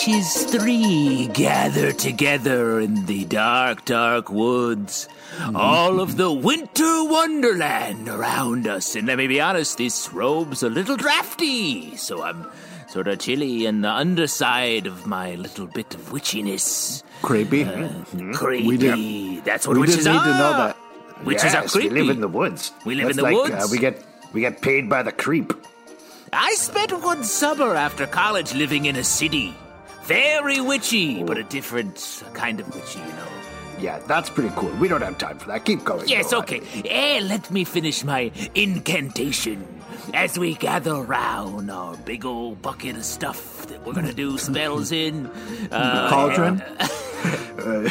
Witches 0.00 0.44
three 0.44 1.26
gather 1.34 1.92
together 1.92 2.80
in 2.80 3.04
the 3.04 3.24
dark, 3.26 3.84
dark 3.84 4.30
woods. 4.30 5.06
All 5.54 6.00
of 6.00 6.16
the 6.16 6.32
winter 6.32 7.04
wonderland 7.04 8.08
around 8.08 8.66
us. 8.66 8.94
And 8.94 9.06
let 9.06 9.18
me 9.18 9.26
be 9.26 9.42
honest, 9.42 9.76
this 9.76 10.10
robe's 10.10 10.62
a 10.62 10.70
little 10.70 10.96
drafty, 10.96 11.96
so 11.96 12.22
I'm 12.22 12.46
sort 12.88 13.08
of 13.08 13.18
chilly 13.18 13.66
in 13.66 13.82
the 13.82 13.90
underside 13.90 14.86
of 14.86 15.06
my 15.06 15.34
little 15.34 15.66
bit 15.66 15.94
of 15.94 16.00
witchiness. 16.12 17.02
Creepy. 17.20 17.64
Creepy. 18.32 19.40
That's 19.40 19.66
what 19.66 19.74
we 19.74 19.82
witches 19.82 19.96
didn't 19.96 20.12
need 20.12 20.18
are. 20.18 20.24
to 20.24 20.38
know 20.38 20.52
that. 20.56 20.76
Witches 21.26 21.54
are 21.54 21.62
yes, 21.62 21.72
creepy. 21.72 21.88
we 21.90 22.00
live 22.00 22.16
in 22.16 22.20
the 22.22 22.28
woods. 22.28 22.72
We 22.86 22.94
live 22.94 23.10
in 23.10 23.16
the 23.16 23.22
like, 23.22 23.34
woods. 23.34 23.52
Uh, 23.52 23.68
we 23.70 23.76
get 23.76 24.02
we 24.32 24.40
get 24.40 24.62
paid 24.62 24.88
by 24.88 25.02
the 25.02 25.12
creep. 25.12 25.52
I 26.32 26.54
spent 26.54 26.92
one 27.02 27.22
summer 27.22 27.74
after 27.74 28.06
college 28.06 28.54
living 28.54 28.86
in 28.86 28.96
a 28.96 29.04
city. 29.04 29.54
Very 30.10 30.60
witchy, 30.60 31.22
but 31.22 31.38
a 31.38 31.44
different 31.44 32.24
kind 32.32 32.58
of 32.58 32.74
witchy, 32.74 32.98
you 32.98 33.06
know. 33.06 33.28
Yeah, 33.78 34.00
that's 34.08 34.28
pretty 34.28 34.52
cool. 34.56 34.70
We 34.80 34.88
don't 34.88 35.02
have 35.02 35.18
time 35.18 35.38
for 35.38 35.46
that. 35.46 35.64
Keep 35.64 35.84
going. 35.84 36.08
Yes, 36.08 36.32
okay. 36.32 36.60
Eh, 36.84 37.20
let 37.22 37.48
me 37.52 37.62
finish 37.62 38.02
my 38.02 38.32
incantation. 38.56 39.64
As 40.12 40.36
we 40.36 40.54
gather 40.54 40.96
round 40.96 41.70
our 41.70 41.96
big 41.98 42.24
old 42.24 42.60
bucket 42.60 42.96
of 42.96 43.04
stuff 43.04 43.68
that 43.68 43.86
we're 43.86 43.92
gonna 43.92 44.12
do 44.12 44.36
spells 44.36 44.90
in. 44.90 45.26
Uh, 45.70 46.10
Cauldron? 46.10 46.60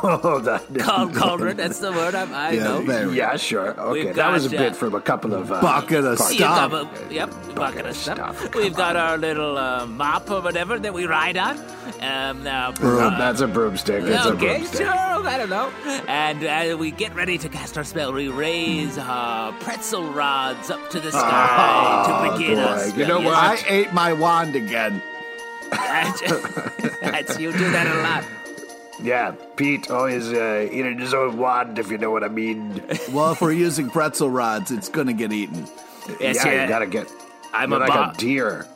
Hold 0.00 0.48
on. 0.48 0.60
Cal- 0.78 1.08
cauldron, 1.08 1.56
that's 1.56 1.78
the 1.78 1.92
word 1.92 2.14
I'm, 2.14 2.32
I 2.34 2.52
Yeah, 2.52 2.64
know. 2.64 2.82
there 2.82 3.08
we 3.08 3.16
Yeah, 3.18 3.36
sure. 3.36 3.78
Okay, 3.78 4.06
We've 4.06 4.14
that 4.14 4.30
was 4.32 4.46
a 4.46 4.50
bit 4.50 4.72
uh, 4.72 4.74
from 4.74 4.94
a 4.94 5.00
couple 5.00 5.34
of 5.34 5.50
uh, 5.50 5.60
Bucket 5.60 6.04
of 6.04 6.18
parts. 6.18 6.32
You've 6.32 6.40
got 6.40 6.70
stuff. 6.70 7.10
a- 7.10 7.14
yep, 7.14 7.30
bucket 7.54 7.86
of 7.86 7.96
stuff. 7.96 8.16
stuff, 8.38 8.54
We've 8.54 8.72
come 8.72 8.78
got 8.78 8.96
our 8.96 9.16
little 9.18 9.56
uh, 9.56 9.86
mop 9.86 10.30
or 10.30 10.40
whatever 10.40 10.78
that 10.78 10.92
we 10.92 11.06
ride 11.06 11.36
on. 11.36 11.58
Um, 12.00 12.42
now, 12.42 12.72
Broom, 12.72 12.98
uh, 13.14 13.18
that's 13.18 13.40
a 13.40 13.46
broomstick. 13.48 14.04
It's 14.04 14.24
a 14.26 14.34
broomstick. 14.34 14.86
sure, 14.86 14.88
I 14.90 15.38
don't 15.38 15.50
know. 15.50 15.70
And 16.08 16.44
uh, 16.44 16.76
we 16.76 16.90
get 16.90 17.14
ready 17.14 17.38
to 17.38 17.48
cast 17.48 17.78
our 17.78 17.84
spell. 17.84 18.12
We 18.12 18.28
raise 18.28 18.98
our 18.98 19.52
pretzel 19.60 20.04
rods 20.12 20.70
up 20.70 20.90
to 20.90 21.00
the 21.00 21.10
sky 21.12 22.04
to 22.30 22.38
begin 22.38 22.56
boy. 22.56 22.62
our 22.62 22.78
spell. 22.80 22.98
You 22.98 23.06
know 23.06 23.20
Yes, 23.20 23.64
I 23.64 23.68
ate 23.68 23.92
my 23.92 24.12
wand 24.12 24.54
again. 24.56 25.02
That's, 25.70 26.20
that's 27.00 27.38
you 27.40 27.50
do 27.50 27.70
that 27.72 27.88
a 27.88 28.00
lot. 28.00 28.24
Yeah, 29.02 29.32
Pete 29.56 29.90
always 29.90 30.32
uh, 30.32 30.68
eating 30.72 30.98
his 30.98 31.12
own 31.12 31.36
wand, 31.36 31.78
if 31.78 31.90
you 31.90 31.98
know 31.98 32.10
what 32.10 32.24
I 32.24 32.28
mean. 32.28 32.82
Well, 33.12 33.32
if 33.32 33.40
we're 33.40 33.52
using 33.52 33.88
pretzel 33.90 34.30
rods, 34.30 34.70
it's 34.70 34.88
gonna 34.88 35.12
get 35.12 35.32
eaten. 35.32 35.66
Yes, 36.20 36.36
yeah, 36.36 36.52
yeah. 36.52 36.62
you 36.62 36.68
gotta 36.68 36.86
get. 36.86 37.12
I'm 37.52 37.70
you're 37.70 37.82
a 37.82 37.86
like 37.88 37.92
bo- 37.92 38.10
a 38.10 38.14
deer. 38.16 38.66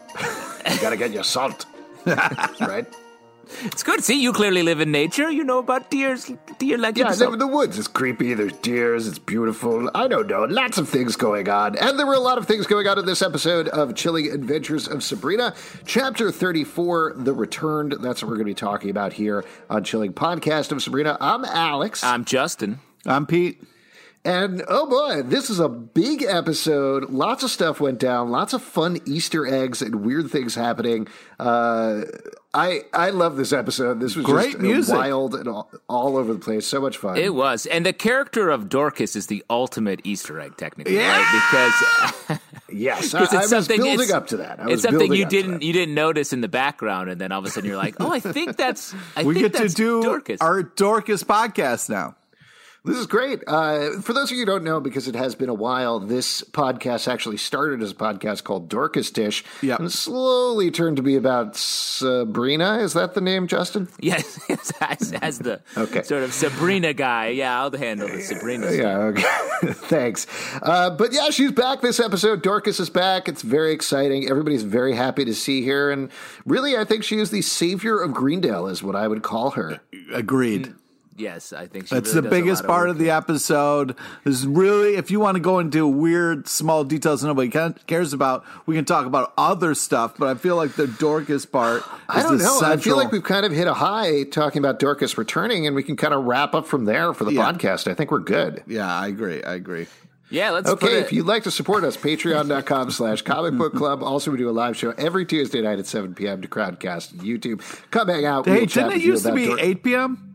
you 0.70 0.80
gotta 0.80 0.96
get 0.96 1.11
your 1.11 1.24
salt. 1.24 1.67
right? 2.06 2.86
It's 3.64 3.83
good. 3.83 4.02
See, 4.02 4.20
you 4.22 4.33
clearly 4.33 4.62
live 4.62 4.80
in 4.80 4.90
nature. 4.90 5.30
You 5.30 5.44
know 5.44 5.58
about 5.58 5.90
deers, 5.90 6.30
deer 6.58 6.78
like 6.78 6.96
Yeah, 6.96 7.08
I 7.08 7.14
live 7.14 7.33
in 7.33 7.38
the 7.38 7.46
woods. 7.46 7.78
It's 7.78 7.88
creepy. 7.88 8.34
There's 8.34 8.52
deers. 8.55 9.06
It's 9.06 9.18
beautiful. 9.18 9.90
I 9.94 10.08
don't 10.08 10.27
know. 10.28 10.44
Lots 10.44 10.78
of 10.78 10.88
things 10.88 11.16
going 11.16 11.48
on. 11.48 11.77
And 11.77 11.98
there 11.98 12.06
were 12.06 12.14
a 12.14 12.20
lot 12.20 12.39
of 12.39 12.46
things 12.46 12.66
going 12.66 12.86
on 12.86 12.98
in 12.98 13.06
this 13.06 13.22
episode 13.22 13.68
of 13.68 13.94
Chilling 13.94 14.30
Adventures 14.30 14.89
of 14.89 15.02
Sabrina. 15.02 15.55
Chapter 15.84 16.30
34, 16.30 17.14
The 17.16 17.33
Returned. 17.33 17.96
That's 18.00 18.22
what 18.22 18.28
we're 18.30 18.36
going 18.36 18.46
to 18.46 18.50
be 18.50 18.55
talking 18.55 18.90
about 18.90 19.12
here 19.12 19.44
on 19.68 19.84
Chilling 19.84 20.12
Podcast 20.12 20.72
of 20.72 20.83
Sabrina. 20.83 21.16
I'm 21.20 21.44
Alex. 21.44 22.02
I'm 22.02 22.24
Justin. 22.24 22.80
I'm 23.06 23.27
Pete. 23.27 23.62
And 24.23 24.63
oh 24.69 24.86
boy, 24.86 25.23
this 25.23 25.48
is 25.48 25.61
a 25.61 25.69
big 25.69 26.23
episode. 26.23 27.08
Lots 27.08 27.42
of 27.42 27.51
stuff 27.51 27.81
went 27.81 27.98
down. 27.98 28.31
Lots 28.31 28.53
of 28.53 28.63
fun 28.63 28.98
Easter 29.07 29.47
eggs 29.47 29.81
and 29.81 30.05
weird 30.05 30.31
things 30.31 30.55
happening. 30.55 31.08
Uh, 31.39 32.03
I 32.53 32.83
I 32.92 33.11
love 33.11 33.36
this 33.39 33.51
episode. 33.55 33.98
This 33.98 34.17
was 34.17 34.27
Great 34.27 34.51
just 34.53 34.58
music. 34.61 34.95
wild 34.95 35.35
and 35.35 35.48
all, 35.48 35.70
all 35.89 36.19
over 36.19 36.35
the 36.35 36.39
place. 36.39 36.67
So 36.67 36.83
much 36.83 36.98
fun. 36.98 37.17
It 37.17 37.33
was, 37.35 37.64
and 37.64 37.86
the 37.86 37.95
character 37.95 38.51
of 38.51 38.69
Dorcas 38.69 39.17
is 39.17 39.29
the 39.29 39.42
ultimate 39.48 40.01
Easter 40.05 40.39
egg, 40.39 40.58
technically, 40.58 40.97
Yeah! 40.97 41.17
right? 41.17 41.73
Because 42.29 42.39
yes, 42.70 43.14
I, 43.14 43.20
Because 43.20 43.35
I 43.35 43.42
it's 43.45 43.52
was 43.52 43.67
something 43.67 43.77
building 43.79 43.95
it's- 44.01 44.11
up 44.11 44.27
to 44.29 44.37
that. 44.39 44.61
I 44.61 44.64
was 44.67 44.73
it's 44.75 44.83
something 44.83 45.14
you 45.14 45.25
didn't 45.25 45.63
you 45.63 45.73
didn't 45.73 45.95
notice 45.95 46.35
in 46.35 46.42
the 46.42 46.48
background, 46.48 47.08
and 47.08 47.19
then 47.19 47.33
all 47.33 47.39
of 47.39 47.47
a 47.47 47.51
sudden 47.51 47.69
you're 47.70 47.79
like, 47.79 47.95
oh, 48.01 48.13
I 48.13 48.20
think 48.20 48.57
that's 48.58 48.95
I 49.17 49.23
we 49.23 49.33
think 49.41 49.55
get 49.55 49.63
to 49.67 49.75
do 49.75 50.02
Dorcas. 50.02 50.42
our 50.42 50.63
Dorcas 50.63 51.25
podcast 51.25 51.89
now. 51.89 52.17
This 52.83 52.96
is 52.96 53.07
great. 53.07 53.42
Uh, 53.46 54.01
for 54.01 54.14
those 54.14 54.30
of 54.30 54.36
you 54.39 54.39
who 54.42 54.46
don't 54.46 54.64
know, 54.64 54.80
because 54.80 55.07
it 55.07 55.14
has 55.14 55.35
been 55.35 55.51
a 55.51 55.55
while, 55.55 56.01
this 56.01 56.41
podcast 56.42 57.08
actually 57.08 57.36
started 57.36 57.83
as 57.83 57.91
a 57.91 57.95
podcast 57.95 58.42
called 58.45 58.70
Dorcas 58.70 59.11
Dish, 59.11 59.45
Yep. 59.61 59.80
and 59.80 59.92
slowly 59.92 60.70
turned 60.70 60.96
to 60.96 61.02
be 61.02 61.14
about 61.17 61.57
Sabrina. 61.57 62.79
Is 62.79 62.95
that 62.95 63.13
the 63.14 63.20
name, 63.20 63.46
Justin? 63.48 63.89
yes, 64.01 64.40
as, 64.80 65.13
as 65.20 65.39
the 65.40 65.61
Okay. 65.77 66.02
sort 66.02 66.23
of 66.23 66.33
Sabrina 66.33 66.95
guy. 66.95 67.29
Yeah, 67.29 67.61
I'll 67.61 67.70
handle 67.70 68.08
the 68.08 68.23
Sabrina. 68.23 68.73
stuff. 68.73 68.79
Yeah, 68.80 68.98
okay. 68.98 69.73
Thanks. 69.74 70.27
Uh, 70.63 70.89
but 70.90 71.13
yeah, 71.13 71.29
she's 71.30 71.52
back 71.52 71.83
this 71.83 72.01
episode. 72.01 72.42
Dorcas 72.42 72.80
is 72.80 72.89
back. 72.89 73.29
It's 73.29 73.42
very 73.42 73.73
exciting. 73.73 74.29
Everybody's 74.30 74.63
very 74.63 74.95
happy 74.95 75.27
to 75.27 75.35
see 75.35 75.67
her. 75.67 75.90
And 75.90 76.11
really, 76.46 76.77
I 76.79 76.85
think 76.85 77.05
she 77.05 77.19
is 77.19 77.30
the 77.30 77.42
savior 77.42 78.01
of 78.01 78.14
Greendale, 78.14 78.67
is 78.69 78.83
what 78.83 78.96
I 78.96 79.07
would 79.07 79.23
call 79.23 79.51
her. 79.51 79.80
Agreed. 80.14 80.73
Yes, 81.20 81.53
I 81.53 81.67
think 81.67 81.86
she 81.89 81.95
That's 81.95 82.08
really 82.14 82.23
the 82.23 82.29
does 82.31 82.39
a 82.39 82.42
biggest 82.42 82.63
lot 82.64 82.69
part 82.69 82.83
work. 82.89 82.91
of 82.92 82.98
the 82.98 83.11
episode. 83.11 83.95
This 84.25 84.36
is 84.41 84.47
really, 84.47 84.97
if 84.97 85.11
you 85.11 85.20
want 85.20 85.36
to 85.36 85.41
go 85.41 85.58
into 85.58 85.86
weird, 85.86 86.48
small 86.48 86.83
details 86.85 87.20
that 87.20 87.29
nobody 87.29 87.51
cares 87.86 88.13
about, 88.13 88.45
we 88.67 88.75
can 88.75 88.85
talk 88.85 89.07
about 89.07 89.33
other 89.36 89.75
stuff. 89.75 90.14
But 90.19 90.29
I 90.29 90.35
feel 90.35 90.57
like 90.57 90.73
the 90.73 90.86
Dorcas 90.86 91.45
part 91.47 91.83
is 91.83 91.86
I 92.08 92.23
don't 92.23 92.39
the 92.39 92.45
know. 92.45 92.61
I 92.63 92.77
feel 92.79 92.97
like 92.97 93.13
we've 93.13 93.23
kind 93.23 93.45
of 93.45 93.53
hit 93.53 93.67
a 93.67 93.75
high 93.75 94.25
talking 94.25 94.61
about 94.61 94.79
Dorcas 94.79 95.19
returning, 95.19 95.67
and 95.67 95.77
we 95.77 95.83
can 95.83 95.97
kind 95.97 96.14
of 96.14 96.25
wrap 96.25 96.55
up 96.55 96.67
from 96.67 96.86
there 96.86 97.13
for 97.13 97.25
the 97.25 97.33
Yeah. 97.35 97.52
podcast. 97.52 97.91
I 97.91 97.95
think 97.95 98.11
we're 98.11 98.20
good. 98.20 98.63
Yeah, 98.67 98.92
I 98.92 99.07
agree. 99.08 99.42
I 99.42 99.55
agree. 99.55 99.87
Yeah, 100.33 100.51
let's 100.52 100.70
put 100.70 100.85
Okay, 100.85 100.98
it. 100.98 101.01
if 101.07 101.13
you'd 101.13 101.27
like 101.27 101.42
to 101.42 101.51
support 101.51 101.83
us, 101.83 101.97
patreon.com 101.97 102.92
slash 102.92 103.23
comic 103.23 103.58
book 103.58 103.75
club. 103.75 104.01
Also, 104.02 104.31
we 104.31 104.39
do 104.39 104.48
a 104.48 104.52
live 104.52 104.77
show 104.77 104.95
every 104.97 105.27
Tuesday 105.27 105.61
night 105.61 105.81
at 105.81 105.87
7 105.89 106.14
p.m. 106.14 106.41
to 106.42 106.47
Crowdcast 106.47 107.11
and 107.13 107.23
YouTube. 107.23 107.61
Come 107.91 108.07
hang 108.07 108.25
out. 108.27 108.47
Hey, 108.47 108.52
We'll 108.58 108.67
didn't 108.67 108.92
it 108.92 109.01
used 109.02 109.27
to 109.27 109.33
be 109.33 109.47
Dor- 109.47 109.58
8 109.58 109.83
p.m.? 109.83 110.30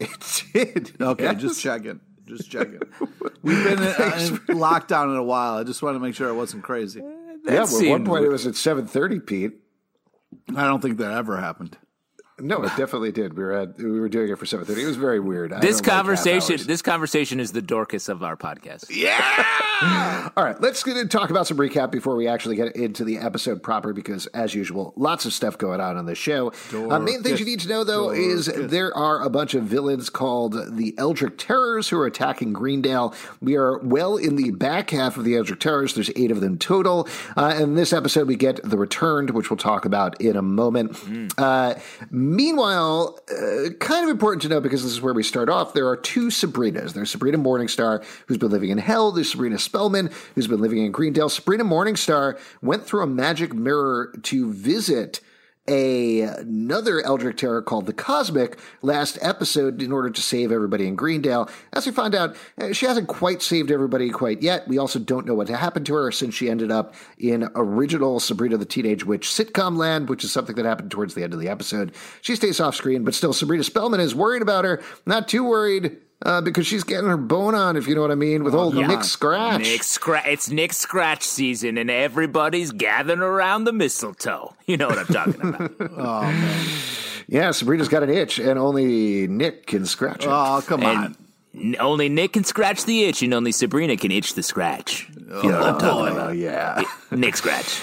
It 0.00 0.42
did. 0.52 0.92
Okay, 1.00 1.24
Yes. 1.24 1.40
just 1.40 1.60
checking. 1.60 2.00
Just 2.26 2.50
checking. 2.50 2.80
We've 3.42 3.64
been 3.64 3.78
uh, 3.78 4.16
in, 4.18 4.34
in 4.34 4.58
lockdown 4.58 5.10
in 5.10 5.16
a 5.16 5.22
while. 5.22 5.56
I 5.58 5.64
just 5.64 5.82
wanted 5.82 5.98
to 5.98 6.04
make 6.04 6.14
sure 6.14 6.28
I 6.28 6.32
wasn't 6.32 6.62
crazy. 6.62 7.00
that 7.00 7.06
Yeah, 7.44 7.52
well, 7.52 7.54
at 7.54 7.60
one 7.60 7.68
seemed 7.68 8.06
point 8.06 8.24
it 8.24 8.28
was 8.28 8.46
at 8.46 8.54
7.30, 8.54 9.26
Pete. 9.26 9.52
I 10.54 10.64
don't 10.66 10.80
think 10.80 10.98
that 10.98 11.12
ever 11.12 11.38
happened. 11.38 11.78
No, 12.40 12.62
it 12.62 12.68
definitely 12.76 13.12
did. 13.12 13.36
We 13.36 13.42
were 13.44 13.52
at, 13.52 13.78
we 13.78 14.00
were 14.00 14.08
doing 14.08 14.30
it 14.30 14.38
for 14.38 14.44
7.30. 14.44 14.78
It 14.78 14.86
was 14.86 14.96
very 14.96 15.20
weird. 15.20 15.50
This 15.60 15.80
don't 15.80 15.86
like 15.88 15.96
conversation. 15.96 16.66
this 16.66 16.82
conversation 16.82 17.40
is 17.40 17.52
the 17.52 17.62
Dorcas 17.62 18.08
of 18.08 18.22
our 18.22 18.36
podcast. 18.36 18.86
Yeah. 18.90 20.30
All 20.36 20.44
right, 20.44 20.60
let's 20.60 20.82
talk 21.08 21.30
about 21.30 21.46
some 21.46 21.56
recap 21.56 21.90
before 21.90 22.16
we 22.16 22.26
actually 22.26 22.56
get 22.56 22.74
into 22.74 23.04
the 23.04 23.18
episode 23.18 23.62
proper, 23.62 23.92
because 23.92 24.26
as 24.28 24.54
usual, 24.54 24.92
lots 24.96 25.24
of 25.24 25.32
stuff 25.32 25.56
going 25.56 25.80
on 25.80 25.96
on 25.96 26.06
the 26.06 26.14
show. 26.14 26.52
Uh, 26.72 26.98
main 26.98 27.22
things 27.22 27.38
you 27.38 27.46
need 27.46 27.60
to 27.60 27.68
know, 27.68 27.84
though, 27.84 28.10
is 28.10 28.46
there 28.46 28.96
are 28.96 29.22
a 29.22 29.30
bunch 29.30 29.54
of 29.54 29.64
villains 29.64 30.10
called 30.10 30.54
the 30.76 30.94
Eldritch 30.98 31.36
Terrors 31.38 31.88
who 31.88 31.98
are 31.98 32.06
attacking 32.06 32.52
Greendale. 32.52 33.14
We 33.40 33.56
are 33.56 33.78
well 33.78 34.16
in 34.16 34.36
the 34.36 34.50
back 34.50 34.90
half 34.90 35.16
of 35.16 35.24
the 35.24 35.36
Eldritch 35.36 35.60
Terrors. 35.60 35.94
There's 35.94 36.10
eight 36.16 36.30
of 36.30 36.40
them 36.40 36.58
total. 36.58 37.08
Uh, 37.36 37.52
and 37.54 37.62
in 37.62 37.74
this 37.74 37.92
episode, 37.92 38.26
we 38.26 38.36
get 38.36 38.60
the 38.64 38.78
Returned, 38.78 39.30
which 39.30 39.50
we'll 39.50 39.56
talk 39.58 39.84
about 39.84 40.20
in 40.20 40.36
a 40.36 40.42
moment. 40.42 40.98
Uh, 41.38 41.74
meanwhile, 42.36 43.18
uh, 43.30 43.70
kind 43.80 44.04
of 44.04 44.10
important 44.10 44.42
to 44.42 44.48
know 44.48 44.60
because 44.60 44.82
this 44.82 44.92
is 44.92 45.00
where 45.00 45.14
we 45.14 45.22
start 45.22 45.48
off. 45.48 45.74
There 45.74 45.88
are 45.88 45.96
two 45.96 46.28
Sabrinas. 46.28 46.92
There's 46.92 47.10
Sabrina 47.10 47.38
Morningstar, 47.38 48.04
who's 48.26 48.38
been 48.38 48.50
living 48.50 48.70
in 48.70 48.78
hell. 48.78 49.12
There's 49.12 49.30
Sabrina 49.30 49.58
Spellman, 49.58 50.10
who's 50.34 50.46
been 50.46 50.60
living 50.60 50.84
in 50.84 50.92
Greendale. 50.92 51.28
Sabrina 51.28 51.64
Morningstar 51.64 52.38
went 52.62 52.84
through 52.84 53.02
a 53.02 53.06
magic 53.06 53.54
mirror 53.54 54.12
to 54.22 54.52
visit 54.52 55.20
a, 55.68 56.22
another 56.22 57.00
Eldritch 57.02 57.38
Terror 57.38 57.62
called 57.62 57.86
the 57.86 57.92
Cosmic 57.92 58.58
last 58.82 59.18
episode 59.20 59.82
in 59.82 59.92
order 59.92 60.10
to 60.10 60.20
save 60.20 60.50
everybody 60.50 60.86
in 60.86 60.96
Greendale. 60.96 61.48
As 61.72 61.86
we 61.86 61.92
find 61.92 62.14
out, 62.14 62.36
uh, 62.60 62.72
she 62.72 62.86
hasn't 62.86 63.08
quite 63.08 63.42
saved 63.42 63.70
everybody 63.70 64.10
quite 64.10 64.42
yet. 64.42 64.66
We 64.66 64.78
also 64.78 64.98
don't 64.98 65.26
know 65.26 65.34
what 65.34 65.48
happened 65.48 65.86
to 65.86 65.94
her 65.94 66.10
since 66.10 66.34
she 66.34 66.50
ended 66.50 66.70
up 66.70 66.94
in 67.18 67.48
original 67.54 68.18
Sabrina 68.20 68.56
the 68.56 68.64
Teenage 68.64 69.04
Witch 69.04 69.28
sitcom 69.28 69.76
land, 69.76 70.08
which 70.08 70.24
is 70.24 70.32
something 70.32 70.56
that 70.56 70.64
happened 70.64 70.90
towards 70.90 71.14
the 71.14 71.22
end 71.22 71.34
of 71.34 71.40
the 71.40 71.48
episode. 71.48 71.92
She 72.22 72.34
stays 72.34 72.60
off 72.60 72.74
screen, 72.74 73.04
but 73.04 73.14
still, 73.14 73.32
Sabrina 73.32 73.64
Spellman 73.64 74.00
is 74.00 74.14
worried 74.14 74.42
about 74.42 74.64
her. 74.64 74.82
Not 75.06 75.28
too 75.28 75.44
worried 75.44 75.98
uh, 76.24 76.40
because 76.40 76.66
she's 76.66 76.84
getting 76.84 77.08
her 77.08 77.16
bone 77.16 77.54
on, 77.54 77.76
if 77.76 77.86
you 77.86 77.94
know 77.94 78.00
what 78.00 78.10
I 78.10 78.16
mean, 78.16 78.42
with 78.44 78.54
old 78.54 78.74
Nick 78.74 79.04
Scratch. 79.04 79.60
Nick 79.60 79.82
Scratch. 79.82 80.26
It's 80.26 80.50
Nick 80.50 80.72
Scratch 80.72 81.22
season, 81.22 81.78
and 81.78 81.90
everybody's 81.90 82.72
gathering 82.72 83.20
around 83.20 83.64
the 83.64 83.72
mistletoe. 83.72 84.54
You 84.66 84.76
know 84.76 84.88
what 84.88 84.98
I'm 84.98 85.06
talking 85.06 85.40
about. 85.40 85.72
Oh 85.96 86.22
man. 86.22 86.68
Yeah, 87.26 87.50
Sabrina's 87.52 87.88
got 87.88 88.02
an 88.02 88.10
itch, 88.10 88.38
and 88.38 88.58
only 88.58 89.26
Nick 89.26 89.66
can 89.66 89.86
scratch 89.86 90.24
it. 90.24 90.28
Oh 90.30 90.62
come 90.66 90.82
on. 90.84 91.04
and 91.54 91.74
n- 91.74 91.76
only 91.80 92.08
Nick 92.08 92.34
can 92.34 92.44
scratch 92.44 92.84
the 92.84 93.04
itch, 93.04 93.22
and 93.22 93.32
only 93.32 93.52
Sabrina 93.52 93.96
can 93.96 94.10
itch 94.10 94.34
the 94.34 94.42
scratch. 94.42 95.08
You 95.14 95.50
know 95.50 95.60
what 95.60 95.68
I'm 95.68 95.78
talking 95.78 96.12
oh, 96.12 96.16
about. 96.16 96.36
yeah. 96.36 96.82
Nick 97.10 97.36
Scratch. 97.36 97.80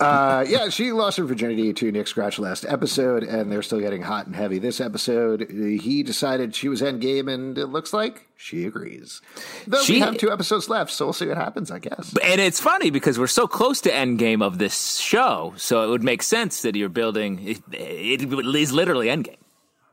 Uh, 0.00 0.44
yeah, 0.48 0.68
she 0.68 0.92
lost 0.92 1.16
her 1.18 1.24
virginity 1.24 1.72
to 1.72 1.92
Nick 1.92 2.08
Scratch 2.08 2.38
last 2.38 2.64
episode, 2.66 3.22
and 3.22 3.50
they're 3.50 3.62
still 3.62 3.80
getting 3.80 4.02
hot 4.02 4.26
and 4.26 4.34
heavy 4.34 4.58
this 4.58 4.80
episode. 4.80 5.48
He 5.50 6.02
decided 6.02 6.54
she 6.54 6.68
was 6.68 6.82
endgame, 6.82 7.32
and 7.32 7.56
it 7.56 7.66
looks 7.66 7.92
like 7.92 8.26
she 8.36 8.64
agrees. 8.64 9.20
Though 9.66 9.82
we 9.88 10.00
have 10.00 10.16
two 10.18 10.32
episodes 10.32 10.68
left, 10.68 10.90
so 10.90 11.06
we'll 11.06 11.12
see 11.12 11.26
what 11.28 11.36
happens, 11.36 11.70
I 11.70 11.78
guess. 11.78 12.16
And 12.22 12.40
it's 12.40 12.60
funny 12.60 12.90
because 12.90 13.18
we're 13.18 13.26
so 13.28 13.46
close 13.46 13.80
to 13.82 13.90
endgame 13.90 14.42
of 14.42 14.58
this 14.58 14.96
show, 14.96 15.54
so 15.56 15.84
it 15.84 15.90
would 15.90 16.02
make 16.02 16.22
sense 16.22 16.62
that 16.62 16.74
you're 16.74 16.88
building. 16.88 17.38
It, 17.46 17.62
it 17.72 18.22
is 18.32 18.72
literally 18.72 19.06
endgame. 19.06 19.36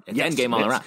It's 0.08 0.18
Yes, 0.18 0.34
endgame 0.34 0.54
all 0.54 0.66
around. 0.66 0.84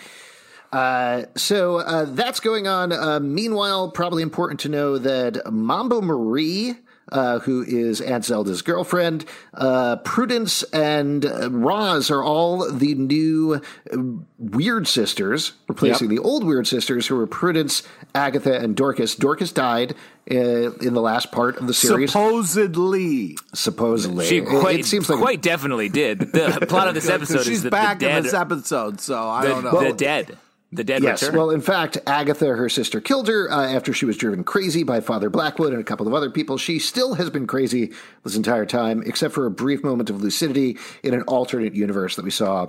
Uh, 0.72 1.26
so 1.36 1.76
uh, 1.76 2.06
that's 2.06 2.40
going 2.40 2.66
on. 2.66 2.92
Uh, 2.92 3.20
meanwhile, 3.20 3.90
probably 3.90 4.22
important 4.22 4.60
to 4.60 4.68
know 4.68 4.96
that 4.98 5.52
Mambo 5.52 6.00
Marie, 6.00 6.74
uh, 7.12 7.38
who 7.40 7.62
is 7.62 8.00
Aunt 8.00 8.24
Zelda's 8.24 8.62
girlfriend, 8.62 9.24
uh, 9.54 9.96
Prudence, 9.96 10.62
and 10.72 11.24
uh, 11.24 11.48
Roz 11.50 12.10
are 12.10 12.22
all 12.22 12.68
the 12.68 12.94
new 12.96 13.60
uh, 13.92 13.96
Weird 14.38 14.88
Sisters, 14.88 15.52
replacing 15.68 16.08
the 16.08 16.18
old 16.18 16.42
Weird 16.42 16.66
Sisters, 16.66 17.06
who 17.06 17.14
were 17.16 17.26
Prudence, 17.28 17.82
Agatha, 18.14 18.58
and 18.58 18.74
Dorcas. 18.74 19.14
Dorcas 19.14 19.52
died 19.52 19.94
uh, 20.30 20.34
in 20.34 20.94
the 20.94 21.00
last 21.02 21.30
part 21.30 21.58
of 21.58 21.66
the 21.68 21.74
series, 21.74 22.10
Supposedly. 22.12 23.36
supposedly. 23.54 24.26
She 24.26 24.38
It- 24.38 24.46
quite, 24.46 24.80
it, 24.80 24.86
seems 24.86 25.08
like 25.08 25.18
quite 25.20 25.42
definitely 25.42 25.88
did. 25.88 26.18
The 26.32 26.66
plot 26.68 26.88
of 26.88 26.94
this 26.94 27.08
episode 27.10 27.38
she's 27.44 27.58
is 27.58 27.62
that 27.64 27.70
back 27.70 27.98
the 27.98 28.06
dead, 28.06 28.18
in 28.18 28.22
this 28.24 28.34
episode, 28.34 29.00
so 29.00 29.28
I 29.28 29.42
the, 29.42 29.48
don't 29.48 29.64
know. 29.64 29.84
the 29.84 29.92
dead, 29.92 30.38
the 30.72 30.82
dead 30.84 31.02
Yes. 31.02 31.22
return. 31.22 31.36
Well, 31.38 31.50
in 31.50 31.60
fact, 31.60 31.98
Agatha, 32.06 32.46
her 32.46 32.68
sister, 32.68 33.00
killed 33.00 33.28
her 33.28 33.50
uh, 33.50 33.66
after 33.72 33.92
she 33.92 34.06
was 34.06 34.16
driven 34.16 34.42
crazy 34.42 34.82
by 34.84 35.00
Father 35.00 35.28
Blackwood 35.30 35.72
and 35.72 35.80
a 35.80 35.84
couple 35.84 36.06
of 36.08 36.14
other 36.14 36.30
people. 36.30 36.56
She 36.58 36.78
still 36.78 37.14
has 37.14 37.28
been 37.30 37.46
crazy 37.46 37.92
this 38.24 38.36
entire 38.36 38.64
time, 38.66 39.02
except 39.06 39.34
for 39.34 39.44
a 39.46 39.50
brief 39.50 39.84
moment 39.84 40.08
of 40.10 40.22
lucidity 40.22 40.78
in 41.02 41.12
an 41.14 41.22
alternate 41.22 41.74
universe 41.74 42.16
that 42.16 42.24
we 42.24 42.30
saw 42.30 42.68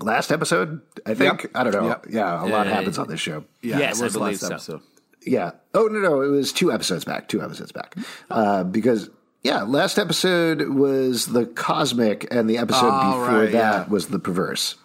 last 0.00 0.30
episode. 0.32 0.80
I 1.06 1.14
think. 1.14 1.42
Yep. 1.42 1.50
I 1.54 1.64
don't 1.64 1.72
know. 1.72 1.88
Yep. 1.88 2.06
Yeah, 2.10 2.44
a 2.44 2.46
lot 2.46 2.66
Uh, 2.66 2.70
happens 2.70 2.98
on 2.98 3.08
this 3.08 3.20
show. 3.20 3.44
yeah, 3.62 3.78
yes, 3.78 4.00
it 4.00 4.04
was 4.04 4.16
I 4.16 4.18
believe 4.18 4.42
last 4.42 4.64
so. 4.66 4.74
episode. 4.74 4.80
Yeah. 5.24 5.50
Oh 5.74 5.86
no, 5.86 5.98
no, 6.00 6.20
it 6.22 6.28
was 6.28 6.52
two 6.52 6.72
episodes 6.72 7.04
back. 7.04 7.28
Two 7.28 7.42
episodes 7.42 7.72
back. 7.72 7.94
Uh, 8.30 8.64
because. 8.64 9.10
Yeah, 9.44 9.62
last 9.62 9.98
episode 9.98 10.68
was 10.68 11.26
the 11.26 11.46
cosmic, 11.46 12.28
and 12.32 12.48
the 12.48 12.58
episode 12.58 12.90
Oh, 12.92 13.10
before 13.22 13.38
right, 13.40 13.50
that 13.50 13.86
yeah. 13.86 13.88
was 13.88 14.06
the 14.06 14.20
perverse. 14.20 14.76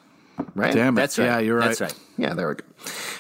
Right? 0.56 0.74
Damn 0.74 0.98
it. 0.98 1.02
That's 1.02 1.20
right. 1.20 1.26
Yeah, 1.26 1.38
you're 1.38 1.58
right. 1.58 1.78
That's 1.78 1.82
right. 1.82 1.96
Yeah, 2.18 2.34
there 2.34 2.50
we 2.50 2.56
go. 2.56 2.64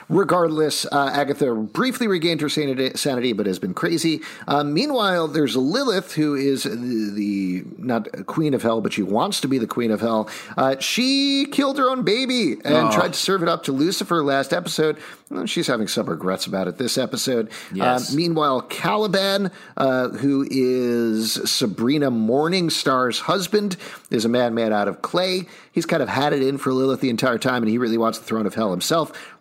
Regardless, 0.09 0.85
uh, 0.85 1.11
Agatha 1.13 1.53
briefly 1.53 2.07
regained 2.07 2.41
her 2.41 2.49
sanity, 2.49 2.91
sanity 2.95 3.33
but 3.33 3.45
has 3.45 3.59
been 3.59 3.73
crazy. 3.73 4.21
Uh, 4.47 4.63
meanwhile, 4.63 5.27
there's 5.27 5.55
Lilith, 5.55 6.13
who 6.13 6.33
is 6.35 6.63
the, 6.63 7.11
the 7.13 7.63
not 7.77 8.25
queen 8.25 8.53
of 8.53 8.63
hell, 8.63 8.79
but 8.81 8.93
she 8.93 9.03
wants 9.03 9.41
to 9.41 9.47
be 9.47 9.57
the 9.57 9.67
queen 9.67 9.91
of 9.91 9.99
hell. 9.99 10.29
Uh, 10.55 10.77
she 10.79 11.45
killed 11.51 11.77
her 11.77 11.89
own 11.89 12.03
baby 12.03 12.53
and 12.63 12.91
tried 12.91 13.13
to 13.13 13.19
serve 13.19 13.43
it 13.43 13.49
up 13.49 13.63
to 13.63 13.71
Lucifer 13.71 14.23
last 14.23 14.53
episode. 14.53 14.97
Well, 15.29 15.45
She's 15.45 15.67
having 15.67 15.87
some 15.87 16.07
regrets 16.09 16.45
about 16.45 16.67
it 16.67 16.77
this 16.77 16.97
episode. 16.97 17.49
Yes. 17.73 18.13
Uh, 18.13 18.15
meanwhile, 18.15 18.61
Caliban, 18.61 19.51
uh, 19.75 20.09
who 20.09 20.47
is 20.49 21.33
Sabrina 21.51 22.09
Morningstar's 22.09 23.19
husband, 23.19 23.75
is 24.09 24.23
a 24.23 24.29
madman 24.29 24.71
out 24.71 24.87
of 24.87 25.01
clay. 25.01 25.47
He's 25.73 25.85
kind 25.85 26.01
of 26.01 26.09
had 26.09 26.31
it 26.31 26.41
in 26.41 26.57
for 26.57 26.71
Lilith 26.71 27.01
the 27.01 27.09
entire 27.09 27.37
time, 27.37 27.61
and 27.61 27.69
he 27.69 27.77
really 27.77 27.97
wants 27.97 28.19
the 28.19 28.25
throne 28.25 28.45
of 28.45 28.55
hell 28.55 28.71
himself. 28.71 28.86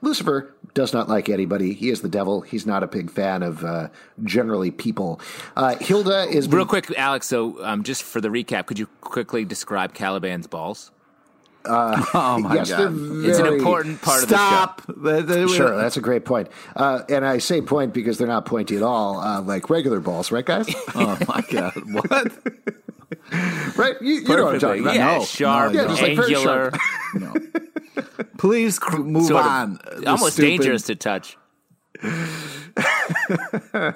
Lucifer 0.02 0.52
does 0.75 0.93
not 0.93 1.08
like 1.08 1.28
anybody. 1.28 1.72
He 1.72 1.88
is 1.90 2.02
the 2.02 2.08
devil. 2.08 2.40
He's 2.43 2.66
not 2.66 2.82
a 2.82 2.87
big 2.87 3.10
fan 3.10 3.43
of 3.43 3.64
uh, 3.64 3.88
generally 4.25 4.70
people. 4.70 5.20
Uh, 5.56 5.76
Hilda 5.76 6.25
is 6.28 6.48
Real 6.48 6.66
quick, 6.66 6.90
Alex. 6.98 7.26
So, 7.26 7.62
um, 7.64 7.82
just 7.82 8.02
for 8.02 8.20
the 8.20 8.28
recap, 8.28 8.66
could 8.66 8.78
you 8.78 8.87
quickly 9.00 9.44
describe 9.44 9.94
Caliban's 9.94 10.46
balls? 10.46 10.90
Oh 11.69 12.38
my 12.40 12.54
yes, 12.54 12.69
they're 12.69 12.88
god. 12.88 13.25
It's 13.26 13.38
an 13.40 13.46
important 13.46 14.00
part 14.00 14.22
Stop. 14.22 14.88
of 14.88 15.02
the 15.02 15.22
They- 15.22 15.22
they- 15.22 15.46
Sure, 15.49 15.76
that's 15.76 15.96
a 15.96 16.00
great 16.00 16.25
point. 16.25 16.49
Uh, 16.76 17.02
and 17.08 17.25
I 17.26 17.38
say 17.38 17.60
point 17.60 17.92
because 17.92 18.19
they're 18.19 18.28
not 18.28 18.46
pointy 18.46 18.76
at 18.76 18.84
all, 18.84 19.19
uh, 19.19 19.40
like 19.42 19.69
regular 19.69 19.99
balls, 19.99 20.31
right, 20.31 20.44
guys? 20.46 20.69
Oh 20.94 21.19
my 21.26 21.42
god. 21.50 21.72
What? 21.92 22.32
right? 23.76 23.94
You, 24.00 24.14
you 24.14 24.23
know 24.37 24.44
what 24.44 24.55
I'm 24.55 24.61
talking 24.61 24.82
about. 24.82 24.94
Yeah, 24.97 25.19
No, 25.19 25.25
sharp, 25.25 25.73
no, 25.73 25.82
Yeah, 25.82 25.88
just 25.88 26.03
like 26.03 26.19
angular, 26.19 26.73
No. 27.14 27.35
Please 28.38 28.79
cr- 28.79 28.99
move 28.99 29.26
sort 29.26 29.44
on. 29.44 29.79
Almost 30.06 30.35
stupid- 30.35 30.49
dangerous 30.49 30.82
to 30.85 30.94
touch. 30.97 31.37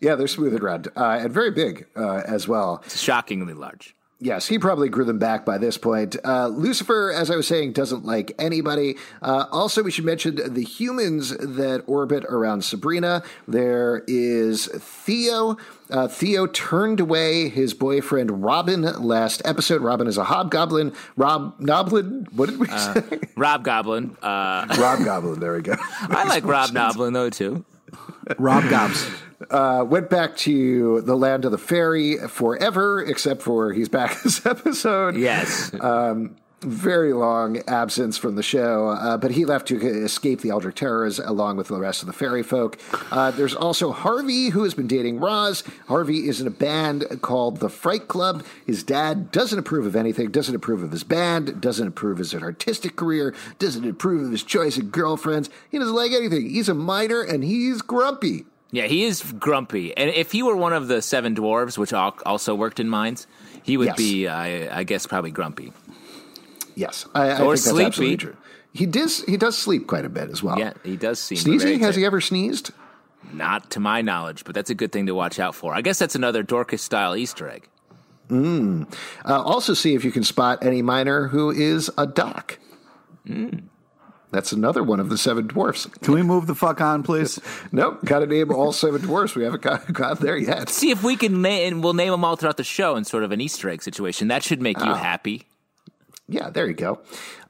Yeah, 0.00 0.16
they're 0.16 0.28
smooth 0.28 0.52
and 0.52 0.62
round 0.62 0.88
uh, 0.96 1.18
and 1.22 1.32
very 1.32 1.50
big 1.50 1.86
uh, 1.96 2.22
as 2.26 2.46
well. 2.46 2.82
Shockingly 2.88 3.54
large. 3.54 3.94
Yes, 4.20 4.46
he 4.46 4.58
probably 4.58 4.88
grew 4.90 5.04
them 5.04 5.18
back 5.18 5.44
by 5.46 5.56
this 5.58 5.76
point. 5.78 6.16
Uh, 6.24 6.48
Lucifer, 6.48 7.10
as 7.10 7.30
I 7.30 7.36
was 7.36 7.46
saying, 7.46 7.72
doesn't 7.72 8.04
like 8.04 8.32
anybody. 8.38 8.96
Uh, 9.22 9.46
also, 9.50 9.82
we 9.82 9.90
should 9.90 10.04
mention 10.04 10.54
the 10.54 10.62
humans 10.62 11.30
that 11.30 11.84
orbit 11.86 12.24
around 12.26 12.64
Sabrina. 12.64 13.22
There 13.48 14.02
is 14.06 14.66
Theo. 14.66 15.56
Uh, 15.90 16.08
Theo 16.08 16.46
turned 16.46 16.98
away 16.98 17.48
his 17.48 17.74
boyfriend 17.74 18.42
Robin 18.42 18.82
last 19.02 19.42
episode. 19.44 19.82
Robin 19.82 20.06
is 20.06 20.16
a 20.16 20.24
hobgoblin. 20.24 20.94
Rob 21.16 21.58
Noblin. 21.60 22.26
What 22.32 22.48
did 22.48 22.58
we 22.58 22.66
say? 22.68 23.02
Rob 23.36 23.64
Goblin. 23.64 24.16
Uh, 24.22 24.66
Rob 24.78 25.04
Goblin. 25.04 25.40
There 25.40 25.54
we 25.54 25.62
go. 25.62 25.74
I 26.00 26.24
like 26.24 26.44
Rob 26.44 26.70
Noblin 26.70 27.12
though 27.12 27.30
too. 27.30 27.64
Rob 28.38 28.68
Gobbs. 28.70 29.06
Uh, 29.50 29.84
went 29.86 30.08
back 30.08 30.36
to 30.38 31.02
the 31.02 31.14
land 31.16 31.44
of 31.44 31.50
the 31.50 31.58
fairy 31.58 32.16
forever, 32.28 33.02
except 33.04 33.42
for 33.42 33.72
he's 33.74 33.90
back 33.90 34.20
this 34.22 34.44
episode. 34.46 35.16
Yes. 35.16 35.70
Very 36.64 37.12
long 37.12 37.58
absence 37.68 38.16
from 38.18 38.34
the 38.36 38.42
show, 38.42 38.88
uh, 38.88 39.16
but 39.16 39.30
he 39.32 39.44
left 39.44 39.68
to 39.68 39.76
escape 39.76 40.40
the 40.40 40.50
Eldritch 40.50 40.76
Terrors 40.76 41.18
along 41.18 41.56
with 41.56 41.68
the 41.68 41.78
rest 41.78 42.02
of 42.02 42.06
the 42.06 42.12
fairy 42.12 42.42
folk. 42.42 42.78
Uh, 43.10 43.30
there's 43.30 43.54
also 43.54 43.92
Harvey, 43.92 44.48
who 44.48 44.62
has 44.64 44.74
been 44.74 44.86
dating 44.86 45.20
Roz. 45.20 45.62
Harvey 45.88 46.28
is 46.28 46.40
in 46.40 46.46
a 46.46 46.50
band 46.50 47.04
called 47.22 47.58
the 47.60 47.68
Fright 47.68 48.08
Club. 48.08 48.44
His 48.66 48.82
dad 48.82 49.30
doesn't 49.30 49.58
approve 49.58 49.86
of 49.86 49.94
anything, 49.96 50.30
doesn't 50.30 50.54
approve 50.54 50.82
of 50.82 50.90
his 50.92 51.04
band, 51.04 51.60
doesn't 51.60 51.86
approve 51.88 52.12
of 52.12 52.18
his 52.18 52.34
artistic 52.34 52.96
career, 52.96 53.34
doesn't 53.58 53.88
approve 53.88 54.24
of 54.24 54.30
his 54.32 54.42
choice 54.42 54.76
of 54.78 54.90
girlfriends. 54.90 55.50
He 55.70 55.78
doesn't 55.78 55.94
like 55.94 56.12
anything. 56.12 56.48
He's 56.50 56.68
a 56.68 56.74
miner 56.74 57.22
and 57.22 57.44
he's 57.44 57.82
grumpy. 57.82 58.46
Yeah, 58.70 58.86
he 58.86 59.04
is 59.04 59.22
grumpy. 59.38 59.96
And 59.96 60.10
if 60.10 60.32
he 60.32 60.42
were 60.42 60.56
one 60.56 60.72
of 60.72 60.88
the 60.88 61.00
seven 61.00 61.36
dwarves, 61.36 61.78
which 61.78 61.92
also 61.92 62.54
worked 62.56 62.80
in 62.80 62.88
mines, 62.88 63.28
he 63.62 63.76
would 63.76 63.86
Yes. 63.86 63.96
be, 63.96 64.26
I, 64.26 64.80
I 64.80 64.82
guess, 64.82 65.06
probably 65.06 65.30
grumpy. 65.30 65.72
Yes, 66.74 67.06
I, 67.14 67.22
I 67.22 67.32
Or 67.32 67.36
think 67.36 67.50
that's 67.50 67.62
sleepy. 67.62 67.84
absolutely 67.86 68.16
true. 68.16 68.36
He 68.72 68.86
does. 68.86 69.24
He 69.24 69.36
does 69.36 69.56
sleep 69.56 69.86
quite 69.86 70.04
a 70.04 70.08
bit 70.08 70.30
as 70.30 70.42
well. 70.42 70.58
Yeah, 70.58 70.72
he 70.82 70.96
does 70.96 71.20
seem 71.20 71.38
Sneezing? 71.38 71.68
very 71.68 71.80
Has 71.80 71.96
he 71.96 72.04
ever 72.04 72.20
sneezed? 72.20 72.72
Not 73.32 73.70
to 73.70 73.80
my 73.80 74.02
knowledge, 74.02 74.44
but 74.44 74.54
that's 74.54 74.70
a 74.70 74.74
good 74.74 74.92
thing 74.92 75.06
to 75.06 75.14
watch 75.14 75.38
out 75.38 75.54
for. 75.54 75.74
I 75.74 75.80
guess 75.80 75.98
that's 75.98 76.14
another 76.14 76.42
Dorcas 76.42 76.82
style 76.82 77.16
Easter 77.16 77.48
egg. 77.48 77.68
Hmm. 78.28 78.84
Uh, 79.24 79.40
also, 79.42 79.74
see 79.74 79.94
if 79.94 80.04
you 80.04 80.10
can 80.10 80.24
spot 80.24 80.64
any 80.64 80.82
miner 80.82 81.28
who 81.28 81.50
is 81.50 81.90
a 81.96 82.06
doc. 82.06 82.58
Hmm. 83.26 83.58
That's 84.30 84.50
another 84.50 84.82
one 84.82 84.98
of 84.98 85.10
the 85.10 85.16
seven 85.16 85.46
dwarfs. 85.46 85.86
Can 85.86 86.12
we 86.12 86.22
move 86.22 86.48
the 86.48 86.56
fuck 86.56 86.80
on, 86.80 87.04
please? 87.04 87.38
Nope, 87.72 88.04
got 88.04 88.18
to 88.18 88.26
name 88.26 88.52
all 88.52 88.72
seven 88.72 89.00
dwarfs. 89.00 89.36
We 89.36 89.44
haven't 89.44 89.62
got, 89.62 89.92
got 89.92 90.18
there 90.18 90.36
yet. 90.36 90.68
See 90.68 90.90
if 90.90 91.04
we 91.04 91.14
can 91.16 91.40
name, 91.40 91.74
and 91.74 91.84
we'll 91.84 91.94
name 91.94 92.10
them 92.10 92.24
all 92.24 92.34
throughout 92.34 92.56
the 92.56 92.64
show 92.64 92.96
in 92.96 93.04
sort 93.04 93.22
of 93.22 93.30
an 93.30 93.40
Easter 93.40 93.68
egg 93.68 93.82
situation. 93.82 94.28
That 94.28 94.42
should 94.42 94.60
make 94.60 94.78
you 94.78 94.90
ah. 94.90 94.96
happy. 94.96 95.46
Yeah, 96.26 96.48
there 96.48 96.66
you 96.66 96.72
go. 96.74 97.00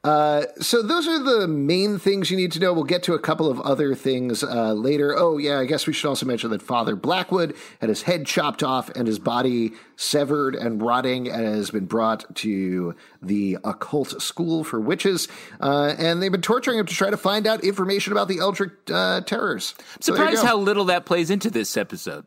Uh, 0.02 0.46
so 0.60 0.82
those 0.82 1.06
are 1.06 1.22
the 1.22 1.46
main 1.46 1.96
things 1.98 2.28
you 2.28 2.36
need 2.36 2.50
to 2.52 2.58
know. 2.58 2.72
We'll 2.72 2.82
get 2.82 3.04
to 3.04 3.14
a 3.14 3.20
couple 3.20 3.48
of 3.48 3.60
other 3.60 3.94
things 3.94 4.42
uh, 4.42 4.72
later. 4.72 5.16
Oh 5.16 5.38
yeah, 5.38 5.60
I 5.60 5.64
guess 5.64 5.86
we 5.86 5.92
should 5.92 6.08
also 6.08 6.26
mention 6.26 6.50
that 6.50 6.60
Father 6.60 6.96
Blackwood 6.96 7.54
had 7.80 7.88
his 7.88 8.02
head 8.02 8.26
chopped 8.26 8.64
off 8.64 8.90
and 8.90 9.06
his 9.06 9.20
body 9.20 9.72
severed 9.94 10.56
and 10.56 10.82
rotting, 10.82 11.28
and 11.28 11.44
has 11.46 11.70
been 11.70 11.86
brought 11.86 12.34
to 12.36 12.96
the 13.22 13.58
occult 13.62 14.20
school 14.20 14.64
for 14.64 14.80
witches. 14.80 15.28
Uh, 15.60 15.94
and 15.96 16.20
they've 16.20 16.32
been 16.32 16.42
torturing 16.42 16.80
him 16.80 16.86
to 16.86 16.94
try 16.94 17.10
to 17.10 17.16
find 17.16 17.46
out 17.46 17.62
information 17.62 18.12
about 18.12 18.26
the 18.26 18.40
Eldritch 18.40 18.72
uh, 18.92 19.20
terrors. 19.20 19.76
So 20.00 20.12
there 20.12 20.24
you 20.24 20.30
Surprised 20.32 20.42
go. 20.42 20.48
how 20.48 20.56
little 20.58 20.84
that 20.86 21.06
plays 21.06 21.30
into 21.30 21.48
this 21.48 21.76
episode. 21.76 22.26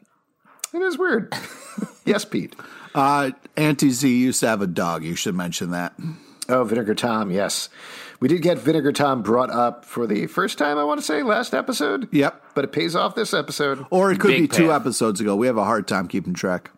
it 0.74 0.82
is 0.82 0.98
weird. 0.98 1.36
yes, 2.06 2.24
Pete. 2.24 2.56
Uh, 2.96 3.32
Auntie 3.58 3.90
Z 3.92 4.10
used 4.18 4.40
to 4.40 4.48
have 4.48 4.62
a 4.62 4.68
dog. 4.68 5.04
You 5.04 5.16
should 5.16 5.36
mention 5.36 5.72
that. 5.72 5.94
Oh, 6.50 6.64
Vinegar 6.64 6.96
Tom, 6.96 7.32
yes. 7.32 7.70
We 8.20 8.28
did 8.28 8.42
get 8.42 8.58
Vinegar 8.58 8.94
Tom 8.94 9.22
brought 9.22 9.52
up 9.52 9.86
for 9.86 10.08
the 10.08 10.28
first 10.28 10.58
time, 10.58 10.78
I 10.78 10.84
want 10.84 11.00
to 11.00 11.06
say, 11.06 11.24
last 11.24 11.54
episode. 11.54 12.08
Yep. 12.12 12.42
But 12.56 12.64
it 12.64 12.72
pays 12.72 12.96
off 12.96 13.16
this 13.16 13.34
episode. 13.34 13.86
Or 13.90 14.12
it 14.12 14.20
could 14.20 14.30
Big 14.30 14.42
be 14.42 14.48
two 14.48 14.72
episodes 14.74 15.22
ago. 15.22 15.36
We 15.36 15.48
have 15.48 15.58
a 15.58 15.64
hard 15.64 15.88
time 15.88 16.08
keeping 16.08 16.34
track. 16.34 16.72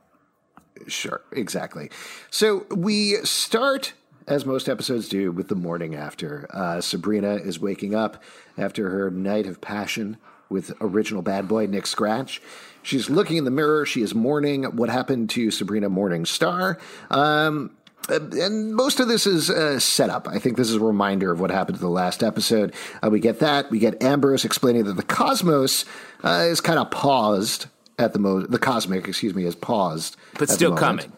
Sure, 0.88 1.22
exactly. 1.32 1.92
So 2.32 2.66
we 2.72 3.16
start, 3.24 3.94
as 4.28 4.46
most 4.46 4.68
episodes 4.68 5.08
do, 5.08 5.32
with 5.32 5.48
the 5.48 5.56
morning 5.56 5.96
after. 5.96 6.48
Uh, 6.52 6.82
Sabrina 6.82 7.36
is 7.36 7.60
waking 7.60 7.96
up 7.96 8.22
after 8.58 8.90
her 8.90 9.12
night 9.12 9.46
of 9.46 9.62
passion 9.62 10.18
with 10.50 10.74
original 10.82 11.22
bad 11.22 11.48
boy 11.48 11.68
Nick 11.68 11.86
Scratch. 11.86 12.42
She's 12.82 13.10
looking 13.10 13.38
in 13.38 13.44
the 13.44 13.52
mirror. 13.52 13.86
She 13.86 14.02
is 14.02 14.16
mourning 14.16 14.64
what 14.64 14.90
happened 14.90 15.30
to 15.32 15.52
Sabrina 15.52 15.90
Morningstar. 15.90 16.80
Um, 17.12 17.76
and 18.08 18.76
most 18.76 19.00
of 19.00 19.08
this 19.08 19.28
is 19.28 19.50
uh, 19.50 19.80
set 19.80 20.10
up. 20.10 20.28
I 20.28 20.40
think 20.40 20.58
this 20.58 20.70
is 20.70 20.76
a 20.76 20.80
reminder 20.80 21.32
of 21.32 21.40
what 21.40 21.52
happened 21.52 21.78
to 21.78 21.82
the 21.82 21.90
last 21.90 22.24
episode. 22.24 22.74
Uh, 23.04 23.10
we 23.10 23.20
get 23.20 23.40
that. 23.40 23.70
We 23.70 23.80
get 23.80 24.02
Ambrose 24.02 24.46
explaining 24.46 24.86
that 24.86 24.94
the 24.96 25.04
cosmos 25.04 25.86
uh, 26.24 26.46
is 26.50 26.62
kind 26.62 26.80
of 26.80 26.90
paused 26.92 27.68
at 28.00 28.14
the 28.14 28.20
moment. 28.20 28.52
The 28.52 28.60
cosmic, 28.60 29.08
excuse 29.08 29.36
me, 29.36 29.46
is 29.46 29.56
paused, 29.56 30.16
But 30.40 30.50
still 30.50 30.76
coming. 30.76 31.12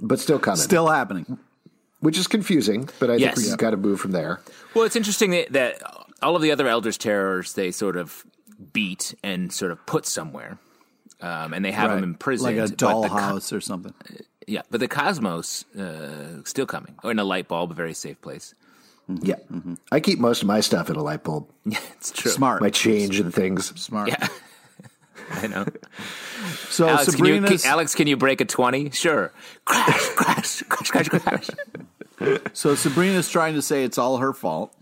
but 0.00 0.18
still 0.18 0.38
coming. 0.38 0.58
Still 0.60 0.88
happening. 0.88 1.38
which 2.00 2.18
is 2.18 2.26
confusing. 2.26 2.88
But 3.00 3.10
I 3.10 3.16
Yes. 3.16 3.34
think 3.36 3.46
we've 3.48 3.56
got 3.58 3.70
to 3.70 3.76
move 3.78 3.98
from 4.00 4.12
there. 4.12 4.40
Well, 4.74 4.84
it's 4.84 4.96
interesting 4.96 5.30
that, 5.30 5.52
that 5.52 5.80
all 6.22 6.36
of 6.36 6.42
the 6.42 6.50
other 6.52 6.68
Eldritch 6.68 6.98
terrors 6.98 7.54
they 7.54 7.70
sort 7.70 7.96
of 7.96 8.24
beat 8.72 9.14
and 9.24 9.50
sort 9.52 9.72
of 9.72 9.84
put 9.86 10.04
somewhere, 10.06 10.58
um, 11.22 11.54
and 11.54 11.64
they 11.64 11.72
have 11.72 11.90
them 11.90 12.02
imprisoned. 12.04 12.56
like 12.56 12.66
a 12.66 12.68
but 12.70 12.78
the 12.78 12.86
co- 12.86 13.02
dollhouse 13.08 13.56
or 13.56 13.60
something. 13.62 13.94
Yeah, 14.46 14.62
but 14.70 14.80
the 14.80 14.88
cosmos 14.88 15.64
uh, 15.74 16.42
still 16.44 16.66
coming, 16.66 16.94
or 17.02 17.10
in 17.10 17.18
a 17.18 17.24
light 17.24 17.48
bulb, 17.48 17.70
a 17.72 17.74
very 17.74 17.94
safe 17.94 18.20
place. 18.20 18.54
Yeah, 19.08 19.36
I 19.92 20.00
keep 20.00 20.18
most 20.18 20.42
of 20.42 20.48
my 20.48 20.60
stuff 20.60 20.90
in 20.90 20.96
a 20.96 21.02
light 21.02 21.22
bulb. 21.22 21.48
Yeah, 21.64 21.78
it's 21.96 22.12
true. 22.12 22.30
Smart. 22.30 22.60
My 22.62 22.70
change 22.70 23.18
and 23.18 23.34
things. 23.34 23.78
Smart. 23.80 24.08
Yeah, 24.08 24.28
I 25.30 25.46
know. 25.48 25.66
So 26.68 26.88
Alex, 26.88 27.14
can 27.14 27.24
you, 27.24 27.42
can, 27.42 27.58
Alex, 27.64 27.94
can 27.94 28.06
you 28.06 28.16
break 28.16 28.40
a 28.40 28.44
twenty? 28.44 28.90
Sure. 28.90 29.32
Crash, 29.64 30.08
crash, 30.10 30.62
crash, 30.62 31.08
crash, 31.08 31.22
crash. 31.22 31.50
so 32.52 32.74
Sabrina's 32.74 33.28
trying 33.28 33.54
to 33.54 33.62
say 33.62 33.84
it's 33.84 33.98
all 33.98 34.18
her 34.18 34.32
fault. 34.32 34.75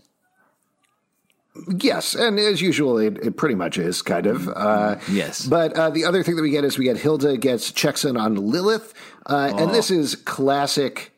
Yes, 1.79 2.15
and 2.15 2.37
as 2.39 2.61
usual, 2.61 2.97
it, 2.97 3.17
it 3.17 3.37
pretty 3.37 3.55
much 3.55 3.77
is 3.77 4.01
kind 4.01 4.25
of. 4.27 4.47
Uh, 4.49 4.97
Yes. 5.09 5.45
but 5.45 5.73
uh, 5.73 5.89
the 5.89 6.05
other 6.05 6.21
thing 6.23 6.35
that 6.35 6.41
we 6.41 6.49
get 6.51 6.63
is 6.65 6.77
we 6.77 6.85
get 6.85 6.97
Hilda 6.97 7.37
gets 7.37 7.71
checks 7.71 8.03
in 8.05 8.17
on 8.17 8.35
Lilith, 8.35 8.93
uh, 9.25 9.53
and 9.57 9.71
this 9.73 9.89
is 9.89 10.15
classic 10.15 11.11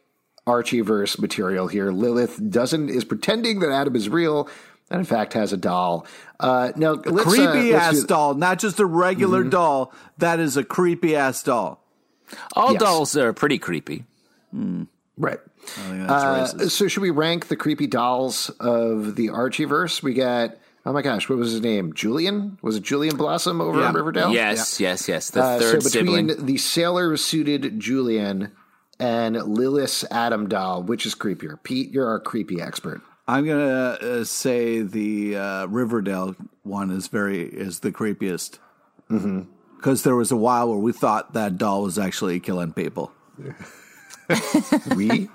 Archieverse 0.46 1.20
material 1.20 1.68
here. 1.68 1.92
Lilith 1.92 2.40
doesn't 2.50 2.90
is 2.90 3.04
pretending 3.04 3.60
that 3.60 3.72
Adam 3.72 3.96
is 3.96 4.10
real, 4.10 4.48
and 4.92 5.00
in 5.00 5.06
fact 5.06 5.34
has 5.34 5.54
a 5.54 5.58
doll. 5.58 6.06
Uh, 6.40 6.72
now, 6.76 6.92
let's, 6.94 7.08
uh, 7.08 7.24
creepy 7.24 7.72
let's 7.74 7.84
ass 7.84 7.94
do- 7.94 7.98
Mm-hmm. 8.02 8.08
doll, 8.08 8.34
not 8.36 8.60
just 8.60 8.80
a 8.80 8.86
regular 8.86 9.44
doll. 9.44 9.92
That 10.20 10.40
is 10.40 10.56
a 10.56 10.64
creepy 10.64 11.16
ass 11.16 11.42
doll. 11.44 11.84
All 12.54 12.74
Yes. 12.74 12.82
dolls 12.82 13.18
are 13.18 13.34
pretty 13.34 13.58
creepy. 13.58 14.06
Right. 15.18 15.40
I 15.78 15.90
think 15.90 16.08
that's 16.08 16.24
Uh, 16.24 16.58
racist. 16.66 16.72
so 16.72 16.88
should 16.88 17.02
we 17.02 17.10
rank 17.12 17.48
the 17.48 17.56
creepy 17.56 17.88
dolls 17.88 18.50
of 18.60 19.16
the 19.16 19.28
Archieverse? 19.30 20.02
We 20.04 20.14
got 20.14 20.56
oh 20.86 20.94
my 20.94 21.02
gosh, 21.02 21.28
what 21.28 21.38
was 21.38 21.52
his 21.52 21.60
name? 21.62 21.92
Julian? 21.94 22.58
Was 22.62 22.78
it 22.78 22.84
Julian 22.84 23.18
Blossom 23.18 23.60
over 23.60 23.80
Yeah. 23.82 23.90
in 23.90 23.96
Riverdale? 23.96 24.32
Yes, 24.32 24.80
yes, 24.80 25.10
yes. 25.10 25.30
The 25.32 25.44
Uh, 25.44 25.60
third 25.60 25.84
so 25.84 25.90
between 26.00 26.30
sibling. 26.30 26.46
the 26.46 26.58
sailor 26.58 27.18
suited 27.18 27.78
Julian 27.80 28.52
and 29.00 29.36
Lilith's 29.36 30.06
Adam 30.10 30.48
doll, 30.48 30.82
which 30.84 31.06
is 31.06 31.14
creepier? 31.14 31.62
Pete, 31.62 31.92
you're 31.92 32.08
our 32.08 32.20
creepy 32.22 32.62
expert. 32.62 33.02
I'm 33.28 33.46
gonna 33.46 33.98
uh, 34.02 34.24
say 34.24 34.82
the 34.82 35.36
uh, 35.36 35.66
Riverdale 35.68 36.38
one 36.64 36.90
is 36.92 37.10
very 37.10 37.42
is 37.44 37.80
the 37.82 37.92
creepiest 37.92 38.60
Mm-hmm. 39.12 39.42
because 39.76 40.04
there 40.04 40.16
was 40.16 40.32
a 40.32 40.38
while 40.38 40.70
where 40.70 40.78
we 40.80 40.94
thought 40.94 41.34
that 41.34 41.58
doll 41.58 41.84
was 41.84 42.00
actually 42.00 42.40
killing 42.40 42.72
people. 42.72 43.12
We 44.96 45.30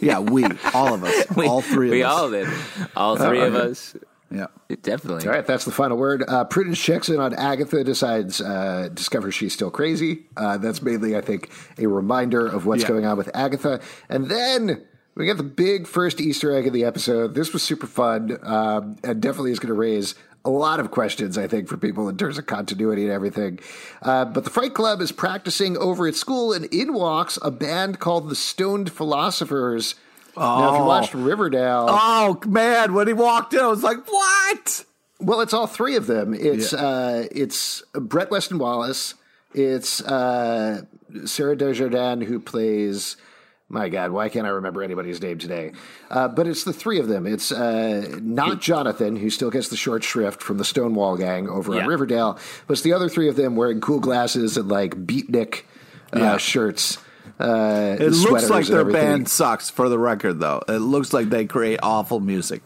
Yeah, 0.00 0.20
we 0.20 0.44
all 0.74 0.94
of 0.94 1.04
us, 1.04 1.26
all 1.36 1.60
three 1.62 1.88
of 1.88 1.92
we 1.92 2.02
us. 2.02 2.12
all 2.12 2.30
did. 2.30 2.48
All 2.96 3.16
three 3.16 3.40
of 3.40 3.54
us. 3.54 3.96
yeah. 4.30 4.46
Definitely. 4.82 5.26
all 5.26 5.34
right. 5.34 5.46
That's 5.46 5.64
the 5.64 5.72
final 5.72 5.96
word. 5.96 6.22
Uh, 6.28 6.44
Prudence 6.44 6.80
checks 6.80 7.08
in 7.08 7.18
on 7.18 7.34
Agatha, 7.34 7.82
decides 7.82 8.40
uh, 8.40 8.88
discovers 8.94 9.34
she's 9.34 9.52
still 9.52 9.70
crazy. 9.70 10.26
Uh, 10.36 10.58
that's 10.58 10.80
mainly, 10.82 11.16
I 11.16 11.20
think, 11.20 11.50
a 11.78 11.86
reminder 11.86 12.46
of 12.46 12.66
what's 12.66 12.82
Yeah. 12.82 12.88
going 12.88 13.06
on 13.06 13.16
with 13.18 13.30
Agatha, 13.34 13.80
and 14.08 14.26
then. 14.28 14.84
We 15.16 15.26
get 15.26 15.36
the 15.38 15.42
big 15.42 15.88
first 15.88 16.20
Easter 16.20 16.54
egg 16.56 16.68
of 16.68 16.72
the 16.72 16.84
episode. 16.84 17.34
This 17.34 17.52
was 17.52 17.64
super 17.64 17.88
fun, 17.88 18.38
um, 18.44 18.96
and 19.02 19.20
definitely 19.20 19.50
is 19.50 19.58
going 19.58 19.74
to 19.74 19.78
raise 19.78 20.14
a 20.44 20.50
lot 20.50 20.80
of 20.80 20.90
questions, 20.90 21.36
I 21.36 21.46
think, 21.46 21.68
for 21.68 21.76
people 21.76 22.08
in 22.08 22.16
terms 22.16 22.38
of 22.38 22.46
continuity 22.46 23.02
and 23.04 23.12
everything. 23.12 23.58
Uh, 24.02 24.24
but 24.24 24.44
the 24.44 24.50
Fright 24.50 24.72
Club 24.74 25.00
is 25.00 25.12
practicing 25.12 25.76
over 25.76 26.06
at 26.06 26.14
school, 26.14 26.52
and 26.52 26.64
in 26.66 26.94
walks 26.94 27.38
a 27.42 27.50
band 27.50 27.98
called 28.00 28.28
the 28.30 28.34
Stoned 28.36 28.90
Philosophers. 28.90 29.94
Now, 30.36 30.70
if 30.70 30.76
you 30.76 30.82
Oh. 30.82 30.86
watched 30.86 31.12
Riverdale, 31.12 31.86
Oh 31.90 32.40
man, 32.46 32.94
when 32.94 33.06
he 33.06 33.12
walked 33.12 33.52
in, 33.52 33.60
I 33.60 33.66
was 33.66 33.82
like, 33.82 33.98
"What?" 34.10 34.84
well, 35.18 35.40
it's 35.42 35.52
all 35.52 35.66
three 35.66 35.96
of 35.96 36.06
them. 36.06 36.32
It's 36.32 36.72
uh, 36.72 37.26
it's 37.30 37.82
Brett 37.92 38.30
Weston 38.30 38.58
Wallace. 38.58 39.14
It's 39.52 40.00
uh, 40.00 40.82
Sarah 41.26 41.56
Desjardins 41.56 42.26
who 42.28 42.38
plays. 42.40 43.16
My 43.72 43.88
God, 43.88 44.10
why 44.10 44.28
can't 44.28 44.46
I 44.46 44.50
remember 44.50 44.82
anybody's 44.82 45.22
name 45.22 45.38
today? 45.38 45.70
Uh, 46.10 46.26
but 46.26 46.48
it's 46.48 46.64
the 46.64 46.72
three 46.72 46.98
of 46.98 47.06
them. 47.06 47.24
It's 47.24 47.52
uh, 47.52 48.18
not 48.20 48.60
Jonathan, 48.60 49.14
who 49.14 49.30
still 49.30 49.48
gets 49.50 49.68
the 49.68 49.76
short 49.76 50.02
shrift 50.02 50.42
from 50.42 50.58
the 50.58 50.64
Stonewall 50.64 51.16
Gang 51.16 51.48
over 51.48 51.74
Yeah. 51.76 51.82
on 51.82 51.86
Riverdale, 51.86 52.36
but 52.66 52.72
it's 52.72 52.82
the 52.82 52.92
other 52.92 53.08
three 53.08 53.28
of 53.28 53.36
them 53.36 53.54
wearing 53.54 53.80
cool 53.80 54.00
glasses 54.00 54.56
and 54.56 54.68
like 54.68 55.06
beatnik 55.06 55.62
uh, 56.14 56.18
Yeah. 56.18 56.36
shirts. 56.38 56.98
Uh, 57.38 57.96
It 58.00 58.10
looks 58.10 58.50
like 58.50 58.66
their 58.66 58.84
band 58.84 59.28
sucks. 59.28 59.70
For 59.70 59.88
the 59.88 60.00
record, 60.00 60.40
though, 60.40 60.62
it 60.68 60.78
looks 60.80 61.12
like 61.12 61.30
they 61.30 61.44
create 61.46 61.78
awful 61.82 62.18
music. 62.18 62.62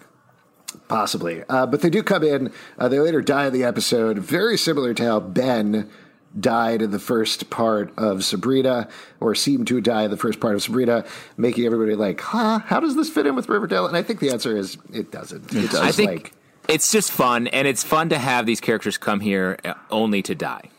Possibly. 0.89 1.43
Uh, 1.49 1.67
but 1.67 1.83
they 1.83 1.91
do 1.91 2.03
come 2.03 2.23
in. 2.25 2.51
Uh, 2.79 2.89
they 2.89 2.99
later 2.99 3.21
die 3.21 3.47
in 3.47 3.53
the 3.53 3.63
episode, 3.65 4.19
very 4.19 4.57
similar 4.59 4.93
to 4.95 5.05
how 5.05 5.21
Ben 5.21 5.89
died 6.39 6.83
in 6.83 6.91
the 6.91 6.99
first 6.99 7.51
part 7.51 7.93
of 7.97 8.25
Sabrina, 8.25 8.89
or 9.21 9.35
seemed 9.35 9.67
to 9.69 9.81
die 9.81 10.05
in 10.05 10.11
the 10.11 10.17
first 10.17 10.41
part 10.41 10.55
of 10.55 10.63
Sabrina, 10.63 11.05
making 11.37 11.65
everybody 11.65 11.95
like, 11.95 12.21
huh, 12.21 12.59
how 12.61 12.81
does 12.81 12.97
this 12.97 13.09
fit 13.09 13.27
in 13.27 13.37
with 13.37 13.49
Riverdale? 13.49 13.87
And 13.87 13.97
I 13.97 14.03
think 14.03 14.21
the 14.21 14.31
answer 14.31 14.57
is 14.57 14.77
it 14.93 15.11
doesn't. 15.11 15.55
It's 15.55 15.75
I 15.75 15.87
just 15.87 15.97
think 15.97 16.11
like, 16.11 16.33
it's 16.69 16.91
just 16.91 17.13
fun, 17.13 17.47
and 17.49 17.69
it's 17.69 17.85
fun 17.85 18.09
to 18.09 18.19
have 18.19 18.47
these 18.47 18.61
characters 18.61 18.99
come 18.99 19.21
here 19.21 19.59
uh, 19.65 19.75
only 19.91 20.23
to 20.23 20.35
die. 20.35 20.71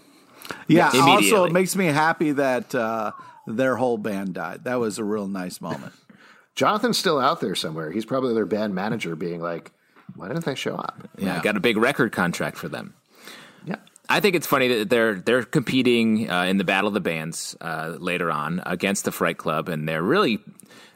Yeah. 0.68 0.92
Also, 0.94 1.46
it 1.46 1.52
makes 1.52 1.76
me 1.76 1.88
happy 1.88 2.32
that 2.34 2.74
uh, 2.76 3.12
their 3.48 3.76
whole 3.76 3.98
band 3.98 4.34
died. 4.34 4.64
That 4.64 4.80
was 4.80 5.00
a 5.00 5.04
real 5.04 5.28
nice 5.28 5.62
moment. 5.62 5.94
Jonathan's 6.56 6.98
still 6.98 7.20
out 7.20 7.42
there 7.42 7.56
somewhere. 7.56 7.92
He's 7.92 8.06
probably 8.06 8.34
their 8.34 8.46
band 8.46 8.74
manager 8.74 9.16
being 9.16 9.42
like, 9.42 9.72
why 10.16 10.30
didn't 10.30 10.46
they 10.46 10.56
show 10.56 10.76
up? 10.76 11.10
Yeah, 11.18 11.42
got 11.42 11.58
a 11.58 11.60
big 11.60 11.78
record 11.78 12.12
contract 12.12 12.58
for 12.58 12.70
them. 12.70 12.94
I 14.10 14.20
think 14.20 14.36
it's 14.36 14.48
funny 14.48 14.68
that 14.68 14.90
they're 14.90 15.16
they're 15.16 15.44
competing 15.44 16.30
uh, 16.30 16.44
in 16.44 16.58
the 16.58 16.64
Battle 16.64 16.88
of 16.88 16.94
the 16.94 17.00
Bands 17.02 17.56
uh, 17.62 17.96
later 18.00 18.32
on 18.32 18.62
against 18.66 19.06
the 19.06 19.12
Fright 19.12 19.38
Club, 19.38 19.68
and 19.70 19.88
they're 19.88 20.04
really 20.04 20.40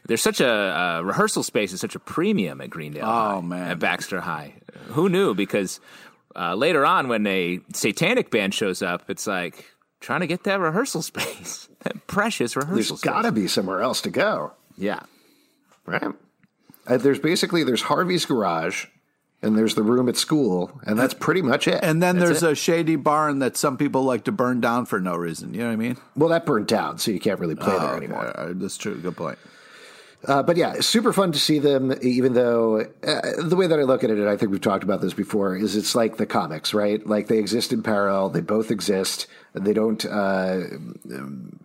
there's 0.06 0.22
such 0.22 0.40
a 0.40 0.48
uh, 0.48 1.00
rehearsal 1.02 1.42
space 1.42 1.72
is 1.72 1.80
such 1.80 1.94
a 1.94 1.98
premium 2.00 2.60
at 2.60 2.70
Greendale. 2.70 3.04
Oh, 3.04 3.08
High, 3.08 3.40
man. 3.40 3.70
at 3.70 3.78
Baxter 3.78 4.20
High. 4.20 4.54
Who 4.88 5.08
knew? 5.08 5.34
Because 5.34 5.80
uh, 6.36 6.54
later 6.54 6.86
on, 6.86 7.08
when 7.08 7.26
a 7.26 7.60
satanic 7.74 8.30
band 8.30 8.54
shows 8.54 8.82
up, 8.82 9.08
it's 9.10 9.26
like 9.26 9.66
trying 10.00 10.20
to 10.20 10.26
get 10.26 10.44
that 10.44 10.60
rehearsal 10.60 11.02
space, 11.12 11.68
that 11.80 12.06
precious 12.06 12.56
rehearsal 12.56 12.74
There's 12.76 12.88
space. 12.88 13.00
got 13.00 13.22
to 13.22 13.32
be 13.32 13.46
somewhere 13.48 13.80
else 13.82 14.00
to 14.02 14.10
go. 14.10 14.52
yeah. 14.76 15.00
right? 15.86 16.12
Uh, 16.86 16.96
there's 16.96 17.18
basically 17.20 17.62
there's 17.62 17.82
Harvey's 17.82 18.24
garage, 18.24 18.86
and 19.42 19.56
there's 19.56 19.74
the 19.74 19.82
room 19.82 20.08
at 20.08 20.16
school, 20.16 20.80
and 20.86 20.98
that's 20.98 21.14
pretty 21.14 21.42
much 21.42 21.66
it. 21.66 21.80
And 21.82 22.02
then 22.02 22.18
That's 22.18 22.40
there's 22.40 22.42
a 22.42 22.54
shady 22.54 22.96
barn 22.96 23.38
that 23.38 23.56
some 23.56 23.76
people 23.76 24.02
like 24.04 24.24
to 24.24 24.32
burn 24.32 24.60
down 24.60 24.86
for 24.86 25.00
no 25.00 25.16
reason. 25.16 25.54
You 25.54 25.60
know 25.60 25.66
what 25.68 25.72
I 25.72 25.76
mean? 25.76 25.96
well, 26.16 26.28
that 26.28 26.44
burned 26.46 26.66
down, 26.66 26.98
so 26.98 27.10
you 27.10 27.20
can't 27.20 27.40
really 27.40 27.54
play 27.54 27.72
there 27.72 27.80
Oh, 27.80 27.86
okay. 27.94 28.04
anymore. 28.04 28.38
Uh, 28.38 28.52
That's 28.54 28.76
true. 28.76 29.00
Good 29.00 29.16
point. 29.16 29.38
Uh, 30.26 30.42
but 30.42 30.58
yeah, 30.58 30.74
super 30.80 31.14
fun 31.14 31.32
to 31.32 31.38
see 31.38 31.58
them. 31.58 31.94
Even 32.02 32.34
though 32.34 32.80
uh, 33.02 33.20
the 33.42 33.56
way 33.56 33.66
that 33.66 33.78
I 33.80 33.84
look 33.84 34.04
at 34.04 34.10
it, 34.10 34.18
and 34.18 34.28
I 34.28 34.36
think 34.36 34.52
we've 34.52 34.60
talked 34.60 34.84
about 34.84 35.00
this 35.00 35.14
before, 35.14 35.56
is 35.56 35.74
it's 35.76 35.94
like 35.94 36.18
the 36.18 36.26
comics, 36.26 36.74
right? 36.74 37.04
Like 37.06 37.28
they 37.28 37.38
exist 37.38 37.72
in 37.72 37.82
parallel. 37.82 38.28
They 38.28 38.42
both 38.42 38.70
exist. 38.70 39.26
They 39.54 39.72
don't 39.72 40.04
uh, 40.04 40.64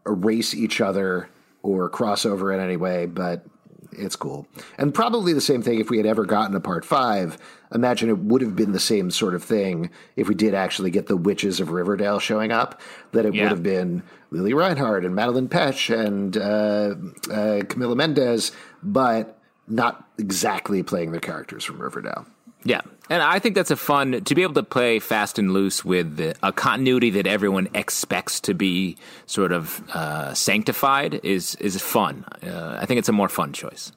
erase 0.06 0.54
each 0.54 0.80
other 0.82 1.30
or 1.64 1.90
cross 1.90 2.26
over 2.26 2.54
in 2.54 2.60
any 2.62 2.78
way. 2.78 3.06
But 3.08 3.46
it's 3.98 4.16
cool. 4.16 4.48
And 4.78 4.94
probably 4.94 5.34
the 5.34 5.42
same 5.42 5.62
thing 5.62 5.80
if 5.80 5.90
we 5.90 5.98
had 5.98 6.06
ever 6.06 6.26
gotten 6.26 6.56
a 6.56 6.60
part 6.60 6.86
five. 6.86 7.38
Imagine 7.74 8.10
it 8.10 8.20
would 8.20 8.42
have 8.42 8.56
been 8.56 8.72
the 8.72 8.80
same 8.80 9.12
sort 9.12 9.36
of 9.36 9.44
thing 9.44 9.90
if 10.16 10.28
we 10.28 10.36
did 10.36 10.54
actually 10.54 10.92
get 10.92 11.08
the 11.08 11.18
witches 11.18 11.60
of 11.60 11.72
Riverdale 11.72 12.20
showing 12.20 12.52
up. 12.52 12.80
That 13.12 13.26
it 13.26 13.34
yeah. 13.34 13.44
would 13.44 13.52
have 13.52 13.64
been 13.64 14.04
Lili 14.32 14.54
Reinhart 14.54 15.06
and 15.06 15.16
Madeline 15.16 15.50
Petsch 15.50 15.94
and 15.94 16.38
uh, 16.38 16.96
uh, 17.34 17.64
Camila 17.64 17.96
Mendes, 17.96 18.52
but 18.84 19.40
not 19.68 20.08
exactly 20.18 20.84
playing 20.84 21.12
the 21.12 21.20
characters 21.20 21.64
from 21.64 21.82
Riverdale. 21.82 22.26
Yeah. 22.64 22.82
And 23.10 23.22
I 23.22 23.40
think 23.40 23.56
that's 23.56 23.72
a 23.72 23.76
fun 23.76 24.24
to 24.24 24.36
be 24.36 24.42
able 24.42 24.56
to 24.56 24.64
play 24.64 25.00
fast 25.00 25.38
and 25.38 25.54
loose 25.54 25.86
with 25.86 26.36
a 26.42 26.52
continuity 26.52 27.12
that 27.12 27.28
everyone 27.28 27.70
expects 27.74 28.40
to 28.42 28.54
be 28.54 28.98
sort 29.28 29.52
of 29.52 29.84
uh, 29.94 30.34
sanctified 30.34 31.20
is 31.24 31.56
is 31.56 31.80
fun. 31.82 32.26
Uh, 32.44 32.78
I 32.82 32.86
think 32.86 32.98
it's 32.98 33.10
a 33.10 33.14
more 33.14 33.30
fun 33.30 33.54
choice. 33.54 33.92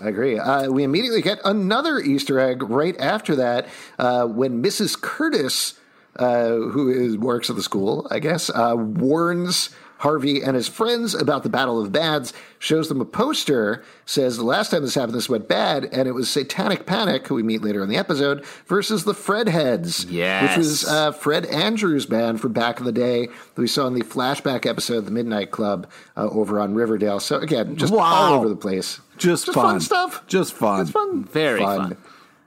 I 0.00 0.08
agree. 0.08 0.38
Uh, 0.38 0.70
we 0.70 0.84
immediately 0.84 1.22
get 1.22 1.40
another 1.44 1.98
Easter 1.98 2.38
egg 2.38 2.62
right 2.62 2.96
after 3.00 3.36
that 3.36 3.68
uh, 3.98 4.26
when 4.26 4.62
Mrs. 4.62 5.00
Curtis, 5.00 5.78
uh, 6.16 6.50
who 6.50 6.88
is, 6.88 7.18
works 7.18 7.50
at 7.50 7.56
the 7.56 7.62
school, 7.62 8.06
I 8.10 8.20
guess, 8.20 8.48
uh, 8.48 8.74
warns 8.76 9.70
Harvey 9.98 10.42
and 10.42 10.54
his 10.54 10.68
friends 10.68 11.14
about 11.14 11.42
the 11.42 11.48
Battle 11.48 11.80
of 11.80 11.92
Bads, 11.92 12.32
shows 12.58 12.88
them 12.88 13.00
a 13.00 13.04
poster, 13.04 13.84
says 14.06 14.36
the 14.36 14.44
last 14.44 14.70
time 14.70 14.82
this 14.82 14.94
happened, 14.94 15.14
this 15.14 15.28
went 15.28 15.48
bad, 15.48 15.84
and 15.92 16.08
it 16.08 16.12
was 16.12 16.28
Satanic 16.30 16.86
Panic, 16.86 17.26
who 17.26 17.34
we 17.34 17.42
meet 17.42 17.62
later 17.62 17.82
in 17.82 17.88
the 17.88 17.96
episode, 17.96 18.44
versus 18.66 19.04
the 19.04 19.14
Fred 19.14 19.48
Heads. 19.48 20.04
Yes. 20.06 20.42
Which 20.42 20.58
was 20.58 20.84
uh, 20.86 21.12
Fred 21.12 21.46
Andrews' 21.46 22.06
band 22.06 22.40
from 22.40 22.52
back 22.52 22.78
in 22.78 22.84
the 22.84 22.92
day 22.92 23.26
that 23.26 23.60
we 23.60 23.68
saw 23.68 23.86
in 23.86 23.94
the 23.94 24.02
flashback 24.02 24.66
episode 24.66 24.98
of 24.98 25.04
the 25.04 25.10
Midnight 25.10 25.50
Club 25.50 25.90
uh, 26.16 26.28
over 26.28 26.60
on 26.60 26.74
Riverdale. 26.74 27.20
So 27.20 27.38
again, 27.38 27.76
just 27.76 27.92
wow. 27.92 28.04
all 28.04 28.34
over 28.34 28.48
the 28.48 28.56
place. 28.56 29.00
Just, 29.16 29.46
just 29.46 29.54
fun. 29.54 29.74
fun. 29.74 29.80
stuff. 29.80 30.26
Just 30.26 30.52
fun. 30.52 30.82
It's 30.82 30.90
fun. 30.90 31.24
Very 31.24 31.60
fun. 31.60 31.78
fun. 31.78 31.96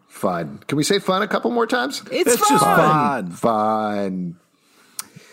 Fun. 0.08 0.60
Can 0.68 0.78
we 0.78 0.84
say 0.84 1.00
fun 1.00 1.22
a 1.22 1.28
couple 1.28 1.52
more 1.52 1.68
times? 1.68 2.02
It's, 2.12 2.34
it's 2.34 2.48
fun. 2.48 2.50
just 2.50 2.64
fun. 2.64 3.32
Fun. 3.32 4.41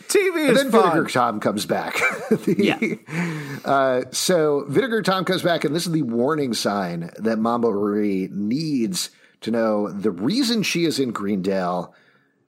TV 0.09 0.49
and 0.49 0.57
then 0.57 0.71
fun. 0.71 0.91
Vinegar 0.91 1.09
Tom 1.09 1.41
comes 1.41 1.67
back. 1.67 1.95
the, 2.31 2.57
yeah. 2.59 3.65
Uh, 3.65 4.05
so 4.11 4.65
Vinegar 4.69 5.03
Tom 5.03 5.25
comes 5.25 5.43
back, 5.43 5.65
and 5.65 5.75
this 5.75 5.87
is 5.87 5.93
the 5.93 6.03
warning 6.03 6.55
sign 6.55 7.11
that 7.19 7.39
Mambo 7.39 7.71
Marie 7.71 8.29
needs 8.33 9.11
to 9.43 9.51
know 9.51 9.89
the 9.91 10.11
reason 10.11 10.63
she 10.63 10.85
is 10.85 10.99
in 10.99 11.13
Greendale. 11.13 11.95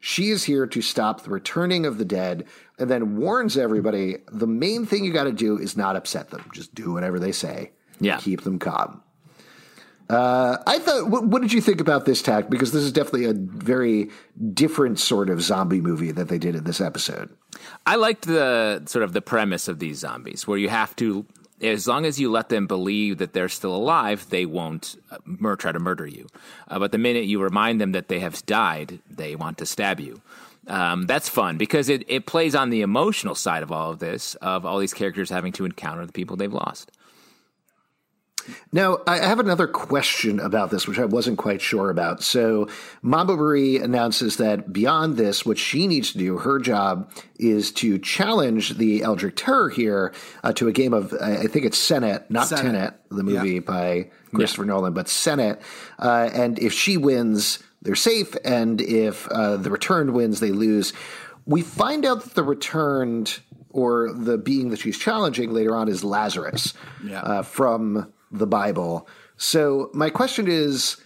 She 0.00 0.30
is 0.30 0.44
here 0.44 0.66
to 0.66 0.80
stop 0.80 1.22
the 1.22 1.30
returning 1.30 1.84
of 1.84 1.98
the 1.98 2.04
dead, 2.04 2.46
and 2.78 2.90
then 2.90 3.18
warns 3.18 3.58
everybody 3.58 4.16
the 4.32 4.46
main 4.46 4.86
thing 4.86 5.04
you 5.04 5.12
got 5.12 5.24
to 5.24 5.32
do 5.32 5.58
is 5.58 5.76
not 5.76 5.96
upset 5.96 6.30
them. 6.30 6.50
Just 6.54 6.74
do 6.74 6.92
whatever 6.92 7.18
they 7.18 7.32
say. 7.32 7.72
Yeah. 8.00 8.16
Keep 8.16 8.42
them 8.42 8.58
calm. 8.58 9.02
Uh, 10.10 10.60
I 10.66 10.80
thought, 10.80 11.08
what, 11.08 11.24
what, 11.24 11.40
did 11.40 11.52
you 11.52 11.60
think 11.60 11.80
about 11.80 12.04
this 12.04 12.20
tack? 12.20 12.50
Because 12.50 12.72
this 12.72 12.82
is 12.82 12.90
definitely 12.90 13.26
a 13.26 13.32
very 13.32 14.10
different 14.52 14.98
sort 14.98 15.30
of 15.30 15.40
zombie 15.40 15.80
movie 15.80 16.10
that 16.10 16.26
they 16.26 16.38
did 16.38 16.56
in 16.56 16.64
this 16.64 16.80
episode. 16.80 17.30
I 17.86 17.94
liked 17.94 18.26
the 18.26 18.82
sort 18.86 19.04
of 19.04 19.12
the 19.12 19.22
premise 19.22 19.68
of 19.68 19.78
these 19.78 19.98
zombies, 19.98 20.48
where 20.48 20.58
you 20.58 20.68
have 20.68 20.96
to, 20.96 21.26
as 21.60 21.86
long 21.86 22.04
as 22.04 22.18
you 22.18 22.28
let 22.28 22.48
them 22.48 22.66
believe 22.66 23.18
that 23.18 23.34
they're 23.34 23.48
still 23.48 23.74
alive, 23.74 24.28
they 24.30 24.46
won't 24.46 24.96
uh, 25.12 25.18
mur- 25.24 25.54
try 25.54 25.70
to 25.70 25.78
murder 25.78 26.08
you. 26.08 26.26
Uh, 26.66 26.80
but 26.80 26.90
the 26.90 26.98
minute 26.98 27.26
you 27.26 27.40
remind 27.40 27.80
them 27.80 27.92
that 27.92 28.08
they 28.08 28.18
have 28.18 28.44
died, 28.46 28.98
they 29.08 29.36
want 29.36 29.58
to 29.58 29.66
stab 29.66 30.00
you. 30.00 30.20
Um, 30.66 31.06
that's 31.06 31.28
fun 31.28 31.56
because 31.56 31.88
it, 31.88 32.04
it 32.08 32.26
plays 32.26 32.56
on 32.56 32.70
the 32.70 32.80
emotional 32.80 33.36
side 33.36 33.62
of 33.62 33.70
all 33.70 33.92
of 33.92 34.00
this, 34.00 34.34
of 34.36 34.66
all 34.66 34.80
these 34.80 34.94
characters 34.94 35.30
having 35.30 35.52
to 35.52 35.64
encounter 35.64 36.04
the 36.04 36.12
people 36.12 36.36
they've 36.36 36.52
lost. 36.52 36.90
Now, 38.72 38.98
I 39.06 39.18
have 39.18 39.40
another 39.40 39.66
question 39.66 40.40
about 40.40 40.70
this, 40.70 40.86
which 40.86 40.98
I 40.98 41.04
wasn't 41.04 41.38
quite 41.38 41.60
sure 41.60 41.90
about. 41.90 42.22
So, 42.22 42.68
Mambo 43.02 43.36
Marie 43.36 43.78
announces 43.78 44.36
that 44.36 44.72
beyond 44.72 45.16
this, 45.16 45.44
what 45.44 45.58
she 45.58 45.86
needs 45.86 46.12
to 46.12 46.18
do, 46.18 46.38
her 46.38 46.58
job 46.58 47.10
is 47.38 47.72
to 47.72 47.98
challenge 47.98 48.76
the 48.76 49.02
Eldritch 49.02 49.36
Terror 49.36 49.70
here 49.70 50.12
uh, 50.42 50.52
to 50.54 50.68
a 50.68 50.72
game 50.72 50.92
of, 50.92 51.12
I 51.20 51.46
think 51.46 51.64
it's 51.64 51.78
Senate, 51.78 52.30
not 52.30 52.48
Senet. 52.48 52.62
Tenet, 52.62 52.94
the 53.10 53.22
movie 53.22 53.54
yeah. 53.54 53.60
by 53.60 54.10
Christopher 54.32 54.64
yeah. 54.64 54.68
Nolan, 54.68 54.92
but 54.92 55.08
Senate. 55.08 55.60
Uh, 55.98 56.30
and 56.32 56.58
if 56.58 56.72
she 56.72 56.96
wins, 56.96 57.58
they're 57.82 57.94
safe. 57.94 58.36
And 58.44 58.80
if 58.80 59.28
uh, 59.28 59.56
the 59.56 59.70
returned 59.70 60.14
wins, 60.14 60.40
they 60.40 60.52
lose. 60.52 60.92
We 61.46 61.62
find 61.62 62.04
out 62.04 62.22
that 62.22 62.34
the 62.34 62.42
returned 62.42 63.40
or 63.70 64.12
the 64.12 64.36
being 64.36 64.70
that 64.70 64.80
she's 64.80 64.98
challenging 64.98 65.52
later 65.52 65.76
on 65.76 65.88
is 65.88 66.04
Lazarus 66.04 66.74
yeah. 67.04 67.20
uh, 67.20 67.42
from 67.42 68.12
the 68.30 68.46
Bible. 68.46 69.08
So 69.36 69.90
my 69.92 70.10
question 70.10 70.48
is 70.48 70.96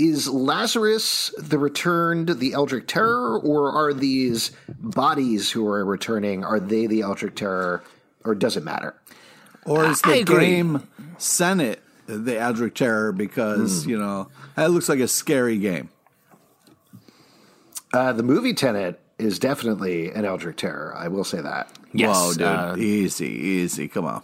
is 0.00 0.28
Lazarus 0.28 1.32
the 1.36 1.58
returned 1.58 2.28
the 2.28 2.54
Eldritch 2.54 2.86
Terror, 2.86 3.38
or 3.38 3.70
are 3.70 3.92
these 3.92 4.50
bodies 4.68 5.50
who 5.50 5.66
are 5.66 5.84
returning, 5.84 6.42
are 6.42 6.58
they 6.58 6.86
the 6.86 7.02
Eldritch 7.02 7.34
Terror, 7.34 7.84
or 8.24 8.34
does 8.34 8.56
it 8.56 8.64
matter? 8.64 8.94
Or 9.66 9.84
is 9.84 10.00
the 10.00 10.24
game 10.24 10.88
Senate 11.18 11.82
the 12.06 12.38
Eldritch 12.38 12.78
Terror 12.78 13.12
because, 13.12 13.84
mm. 13.84 13.90
you 13.90 13.98
know, 13.98 14.28
that 14.56 14.70
looks 14.70 14.88
like 14.88 15.00
a 15.00 15.08
scary 15.08 15.58
game? 15.58 15.90
Uh, 17.92 18.14
the 18.14 18.22
movie 18.22 18.54
Tenet 18.54 18.98
is 19.18 19.38
definitely 19.38 20.10
an 20.12 20.24
Eldritch 20.24 20.56
Terror. 20.56 20.94
I 20.96 21.08
will 21.08 21.24
say 21.24 21.42
that. 21.42 21.70
Yes. 21.92 22.16
Whoa, 22.16 22.32
dude. 22.32 22.42
Uh, 22.42 22.74
easy, 22.78 23.28
easy. 23.28 23.86
Come 23.86 24.06
on 24.06 24.22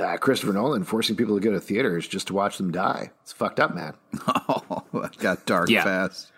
uh, 0.00 0.16
Christopher 0.16 0.52
Nolan 0.52 0.84
forcing 0.84 1.16
people 1.16 1.38
to 1.38 1.40
go 1.40 1.52
to 1.52 1.60
theaters 1.60 2.08
just 2.08 2.28
to 2.28 2.34
watch 2.34 2.56
them 2.56 2.72
die. 2.72 3.10
It's 3.22 3.32
fucked 3.32 3.60
up, 3.60 3.74
man. 3.74 3.94
Oh, 4.52 4.82
that 4.94 5.16
got 5.18 5.46
dark 5.46 5.68
yeah. 5.70 5.84
fast. 5.84 6.32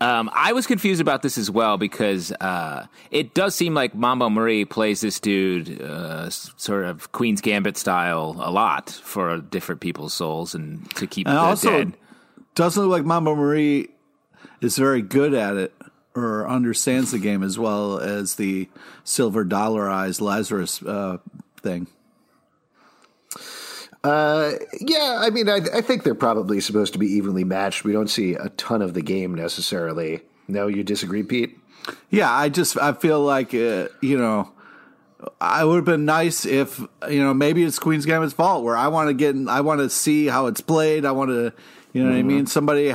Um, 0.00 0.30
I 0.32 0.52
was 0.52 0.66
confused 0.66 1.00
about 1.00 1.22
this 1.22 1.38
as 1.38 1.50
well 1.50 1.78
because 1.78 2.30
uh, 2.32 2.86
it 3.10 3.34
does 3.34 3.54
seem 3.54 3.74
like 3.74 3.94
Mambo 3.94 4.28
Marie 4.28 4.64
plays 4.64 5.00
this 5.00 5.18
dude 5.18 5.80
uh, 5.80 6.28
sort 6.30 6.84
of 6.84 7.10
Queen's 7.12 7.40
Gambit 7.40 7.76
style 7.76 8.36
a 8.40 8.50
lot 8.50 8.90
for 8.90 9.38
different 9.38 9.80
people's 9.80 10.12
souls 10.12 10.54
and 10.54 10.88
to 10.96 11.06
keep 11.06 11.26
and 11.26 11.36
the 11.36 11.40
also, 11.40 11.70
dead. 11.70 11.96
Doesn't 12.54 12.82
look 12.82 12.92
like 12.92 13.04
Mambo 13.04 13.34
Marie 13.34 13.88
is 14.60 14.76
very 14.76 15.02
good 15.02 15.34
at 15.34 15.56
it 15.56 15.74
or 16.14 16.48
understands 16.48 17.10
the 17.10 17.18
game 17.18 17.42
as 17.42 17.58
well 17.58 17.98
as 17.98 18.36
the 18.36 18.68
silver 19.04 19.44
dollarized 19.44 20.20
Lazarus 20.20 20.82
uh, 20.82 21.18
thing. 21.60 21.86
Uh, 24.04 24.52
yeah, 24.80 25.18
I 25.20 25.30
mean, 25.30 25.48
I, 25.48 25.56
I, 25.74 25.80
think 25.80 26.04
they're 26.04 26.14
probably 26.14 26.60
supposed 26.60 26.92
to 26.92 26.98
be 26.98 27.06
evenly 27.06 27.42
matched. 27.42 27.82
We 27.82 27.92
don't 27.92 28.08
see 28.08 28.34
a 28.34 28.50
ton 28.50 28.80
of 28.80 28.94
the 28.94 29.02
game 29.02 29.34
necessarily. 29.34 30.20
No, 30.46 30.68
you 30.68 30.84
disagree, 30.84 31.24
Pete? 31.24 31.58
Yeah, 32.10 32.30
I 32.30 32.48
just 32.48 32.78
I 32.78 32.92
feel 32.92 33.20
like 33.20 33.52
uh, 33.52 33.88
you 34.00 34.16
know, 34.16 34.52
I 35.40 35.64
would 35.64 35.76
have 35.76 35.84
been 35.84 36.04
nice 36.04 36.44
if 36.44 36.80
you 37.08 37.22
know 37.22 37.34
maybe 37.34 37.64
it's 37.64 37.78
Queen's 37.78 38.06
Gambit's 38.06 38.32
fault 38.32 38.64
where 38.64 38.76
I 38.76 38.88
want 38.88 39.08
to 39.08 39.14
get 39.14 39.34
in, 39.34 39.48
I 39.48 39.60
want 39.60 39.80
to 39.80 39.90
see 39.90 40.26
how 40.26 40.46
it's 40.46 40.60
played. 40.60 41.04
I 41.04 41.12
want 41.12 41.30
to 41.30 41.52
you 41.92 42.04
know 42.04 42.10
mm-hmm. 42.10 42.10
what 42.10 42.12
I 42.12 42.18
mm-hmm. 42.20 42.28
mean. 42.28 42.46
Somebody 42.46 42.94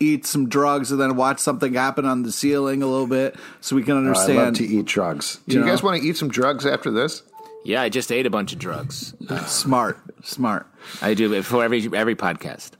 eat 0.00 0.26
some 0.26 0.48
drugs 0.48 0.90
and 0.90 1.00
then 1.00 1.16
watch 1.16 1.38
something 1.38 1.74
happen 1.74 2.04
on 2.04 2.22
the 2.22 2.32
ceiling 2.32 2.82
a 2.82 2.86
little 2.86 3.06
bit 3.06 3.36
so 3.60 3.76
we 3.76 3.82
can 3.82 3.96
understand. 3.96 4.38
Uh, 4.38 4.42
I 4.42 4.44
love 4.46 4.54
to 4.54 4.66
eat 4.66 4.86
drugs. 4.86 5.40
Do 5.48 5.54
you, 5.54 5.60
you 5.60 5.66
know? 5.66 5.72
guys 5.72 5.82
want 5.82 6.00
to 6.00 6.06
eat 6.06 6.16
some 6.16 6.28
drugs 6.28 6.66
after 6.66 6.90
this? 6.90 7.22
Yeah, 7.64 7.82
I 7.82 7.88
just 7.88 8.12
ate 8.12 8.26
a 8.26 8.30
bunch 8.30 8.52
of 8.52 8.58
drugs. 8.58 9.14
Uh, 9.28 9.44
smart, 9.46 9.98
smart. 10.22 10.66
I 11.02 11.14
do 11.14 11.30
before 11.30 11.64
every 11.64 11.88
every 11.94 12.14
podcast. 12.14 12.72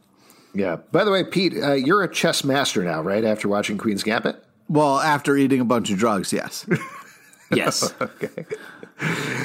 Yeah. 0.54 0.76
By 0.92 1.04
the 1.04 1.10
way, 1.10 1.24
Pete, 1.24 1.54
uh, 1.60 1.72
you're 1.72 2.02
a 2.02 2.12
chess 2.12 2.44
master 2.44 2.84
now, 2.84 3.02
right? 3.02 3.24
After 3.24 3.48
watching 3.48 3.76
Queen's 3.76 4.02
Gambit. 4.04 4.42
Well, 4.68 5.00
after 5.00 5.36
eating 5.36 5.60
a 5.60 5.64
bunch 5.64 5.90
of 5.90 5.98
drugs, 5.98 6.32
yes. 6.32 6.64
yes. 7.52 7.92
okay. 8.00 8.46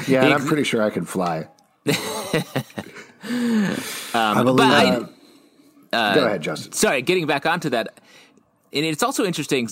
Yeah, 0.07 0.27
I'm 0.27 0.45
pretty 0.45 0.63
sure 0.63 0.83
I 0.83 0.91
can 0.91 1.05
fly. 1.05 1.47
um, 1.87 1.95
but 4.13 4.61
I, 4.61 5.05
uh, 5.91 6.15
Go 6.15 6.25
ahead, 6.25 6.41
Justin. 6.41 6.71
Sorry, 6.73 7.01
getting 7.01 7.25
back 7.25 7.45
onto 7.45 7.69
that, 7.71 7.99
and 8.71 8.85
it's 8.85 9.01
also 9.01 9.25
interesting 9.25 9.69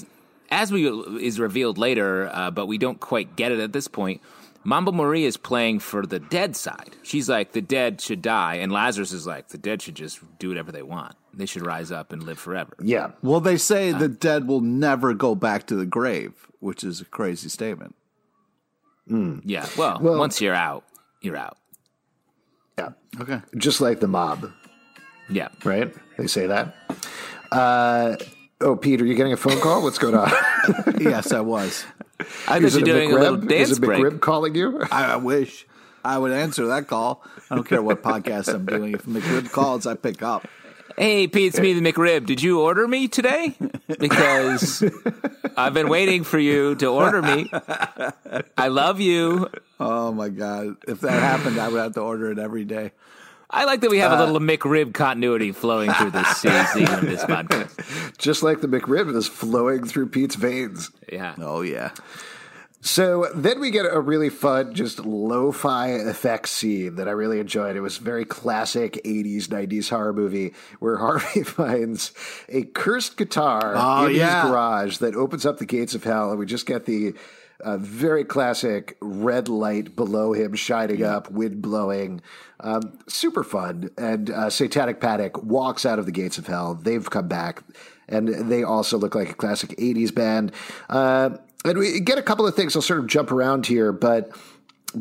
as 0.50 0.72
we 0.72 0.88
is 1.22 1.40
revealed 1.40 1.78
later, 1.78 2.30
uh, 2.34 2.50
but 2.50 2.66
we 2.66 2.78
don't 2.78 3.00
quite 3.00 3.36
get 3.36 3.52
it 3.52 3.60
at 3.60 3.74
this 3.74 3.88
point. 3.88 4.22
Mambo 4.68 4.92
Marie 4.92 5.24
is 5.24 5.38
playing 5.38 5.80
for 5.80 6.06
the 6.06 6.20
dead 6.20 6.54
side. 6.58 6.94
She's 7.02 7.30
like, 7.30 7.54
the 7.54 7.62
dead 7.62 8.02
should 8.02 8.22
die. 8.22 8.56
And 8.56 8.70
Lazarus 8.70 9.14
is 9.14 9.26
like, 9.26 9.48
the 9.48 9.58
dead 9.58 9.82
should 9.82 9.96
just 9.96 10.20
do 10.40 10.50
whatever 10.50 10.74
they 10.74 10.82
want. 10.82 11.16
They 11.34 11.46
should 11.46 11.66
rise 11.66 11.90
up 11.90 12.12
and 12.12 12.22
live 12.24 12.38
forever. 12.38 12.74
Yeah. 12.82 13.12
Well, 13.22 13.40
they 13.40 13.56
say 13.56 13.94
uh, 13.94 13.98
the 13.98 14.10
dead 14.10 14.46
will 14.46 14.60
never 14.60 15.14
go 15.14 15.36
back 15.36 15.68
to 15.68 15.76
the 15.76 15.86
grave, 15.86 16.34
which 16.60 16.84
is 16.84 17.00
a 17.00 17.06
crazy 17.06 17.48
statement. 17.48 17.96
Mm. 19.10 19.40
Yeah. 19.46 19.66
Well, 19.78 20.00
well, 20.02 20.18
once 20.20 20.42
you're 20.42 20.54
out, 20.54 20.84
you're 21.22 21.38
out. 21.38 21.58
Yeah. 22.78 22.90
Okay. 23.22 23.40
Just 23.56 23.80
like 23.80 24.02
the 24.02 24.10
mob, 24.10 24.52
Yeah. 25.30 25.48
right? 25.64 25.94
They 26.18 26.28
say 26.28 26.46
that. 26.48 26.76
Uh, 27.54 28.18
oh, 28.60 28.76
Pete, 28.76 29.02
are 29.02 29.06
you 29.06 29.16
getting 29.16 29.32
a 29.32 29.38
phone 29.38 29.62
call? 29.62 29.82
What's 29.82 29.98
going 29.98 30.16
on? 30.16 30.30
yes, 31.00 31.32
I 31.32 31.40
was. 31.40 31.86
I 32.48 32.58
Is 32.60 32.74
thought 32.74 32.82
it 32.82 32.88
you're 32.88 32.98
a 32.98 33.00
doing 33.00 33.12
a 33.12 33.16
little 33.16 33.38
McRib? 33.38 33.48
dance 33.50 33.70
Is 33.72 33.78
it 33.78 33.82
break. 33.82 34.22
Calling 34.22 34.56
you? 34.56 34.82
I, 34.92 35.14
I 35.14 35.16
wish 35.18 35.66
I 36.04 36.18
would 36.18 36.32
answer 36.32 36.68
that 36.68 36.88
call. 36.88 37.24
I 37.50 37.56
don't 37.56 37.68
care 37.68 37.82
what 37.82 38.02
podcast 38.02 38.54
I'm 38.54 38.66
doing. 38.66 38.94
If 38.94 39.06
McRib 39.06 39.52
calls, 39.52 39.86
I 39.88 39.96
pick 39.96 40.22
up. 40.24 40.48
Hey, 40.98 41.28
Pete, 41.28 41.48
it's 41.50 41.60
me, 41.60 41.74
the 41.74 41.82
McRib. 41.94 42.26
Did 42.26 42.42
you 42.42 42.60
order 42.60 42.88
me 42.88 43.08
today? 43.08 43.56
Because 44.00 44.84
I've 45.58 45.74
been 45.76 45.90
waiting 45.90 46.24
for 46.24 46.40
you 46.40 46.74
to 46.76 46.88
order 46.88 47.22
me. 47.22 47.52
I 48.58 48.68
love 48.70 49.00
you. 49.00 49.48
Oh 49.80 50.12
my 50.12 50.30
god! 50.30 50.78
If 50.88 51.02
that 51.02 51.12
happened, 51.22 51.60
I 51.60 51.68
would 51.70 51.80
have 51.80 51.94
to 51.94 52.02
order 52.02 52.32
it 52.32 52.40
every 52.40 52.66
day. 52.66 52.94
I 53.50 53.66
like 53.66 53.82
that 53.82 53.92
we 53.92 54.00
have 54.00 54.12
Uh, 54.12 54.16
a 54.16 54.26
little 54.26 54.40
McRib 54.42 54.94
continuity 54.96 55.52
flowing 55.52 55.92
through 55.94 56.12
this 56.12 56.28
season 56.38 56.84
of 56.92 57.02
this 57.02 57.24
podcast. 57.24 58.07
Just 58.18 58.42
like 58.44 58.62
the 58.62 58.68
McRib 58.68 59.16
is 59.16 59.28
flowing 59.28 59.86
through 59.86 60.08
Pete's 60.10 60.36
veins. 60.36 60.92
Yeah. 61.12 61.36
Oh 61.40 61.62
yeah. 61.62 61.92
So 62.82 63.28
then 63.34 63.60
we 63.60 63.72
get 63.72 63.86
a 63.92 64.00
really 64.00 64.30
fun, 64.30 64.74
just 64.74 65.00
lo-fi 65.04 65.90
effects 65.90 66.52
scene 66.52 66.96
that 66.96 67.08
I 67.08 67.12
really 67.12 67.40
enjoyed. 67.40 67.76
It 67.76 67.82
was 67.82 67.98
very 67.98 68.24
classic 68.24 69.02
80s, 69.04 69.48
90s 69.48 69.90
horror 69.90 70.14
movie 70.14 70.54
where 70.80 70.98
Harvey 71.00 71.44
finds 71.44 72.14
a 72.48 72.64
cursed 72.64 73.18
guitar 73.18 73.74
Oh, 73.76 74.06
in 74.08 74.16
yeah. 74.16 74.42
his 74.44 74.52
garage 74.52 74.98
that 74.98 75.16
opens 75.16 75.46
up 75.46 75.58
the 75.58 75.66
gates 75.66 75.96
of 75.96 76.04
hell, 76.04 76.30
and 76.30 76.40
we 76.40 76.46
just 76.46 76.66
get 76.68 76.86
the 76.86 77.14
uh, 77.62 77.78
very 77.78 78.24
classic 78.24 78.96
red 79.02 79.50
light 79.50 79.96
below 79.96 80.34
him 80.34 80.54
shining 80.54 81.04
up, 81.04 81.30
wind 81.32 81.62
blowing. 81.62 82.22
Um, 82.60 83.00
super 83.08 83.44
fun. 83.44 83.90
And 83.98 84.30
uh, 84.30 84.52
Satanic 84.52 85.02
Panic 85.02 85.42
walks 85.44 85.84
out 85.86 85.98
of 85.98 86.06
the 86.06 86.12
gates 86.12 86.38
of 86.38 86.46
hell. 86.46 86.76
They've 86.76 87.10
come 87.10 87.28
back, 87.28 87.64
and 88.08 88.28
they 88.28 88.63
also 88.63 88.98
look 88.98 89.15
like 89.15 89.30
a 89.30 89.34
classic 89.34 89.72
80s 89.72 90.13
band. 90.13 90.52
Uh, 90.89 91.32
and 91.65 91.78
we 91.78 92.00
get 92.00 92.17
a 92.17 92.22
couple 92.24 92.48
of 92.48 92.56
things. 92.56 92.76
I'll 92.76 92.82
sort 92.82 93.00
of 93.00 93.08
jump 93.08 93.32
around 93.32 93.65
here, 93.65 93.91
but 93.91 94.32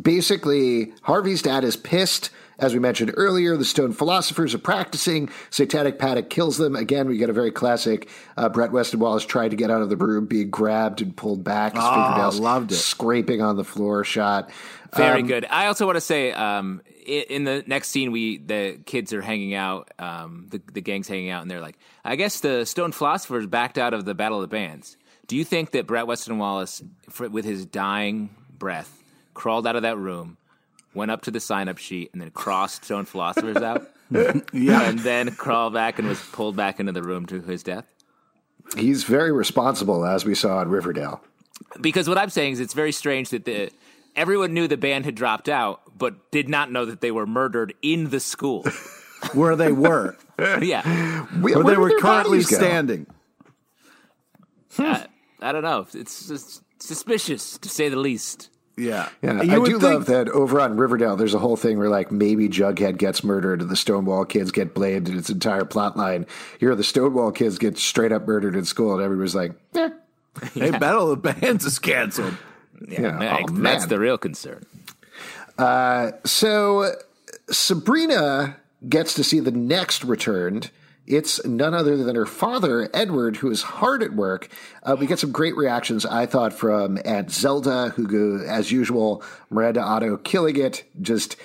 basically, 0.01 0.93
Harvey's 1.03 1.43
dad 1.43 1.65
is 1.65 1.77
pissed. 1.77 2.31
As 2.59 2.73
we 2.73 2.81
mentioned 2.81 3.13
earlier, 3.19 3.55
the 3.59 3.67
stone 3.67 3.93
philosophers 3.93 4.55
are 4.55 4.59
practicing. 4.59 5.29
Satanic 5.51 5.99
Panic 5.99 6.31
kills 6.31 6.57
them. 6.57 6.75
Again, 6.75 7.07
we 7.07 7.19
get 7.19 7.29
a 7.29 7.35
very 7.35 7.51
classic 7.51 8.09
uh, 8.39 8.49
Brett 8.49 8.73
Weston 8.73 8.99
Wallace 8.99 9.27
trying 9.27 9.51
to 9.51 9.57
get 9.57 9.71
out 9.71 9.83
of 9.83 9.91
the 9.91 9.97
room, 9.97 10.25
being 10.25 10.49
grabbed 10.49 11.03
and 11.03 11.15
pulled 11.15 11.45
back. 11.45 11.75
His 11.75 11.85
Oh, 11.85 11.95
fingernails 11.95 12.41
loved 12.41 12.73
it. 12.73 12.77
scraping 12.77 13.43
on 13.43 13.57
the 13.57 13.65
floor 13.65 14.05
shot. 14.05 14.49
Very 14.95 15.23
Um, 15.23 15.27
good. 15.27 15.47
I 15.51 15.67
also 15.67 15.87
want 15.87 15.97
to 15.97 16.01
say, 16.01 16.33
um, 16.33 16.83
in 17.07 17.45
the 17.45 17.65
next 17.67 17.89
scene, 17.89 18.13
we 18.13 18.39
the 18.39 18.79
kids 18.85 19.13
are 19.13 19.23
hanging 19.23 19.55
out, 19.55 19.91
um, 19.99 20.47
the 20.51 20.61
the 20.73 20.81
gang's 20.81 21.09
hanging 21.09 21.31
out, 21.31 21.43
and 21.43 21.51
they're 21.51 21.61
like, 21.61 21.79
"I 22.05 22.17
guess 22.17 22.41
the 22.41 22.65
Stone 22.67 22.93
Philosophers 22.93 23.47
backed 23.47 23.79
out 23.79 23.95
of 23.95 24.05
the 24.05 24.15
Battle 24.15 24.39
of 24.43 24.43
the 24.49 24.55
Bands." 24.55 24.97
Do 25.27 25.37
you 25.37 25.45
think 25.45 25.73
that 25.73 25.87
Brett 25.87 26.07
Weston 26.07 26.39
Wallace, 26.39 26.83
for, 27.11 27.29
with 27.29 27.45
his 27.45 27.67
dying 27.67 28.31
breath, 28.59 29.03
crawled 29.35 29.67
out 29.67 29.75
of 29.77 29.83
that 29.83 29.99
room, 29.99 30.37
went 30.95 31.11
up 31.11 31.23
to 31.23 31.31
the 31.33 31.41
sign 31.41 31.69
up 31.69 31.79
sheet, 31.79 32.11
and 32.13 32.23
then 32.23 32.31
crossed 32.31 32.85
Stone 32.85 33.07
Philosophers 33.07 33.57
out, 33.57 33.89
Yeah. 34.53 34.83
and 34.89 35.01
then 35.01 35.33
crawled 35.35 35.75
back 35.75 35.99
and 35.99 36.07
was 36.07 36.21
pulled 36.33 36.55
back 36.57 36.79
into 36.79 36.93
the 36.93 37.03
room 37.03 37.27
to 37.27 37.41
his 37.41 37.63
death? 37.65 37.87
He's 38.77 39.03
very 39.05 39.33
responsible, 39.33 40.05
as 40.07 40.25
we 40.25 40.35
saw 40.35 40.61
in 40.63 40.69
Riverdale. 40.69 41.21
because 41.81 42.09
what 42.09 42.19
I'm 42.19 42.31
saying 42.31 42.53
is 42.55 42.61
it's 42.61 42.75
very 42.75 42.93
strange 42.93 43.31
that 43.31 43.45
the 43.45 43.71
everyone 44.17 44.55
knew 44.55 44.67
the 44.67 44.77
band 44.77 45.05
had 45.05 45.15
dropped 45.15 45.49
out, 45.49 45.83
but 45.97 46.31
did 46.31 46.49
not 46.49 46.73
know 46.73 46.85
that 46.87 47.01
they 47.01 47.11
were 47.11 47.27
murdered 47.27 47.75
in 47.83 48.11
the 48.11 48.21
school. 48.21 48.65
Where 49.33 49.57
they 49.57 49.73
were, 49.73 50.17
yeah, 50.61 50.83
Where, 51.41 51.55
where 51.57 51.65
they 51.65 51.77
were 51.81 51.89
their 51.89 51.99
currently 51.99 52.43
standing. 52.43 53.07
I, 54.79 55.07
I 55.41 55.53
don't 55.53 55.63
know. 55.63 55.87
It's 55.95 56.29
just 56.29 56.63
suspicious 56.79 57.57
to 57.59 57.69
say 57.69 57.89
the 57.89 57.97
least. 57.97 58.51
Yeah. 58.77 59.09
Yeah, 59.23 59.41
You 59.43 59.63
I 59.63 59.65
do 59.65 59.71
think- 59.81 59.83
love 59.83 60.07
that 60.07 60.29
over 60.29 60.61
on 60.61 60.77
Riverdale. 60.77 61.17
There's 61.17 61.33
a 61.33 61.39
whole 61.39 61.57
thing 61.57 61.79
where 61.79 61.89
like 61.89 62.13
maybe 62.13 62.49
Jughead 62.49 62.99
gets 62.99 63.25
murdered 63.25 63.63
and 63.63 63.71
the 63.71 63.77
Stonewall 63.77 64.27
kids 64.27 64.53
get 64.53 64.75
blamed, 64.75 65.09
and 65.09 65.19
its 65.19 65.31
entire 65.31 65.65
plot 65.65 65.97
line. 65.97 66.27
Here, 66.61 66.75
the 66.75 66.85
Stonewall 66.85 67.33
kids 67.33 67.57
get 67.59 67.79
straight 67.79 68.13
up 68.13 68.27
murdered 68.27 68.55
in 68.55 68.67
school, 68.67 68.93
and 68.95 69.03
everybody's 69.03 69.35
like, 69.35 69.53
eh. 69.75 69.91
Hey, 70.53 70.71
Battle 70.73 71.11
of 71.13 71.23
the 71.23 71.33
Bands 71.33 71.65
is 71.65 71.79
canceled. 71.79 72.37
Yeah, 72.89 73.21
Yeah, 73.21 73.39
oh, 73.43 73.53
that's 73.53 73.87
the 73.87 73.99
real 73.99 74.19
concern. 74.19 74.67
So 76.25 76.93
Sabrina 77.51 78.57
gets 78.89 79.15
to 79.15 79.25
see 79.25 79.41
the 79.41 79.51
next 79.51 80.05
returned. 80.05 80.71
It's 81.07 81.45
none 81.45 81.73
other 81.73 81.97
than 81.97 82.17
her 82.17 82.27
father, 82.27 82.91
Edward, 82.93 83.37
who 83.37 83.49
is 83.49 83.63
hard 83.63 84.03
at 84.03 84.15
work. 84.15 84.49
Uh, 84.83 84.97
we 84.99 85.07
get 85.07 85.21
some 85.21 85.31
great 85.31 85.57
reactions, 85.57 86.05
I 86.05 86.27
thought, 86.27 86.53
from 86.53 86.99
Aunt 87.05 87.31
Zelda, 87.31 87.91
who, 87.91 88.09
go, 88.09 88.45
as 88.45 88.73
usual, 88.73 89.23
Miranda 89.49 89.83
Otto 89.83 90.17
killing 90.17 90.57
it, 90.57 90.83
just 91.01 91.37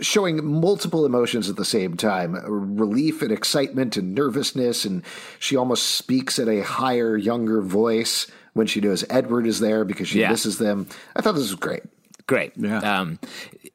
showing 0.00 0.44
multiple 0.44 1.06
emotions 1.06 1.48
at 1.48 1.54
the 1.54 1.64
same 1.64 1.96
time 1.96 2.34
relief 2.44 3.22
and 3.22 3.30
excitement 3.30 3.96
and 3.96 4.12
nervousness. 4.12 4.84
And 4.84 5.04
she 5.38 5.54
almost 5.54 5.86
speaks 5.86 6.40
at 6.40 6.48
a 6.48 6.64
higher, 6.64 7.16
younger 7.16 7.62
voice 7.62 8.26
when 8.54 8.66
she 8.66 8.80
knows 8.80 9.04
Edward 9.10 9.46
is 9.46 9.60
there 9.60 9.84
because 9.84 10.08
she 10.08 10.20
Yeah. 10.20 10.30
misses 10.30 10.58
them. 10.58 10.86
I 11.16 11.22
thought 11.22 11.32
this 11.32 11.42
was 11.50 11.54
great. 11.54 11.82
Great. 12.26 12.52
Yeah. 12.56 12.78
Um, 13.00 13.18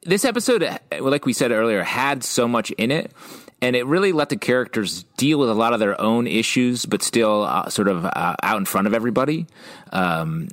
this 0.04 0.24
episode, 0.24 0.66
like 1.00 1.26
we 1.26 1.32
said 1.32 1.50
earlier, 1.50 1.82
had 1.82 2.22
so 2.24 2.46
much 2.48 2.70
in 2.72 2.90
it, 2.90 3.10
and 3.60 3.74
it 3.76 3.84
really 3.86 4.12
let 4.12 4.28
the 4.28 4.36
characters 4.36 5.04
deal 5.16 5.38
with 5.38 5.48
a 5.50 5.54
lot 5.54 5.72
of 5.72 5.80
their 5.80 5.98
own 6.00 6.26
issues, 6.26 6.86
but 6.86 7.02
still 7.02 7.42
uh, 7.42 7.68
sort 7.68 7.88
of 7.88 8.04
uh, 8.04 8.36
out 8.42 8.56
in 8.58 8.64
front 8.64 8.86
of 8.86 8.94
everybody. 8.94 9.46
Um, 9.92 10.48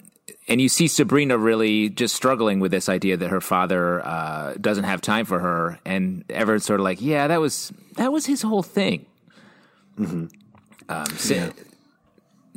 and 0.49 0.59
you 0.59 0.67
see 0.67 0.87
Sabrina 0.87 1.37
really 1.37 1.87
just 1.89 2.13
struggling 2.15 2.59
with 2.59 2.71
this 2.71 2.89
idea 2.89 3.15
that 3.15 3.29
her 3.29 3.39
father 3.39 4.05
uh, 4.05 4.55
doesn't 4.59 4.83
have 4.83 4.99
time 4.99 5.25
for 5.25 5.39
her, 5.39 5.79
and 5.85 6.25
Edward's 6.29 6.65
sort 6.65 6.81
of 6.81 6.83
like, 6.83 7.01
"Yeah, 7.01 7.27
that 7.27 7.39
was 7.39 7.71
that 7.95 8.11
was 8.11 8.25
his 8.25 8.41
whole 8.41 8.63
thing." 8.63 9.05
Um, 9.97 10.29
so- 11.15 11.51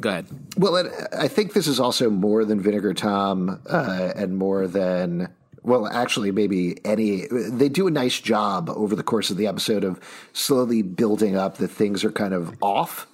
Go 0.00 0.11
ahead. 0.11 0.26
Well, 0.59 0.90
I 1.16 1.26
think 1.28 1.54
this 1.54 1.66
is 1.66 1.80
also 1.80 2.11
more 2.11 2.44
than 2.44 2.61
Vinegar 2.61 2.92
Tom 2.94 3.61
uh, 3.68 4.12
and 4.14 4.37
more 4.37 4.66
than, 4.66 5.28
well, 5.62 5.87
actually, 5.87 6.30
maybe 6.32 6.76
any. 6.85 7.26
They 7.30 7.68
do 7.70 7.87
a 7.87 7.90
nice 7.90 8.20
job 8.20 8.68
over 8.68 8.94
the 8.94 9.02
course 9.02 9.30
of 9.30 9.38
the 9.38 9.46
episode 9.46 9.85
of 9.85 9.98
slowly 10.35 10.82
building 10.82 11.37
up 11.37 11.56
that 11.59 11.68
things 11.68 12.04
are 12.04 12.12
kind 12.12 12.35
of 12.35 12.54
off 12.61 13.06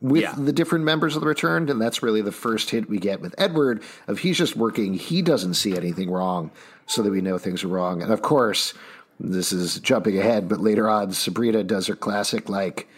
with 0.00 0.22
Yeah. 0.22 0.34
the 0.36 0.52
different 0.54 0.84
members 0.86 1.14
of 1.14 1.20
the 1.20 1.28
returned. 1.28 1.68
And 1.68 1.80
that's 1.80 2.02
really 2.02 2.22
the 2.22 2.32
first 2.32 2.70
hint 2.70 2.88
we 2.88 2.98
get 2.98 3.20
with 3.20 3.34
Edward 3.36 3.82
of 4.08 4.20
he's 4.20 4.38
just 4.38 4.56
working. 4.56 4.94
He 4.94 5.20
doesn't 5.22 5.54
see 5.54 5.76
anything 5.76 6.10
wrong, 6.10 6.50
so 6.86 7.02
that 7.02 7.10
we 7.10 7.20
know 7.20 7.36
things 7.38 7.62
are 7.62 7.68
wrong. 7.68 8.02
And 8.02 8.10
of 8.10 8.22
course, 8.22 8.72
this 9.20 9.52
is 9.52 9.78
jumping 9.80 10.18
ahead, 10.18 10.48
but 10.48 10.60
later 10.60 10.88
on, 10.88 11.12
Sabrina 11.12 11.62
does 11.62 11.86
her 11.88 11.94
classic, 11.94 12.48
like, 12.48 12.88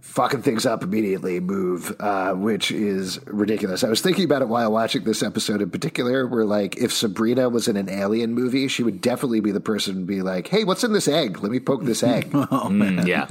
fucking 0.00 0.42
things 0.42 0.66
up 0.66 0.82
immediately 0.82 1.40
move, 1.40 1.94
uh, 2.00 2.32
which 2.32 2.70
is 2.70 3.20
ridiculous. 3.26 3.84
I 3.84 3.88
was 3.88 4.00
thinking 4.00 4.24
about 4.24 4.42
it 4.42 4.48
while 4.48 4.72
watching 4.72 5.04
this 5.04 5.22
episode 5.22 5.62
in 5.62 5.70
particular, 5.70 6.26
where 6.26 6.44
like 6.44 6.76
if 6.78 6.92
Sabrina 6.92 7.48
was 7.48 7.68
in 7.68 7.76
an 7.76 7.88
alien 7.88 8.34
movie, 8.34 8.66
she 8.68 8.82
would 8.82 9.00
definitely 9.00 9.40
be 9.40 9.52
the 9.52 9.60
person 9.60 9.94
to 9.96 10.00
be 10.04 10.22
like, 10.22 10.48
"Hey, 10.48 10.64
what's 10.64 10.84
in 10.84 10.92
this 10.92 11.08
egg? 11.08 11.42
Let 11.42 11.52
me 11.52 11.60
poke 11.60 11.84
this 11.84 12.02
egg." 12.02 12.30
Mm, 12.50 13.06
yeah. 13.06 13.26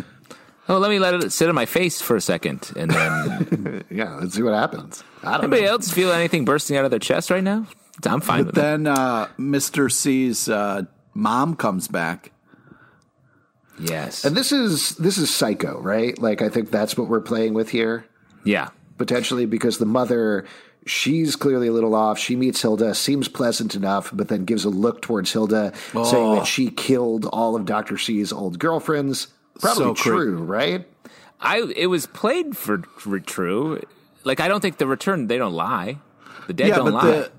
Oh, 0.67 0.77
let 0.77 0.89
me 0.89 0.99
let 0.99 1.13
it 1.15 1.31
sit 1.31 1.49
on 1.49 1.55
my 1.55 1.65
face 1.65 1.99
for 2.01 2.15
a 2.15 2.21
second, 2.21 2.71
and 2.75 2.91
then 2.91 3.83
yeah, 3.89 4.15
let's 4.15 4.35
see 4.35 4.43
what 4.43 4.53
happens. 4.53 5.03
I 5.23 5.31
don't 5.33 5.45
anybody 5.45 5.63
know. 5.63 5.69
else 5.71 5.89
feel 5.91 6.11
anything 6.11 6.45
bursting 6.45 6.77
out 6.77 6.85
of 6.85 6.91
their 6.91 6.99
chest 6.99 7.31
right 7.31 7.43
now? 7.43 7.65
I'm 8.05 8.21
fine 8.21 8.45
with 8.45 8.55
that. 8.55 8.61
Then 8.61 8.87
uh, 8.87 9.27
Mr. 9.39 9.91
C's 9.91 10.47
uh, 10.47 10.83
mom 11.13 11.55
comes 11.55 11.87
back. 11.87 12.31
Yes. 13.79 14.25
And 14.25 14.35
this 14.35 14.51
is 14.51 14.95
this 14.97 15.17
is 15.17 15.33
Psycho, 15.33 15.79
right? 15.81 16.17
Like 16.19 16.41
I 16.41 16.49
think 16.49 16.69
that's 16.71 16.97
what 16.97 17.07
we're 17.07 17.21
playing 17.21 17.53
with 17.53 17.69
here. 17.69 18.05
yeah. 18.43 18.69
potentially 18.97 19.45
because 19.45 19.77
the 19.77 19.85
mother 19.85 20.45
she's 20.85 21.35
clearly 21.35 21.67
a 21.67 21.71
little 21.71 21.93
off 21.95 22.17
she 22.17 22.35
meets 22.35 22.61
hilda 22.61 22.93
seems 22.95 23.27
pleasant 23.27 23.75
enough 23.75 24.09
but 24.13 24.27
then 24.29 24.43
gives 24.45 24.63
a 24.65 24.69
look 24.69 25.01
towards 25.01 25.31
hilda 25.31 25.71
saying 25.91 26.33
that 26.35 26.41
oh. 26.41 26.45
she 26.45 26.69
killed 26.69 27.25
all 27.27 27.55
of 27.55 27.65
dr 27.65 27.97
c's 27.97 28.31
old 28.33 28.57
girlfriends 28.59 29.27
probably 29.59 29.83
So 29.83 29.93
creepy. 29.93 30.09
true 30.09 30.43
right 30.43 30.87
I 31.41 31.71
it 31.75 31.87
was 31.87 32.05
played 32.07 32.57
for, 32.57 32.79
for 32.97 33.19
true. 33.19 33.81
Like 34.25 34.39
I 34.41 34.47
don't 34.49 34.59
think 34.61 34.77
the 34.77 34.87
return 34.87 35.27
they 35.27 35.37
don't 35.37 35.53
lie. 35.53 35.97
The 36.47 36.53
dead 36.53 36.67
yeah, 36.69 36.75
don't 36.75 36.85
but 36.91 36.93
lie. 36.95 37.11
the 37.11 37.31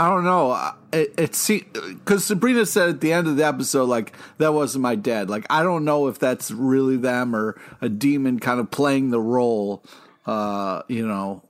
I 0.00 0.08
don't 0.08 0.24
know. 0.24 0.72
It, 0.94 1.12
it 1.18 1.34
see 1.34 1.66
because 1.74 2.24
Sabrina 2.24 2.64
said 2.64 2.88
at 2.88 3.00
the 3.02 3.12
end 3.12 3.26
of 3.26 3.36
the 3.36 3.44
episode, 3.44 3.84
like 3.84 4.14
that 4.38 4.54
wasn't 4.54 4.80
my 4.80 4.94
dad. 4.94 5.28
Like 5.28 5.44
I 5.50 5.62
don't 5.62 5.84
know 5.84 6.06
if 6.06 6.18
that's 6.18 6.50
really 6.50 6.96
them 6.96 7.36
or 7.36 7.60
a 7.82 7.90
demon 7.90 8.40
kind 8.40 8.60
of 8.60 8.70
playing 8.70 9.10
the 9.10 9.20
role. 9.20 9.84
Uh, 10.24 10.84
you 10.88 11.06
know, 11.06 11.42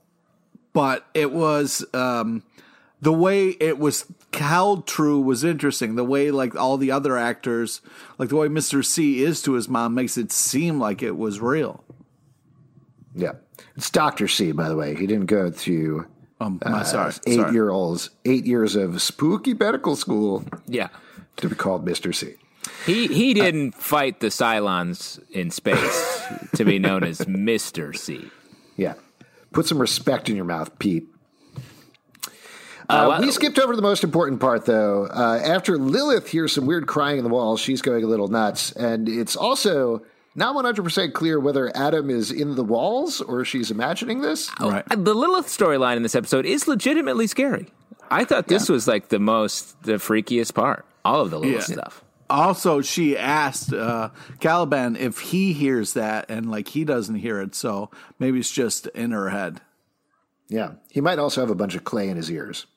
but 0.73 1.05
it 1.13 1.31
was. 1.31 1.85
Um, 1.93 2.43
the 2.99 3.13
way 3.13 3.51
it 3.51 3.79
was 3.79 4.03
held 4.33 4.85
true 4.85 5.21
was 5.21 5.45
interesting. 5.45 5.95
The 5.95 6.03
way 6.03 6.29
like 6.29 6.53
all 6.53 6.75
the 6.75 6.91
other 6.91 7.17
actors, 7.17 7.79
like 8.17 8.27
the 8.27 8.35
way 8.35 8.49
Mister 8.49 8.83
C 8.83 9.23
is 9.23 9.41
to 9.43 9.53
his 9.53 9.69
mom, 9.69 9.93
makes 9.93 10.17
it 10.17 10.29
seem 10.29 10.77
like 10.77 11.01
it 11.01 11.15
was 11.15 11.39
real. 11.39 11.85
Yeah, 13.15 13.35
it's 13.77 13.89
Doctor 13.89 14.27
C. 14.27 14.51
By 14.51 14.67
the 14.67 14.75
way, 14.75 14.93
he 14.93 15.07
didn't 15.07 15.27
go 15.27 15.49
through. 15.49 16.05
Um, 16.41 16.59
uh, 16.65 16.83
sorry, 16.83 17.13
eight 17.27 17.35
sorry. 17.35 17.53
year 17.53 17.69
olds, 17.69 18.09
eight 18.25 18.45
years 18.45 18.75
of 18.75 19.01
spooky 19.01 19.53
medical 19.53 19.95
school 19.95 20.43
Yeah. 20.67 20.87
to 21.37 21.49
be 21.49 21.55
called 21.55 21.85
Mister 21.85 22.11
C. 22.13 22.35
He 22.85 23.07
he 23.07 23.33
didn't 23.33 23.75
fight 23.75 24.19
the 24.21 24.27
Cylons 24.27 25.19
in 25.31 25.51
space 25.51 26.21
to 26.55 26.65
be 26.65 26.79
known 26.79 27.03
as 27.03 27.27
Mister 27.27 27.93
C. 27.93 28.29
Yeah, 28.75 28.93
put 29.51 29.65
some 29.67 29.79
respect 29.79 30.29
in 30.29 30.35
your 30.35 30.45
mouth, 30.45 30.77
Pete. 30.79 31.07
Uh, 32.25 32.29
Uh, 32.93 33.07
well- 33.09 33.21
we 33.21 33.31
skipped 33.31 33.59
over 33.59 33.75
the 33.75 33.81
most 33.81 34.03
important 34.03 34.39
part, 34.41 34.65
though. 34.65 35.05
Uh, 35.05 35.39
after 35.43 35.77
Lilith 35.77 36.27
hears 36.29 36.53
some 36.53 36.65
weird 36.65 36.87
crying 36.87 37.17
in 37.19 37.23
the 37.23 37.29
wall, 37.29 37.55
she's 37.57 37.81
going 37.81 38.03
a 38.03 38.07
little 38.07 38.27
nuts. 38.27 38.71
And 38.73 39.07
it's 39.07 39.35
also 39.35 40.01
not 40.35 40.55
100% 40.55 41.13
clear 41.13 41.39
whether 41.39 41.75
Adam 41.75 42.09
is 42.09 42.31
in 42.31 42.55
the 42.55 42.63
walls 42.63 43.21
or 43.21 43.43
she's 43.45 43.69
imagining 43.71 44.21
this. 44.21 44.49
Right. 44.59 44.83
Uh, 44.89 44.95
The 44.95 45.13
Lilith 45.13 45.47
storyline 45.47 45.97
in 45.97 46.03
this 46.03 46.15
episode 46.15 46.45
is 46.45 46.67
legitimately 46.67 47.27
scary. 47.27 47.67
I 48.09 48.25
thought 48.25 48.47
this 48.47 48.67
was 48.69 48.87
like 48.87 49.09
the 49.09 49.19
most 49.19 49.81
the 49.83 49.93
freakiest 49.93 50.53
part. 50.53 50.85
All 51.05 51.21
of 51.21 51.31
the 51.31 51.39
Lilith 51.39 51.69
Yeah. 51.69 51.75
stuff. 51.75 52.03
Also, 52.29 52.79
she 52.81 53.17
asked 53.17 53.73
uh, 53.73 54.09
Caliban 54.39 54.95
if 54.95 55.19
he 55.19 55.51
hears 55.51 55.93
that, 55.93 56.29
and 56.29 56.49
like 56.49 56.69
he 56.69 56.85
doesn't 56.85 57.15
hear 57.15 57.41
it, 57.41 57.53
so 57.55 57.89
maybe 58.19 58.39
it's 58.39 58.51
just 58.51 58.87
in 58.87 59.11
her 59.11 59.29
head. 59.29 59.59
Yeah. 60.47 60.71
He 60.89 61.01
might 61.01 61.19
also 61.19 61.41
have 61.41 61.49
a 61.49 61.55
bunch 61.55 61.75
of 61.75 61.83
clay 61.83 62.07
in 62.09 62.15
his 62.17 62.31
ears. 62.31 62.67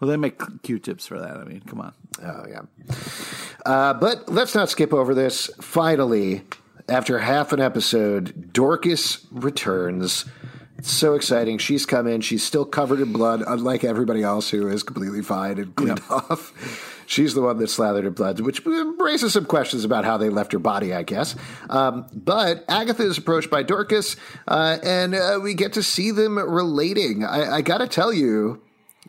Well, 0.00 0.08
they 0.08 0.16
make 0.16 0.40
Q-tips 0.62 1.06
for 1.06 1.18
that. 1.18 1.36
I 1.36 1.44
mean, 1.44 1.60
come 1.66 1.80
on. 1.80 1.92
Oh, 2.22 2.44
yeah. 2.48 2.62
Uh, 3.66 3.94
but 3.94 4.28
let's 4.28 4.54
not 4.54 4.70
skip 4.70 4.92
over 4.92 5.14
this. 5.14 5.50
Finally, 5.60 6.42
after 6.88 7.18
half 7.18 7.52
an 7.52 7.60
episode, 7.60 8.52
Dorcas 8.52 9.26
returns. 9.32 10.24
It's 10.78 10.92
so 10.92 11.14
exciting. 11.14 11.58
She's 11.58 11.84
come 11.84 12.06
in. 12.06 12.20
She's 12.20 12.44
still 12.44 12.64
covered 12.64 13.00
in 13.00 13.12
blood, 13.12 13.42
unlike 13.44 13.82
everybody 13.82 14.22
else 14.22 14.48
who 14.48 14.68
is 14.68 14.84
completely 14.84 15.22
fine 15.22 15.58
and 15.58 15.74
cleaned 15.74 16.00
off. 16.08 16.94
She's 17.06 17.34
the 17.34 17.42
one 17.42 17.58
that 17.58 17.68
slathered 17.68 18.04
in 18.04 18.12
blood, 18.12 18.38
which 18.38 18.64
raises 18.64 19.32
some 19.32 19.46
questions 19.46 19.84
about 19.84 20.04
how 20.04 20.18
they 20.18 20.28
left 20.28 20.52
her 20.52 20.60
body, 20.60 20.94
I 20.94 21.02
guess. 21.02 21.34
Um, 21.68 22.06
but 22.14 22.64
Agatha 22.68 23.02
is 23.02 23.18
approached 23.18 23.50
by 23.50 23.64
Dorcas, 23.64 24.14
uh, 24.46 24.78
and 24.84 25.16
uh, 25.16 25.40
we 25.42 25.54
get 25.54 25.72
to 25.72 25.82
see 25.82 26.12
them 26.12 26.38
relating. 26.38 27.24
I, 27.24 27.56
I 27.56 27.60
got 27.62 27.78
to 27.78 27.88
tell 27.88 28.12
you, 28.12 28.62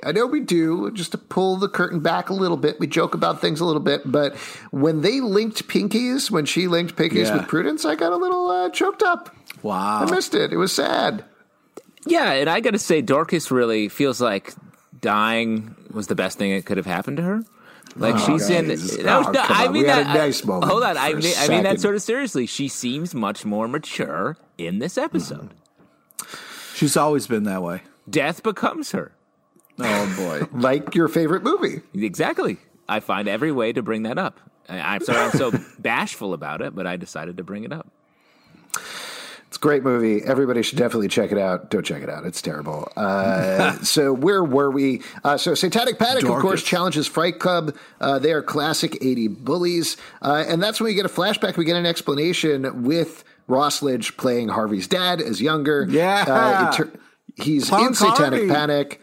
I 0.03 0.11
know 0.13 0.25
we 0.25 0.39
do, 0.39 0.91
just 0.91 1.11
to 1.11 1.17
pull 1.17 1.57
the 1.57 1.67
curtain 1.67 1.99
back 1.99 2.29
a 2.29 2.33
little 2.33 2.55
bit. 2.55 2.79
We 2.79 2.87
joke 2.87 3.13
about 3.13 3.41
things 3.41 3.59
a 3.59 3.65
little 3.65 3.81
bit, 3.81 4.01
but 4.05 4.35
when 4.71 5.01
they 5.01 5.19
linked 5.19 5.67
pinkies, 5.67 6.31
when 6.31 6.45
she 6.45 6.67
linked 6.67 6.95
pinkies 6.95 7.25
Yeah. 7.25 7.37
with 7.37 7.47
Prudence, 7.47 7.83
I 7.83 7.95
got 7.95 8.13
a 8.13 8.15
little 8.15 8.49
uh, 8.49 8.69
choked 8.69 9.03
up. 9.03 9.35
Wow. 9.61 10.01
I 10.05 10.09
missed 10.09 10.33
it. 10.35 10.53
It 10.53 10.57
was 10.57 10.71
sad. 10.71 11.25
Yeah, 12.05 12.31
and 12.31 12.49
I 12.49 12.61
got 12.61 12.71
to 12.71 12.79
say, 12.79 13.01
Dorcas 13.01 13.51
really 13.51 13.89
feels 13.89 14.21
like 14.21 14.53
dying 15.01 15.75
was 15.91 16.07
the 16.07 16.15
best 16.15 16.37
thing 16.37 16.55
that 16.55 16.65
could 16.65 16.77
have 16.77 16.85
happened 16.85 17.17
to 17.17 17.23
her. 17.23 17.43
Like 17.97 18.17
she's 18.19 18.49
in. 18.49 18.67
guys. 18.69 18.97
No, 19.03 19.23
Oh, 19.27 19.31
no, 19.31 19.41
I 19.45 19.67
mean 19.67 19.85
that. 19.87 20.15
a 20.15 20.17
nice 20.17 20.45
moment 20.45 20.71
hold 20.71 20.83
on, 20.83 20.95
I 20.95 21.13
mean, 21.13 21.33
I 21.39 21.47
mean 21.49 21.63
that 21.63 21.81
sort 21.81 21.95
of 21.95 22.01
seriously. 22.01 22.45
She 22.45 22.67
seems 22.69 23.13
much 23.13 23.43
more 23.43 23.67
mature 23.67 24.37
in 24.57 24.79
this 24.79 24.97
episode. 24.97 25.49
She's 26.75 26.95
always 26.95 27.27
been 27.27 27.43
that 27.43 27.61
way. 27.63 27.81
Death 28.09 28.43
becomes 28.43 28.91
her. 28.91 29.11
Oh 29.81 30.13
boy. 30.17 30.47
Like 30.59 30.95
your 30.95 31.07
favorite 31.07 31.43
movie. 31.43 31.81
Exactly. 31.93 32.57
I 32.87 32.99
find 32.99 33.27
every 33.27 33.51
way 33.51 33.71
to 33.73 33.81
bring 33.81 34.03
that 34.03 34.17
up. 34.17 34.39
I- 34.67 34.95
I'm 34.95 35.01
sorry 35.03 35.19
I'm 35.19 35.31
so 35.31 35.51
bashful 35.79 36.33
about 36.33 36.61
it, 36.61 36.75
but 36.75 36.85
I 36.87 36.97
decided 36.97 37.37
to 37.37 37.43
bring 37.43 37.63
it 37.63 37.71
up. 37.73 37.87
It's 39.47 39.57
a 39.57 39.59
great 39.59 39.83
movie. 39.83 40.23
Everybody 40.23 40.61
should 40.61 40.77
definitely 40.77 41.07
check 41.07 41.31
it 41.31 41.37
out. 41.39 41.71
Don't 41.71 41.83
check 41.83 42.03
it 42.03 42.09
out. 42.09 42.23
It's 42.23 42.39
terrible. 42.39 42.91
Uh, 42.95 43.79
so 43.81 44.13
where 44.13 44.43
were 44.43 44.69
we? 44.69 45.01
Uh, 45.23 45.37
so 45.37 45.55
Satanic 45.55 45.97
Panic, 45.97 46.23
of 46.23 46.39
course, 46.39 46.61
challenges 46.63 47.07
Fright 47.07 47.39
Club. 47.39 47.75
Uh, 47.99 48.19
they 48.19 48.31
are 48.31 48.43
classic 48.43 48.95
80 49.01 49.27
bullies. 49.29 49.97
Uh, 50.21 50.43
and 50.47 50.61
that's 50.61 50.79
when 50.79 50.85
we 50.89 50.93
get 50.93 51.05
a 51.05 51.09
flashback. 51.09 51.57
We 51.57 51.65
get 51.65 51.77
an 51.77 51.87
explanation 51.87 52.83
with 52.83 53.23
Ross 53.47 53.81
Lynch 53.81 54.15
playing 54.17 54.49
Harvey's 54.49 54.87
dad 54.87 55.19
as 55.19 55.41
younger. 55.41 55.87
Yeah. 55.89 56.25
Uh, 56.27 56.71
tur- 56.71 56.91
he's 57.41 57.71
in 57.71 57.95
Satanic 57.95 58.17
Harvey. 58.41 58.47
Panic. 58.49 59.01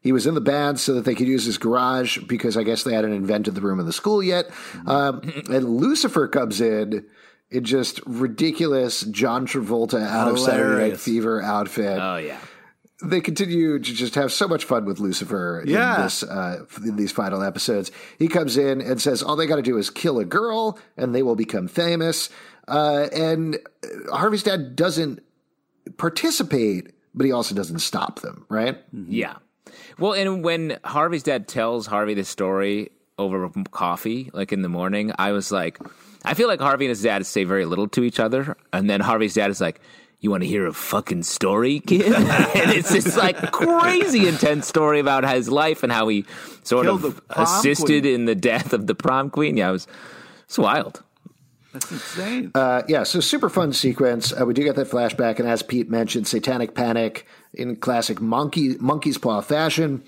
He 0.00 0.12
was 0.12 0.26
in 0.26 0.34
the 0.34 0.40
band 0.40 0.78
so 0.78 0.94
that 0.94 1.04
they 1.04 1.14
could 1.14 1.26
use 1.26 1.44
his 1.44 1.58
garage 1.58 2.18
because 2.28 2.56
I 2.56 2.62
guess 2.62 2.84
they 2.84 2.94
hadn't 2.94 3.12
invented 3.12 3.54
the 3.54 3.60
room 3.60 3.80
in 3.80 3.86
the 3.86 3.92
school 3.92 4.22
yet. 4.22 4.48
Um, 4.86 5.20
and 5.50 5.64
Lucifer 5.68 6.28
comes 6.28 6.60
in 6.60 7.04
in 7.50 7.64
just 7.64 8.00
ridiculous 8.06 9.00
John 9.02 9.46
Travolta 9.46 10.00
out 10.06 10.28
of 10.28 10.38
Saturday 10.38 10.90
Night 10.90 11.00
Fever 11.00 11.42
outfit. 11.42 11.98
Oh 12.00 12.16
yeah. 12.16 12.38
they 13.02 13.20
continue 13.20 13.78
to 13.78 13.92
just 13.94 14.14
have 14.14 14.30
so 14.32 14.46
much 14.46 14.64
fun 14.64 14.84
with 14.84 14.98
Lucifer 15.00 15.62
Yeah. 15.66 15.96
in 15.96 16.02
this 16.02 16.22
uh, 16.22 16.64
in 16.84 16.96
these 16.96 17.10
final 17.12 17.42
episodes. 17.42 17.90
He 18.18 18.28
comes 18.28 18.56
in 18.56 18.80
and 18.80 19.00
says 19.00 19.22
all 19.22 19.34
they 19.34 19.46
got 19.46 19.56
to 19.56 19.62
do 19.62 19.78
is 19.78 19.90
kill 19.90 20.18
a 20.20 20.24
girl 20.24 20.78
and 20.96 21.14
they 21.14 21.22
will 21.24 21.36
become 21.36 21.66
famous. 21.68 22.30
Uh, 22.68 23.08
and 23.14 23.58
Harvey's 24.12 24.42
dad 24.42 24.76
doesn't 24.76 25.20
participate, 25.96 26.92
but 27.14 27.26
he 27.26 27.32
also 27.32 27.54
doesn't 27.54 27.80
stop 27.80 28.20
them. 28.20 28.46
Right? 28.48 28.78
Yeah. 28.92 29.36
Well, 29.98 30.14
and 30.14 30.42
when 30.42 30.78
Harvey's 30.84 31.22
dad 31.22 31.48
tells 31.48 31.86
Harvey 31.86 32.14
this 32.14 32.28
story 32.28 32.90
over 33.18 33.50
coffee, 33.70 34.30
like 34.32 34.52
in 34.52 34.62
the 34.62 34.68
morning, 34.68 35.12
I 35.18 35.32
was 35.32 35.50
like, 35.50 35.78
I 36.24 36.34
feel 36.34 36.48
like 36.48 36.60
Harvey 36.60 36.86
and 36.86 36.90
his 36.90 37.02
dad 37.02 37.24
say 37.26 37.44
very 37.44 37.64
little 37.64 37.88
to 37.88 38.02
each 38.02 38.20
other. 38.20 38.56
And 38.72 38.88
then 38.88 39.00
Harvey's 39.00 39.34
dad 39.34 39.50
is 39.50 39.60
like, 39.60 39.80
you 40.20 40.30
want 40.30 40.42
to 40.42 40.48
hear 40.48 40.66
a 40.66 40.72
fucking 40.72 41.22
story, 41.22 41.80
kid? 41.80 42.06
and 42.12 42.70
it's 42.72 42.90
this 42.90 43.16
like 43.16 43.52
crazy 43.52 44.26
intense 44.26 44.66
story 44.66 44.98
about 45.00 45.28
his 45.28 45.48
life 45.48 45.82
and 45.82 45.92
how 45.92 46.08
he 46.08 46.24
sort 46.64 46.86
Killed 46.86 47.04
of 47.04 47.22
assisted 47.30 48.02
queen. 48.02 48.14
in 48.14 48.24
the 48.24 48.34
death 48.34 48.72
of 48.72 48.86
the 48.86 48.94
prom 48.94 49.30
queen. 49.30 49.56
Yeah, 49.56 49.68
it 49.68 49.72
was, 49.72 49.86
it's 50.44 50.58
wild. 50.58 51.02
That's 51.72 51.92
insane. 51.92 52.50
Uh, 52.54 52.82
yeah, 52.88 53.02
so 53.04 53.20
super 53.20 53.48
fun 53.48 53.72
sequence. 53.72 54.32
Uh, 54.32 54.44
we 54.44 54.54
do 54.54 54.64
get 54.64 54.74
that 54.76 54.88
flashback, 54.88 55.38
and 55.38 55.48
as 55.48 55.62
Pete 55.62 55.90
mentioned, 55.90 56.26
Satanic 56.26 56.74
Panic 56.74 57.26
in 57.54 57.76
classic 57.76 58.20
monkey 58.20 58.76
monkey's 58.78 59.18
paw 59.18 59.40
fashion 59.40 60.02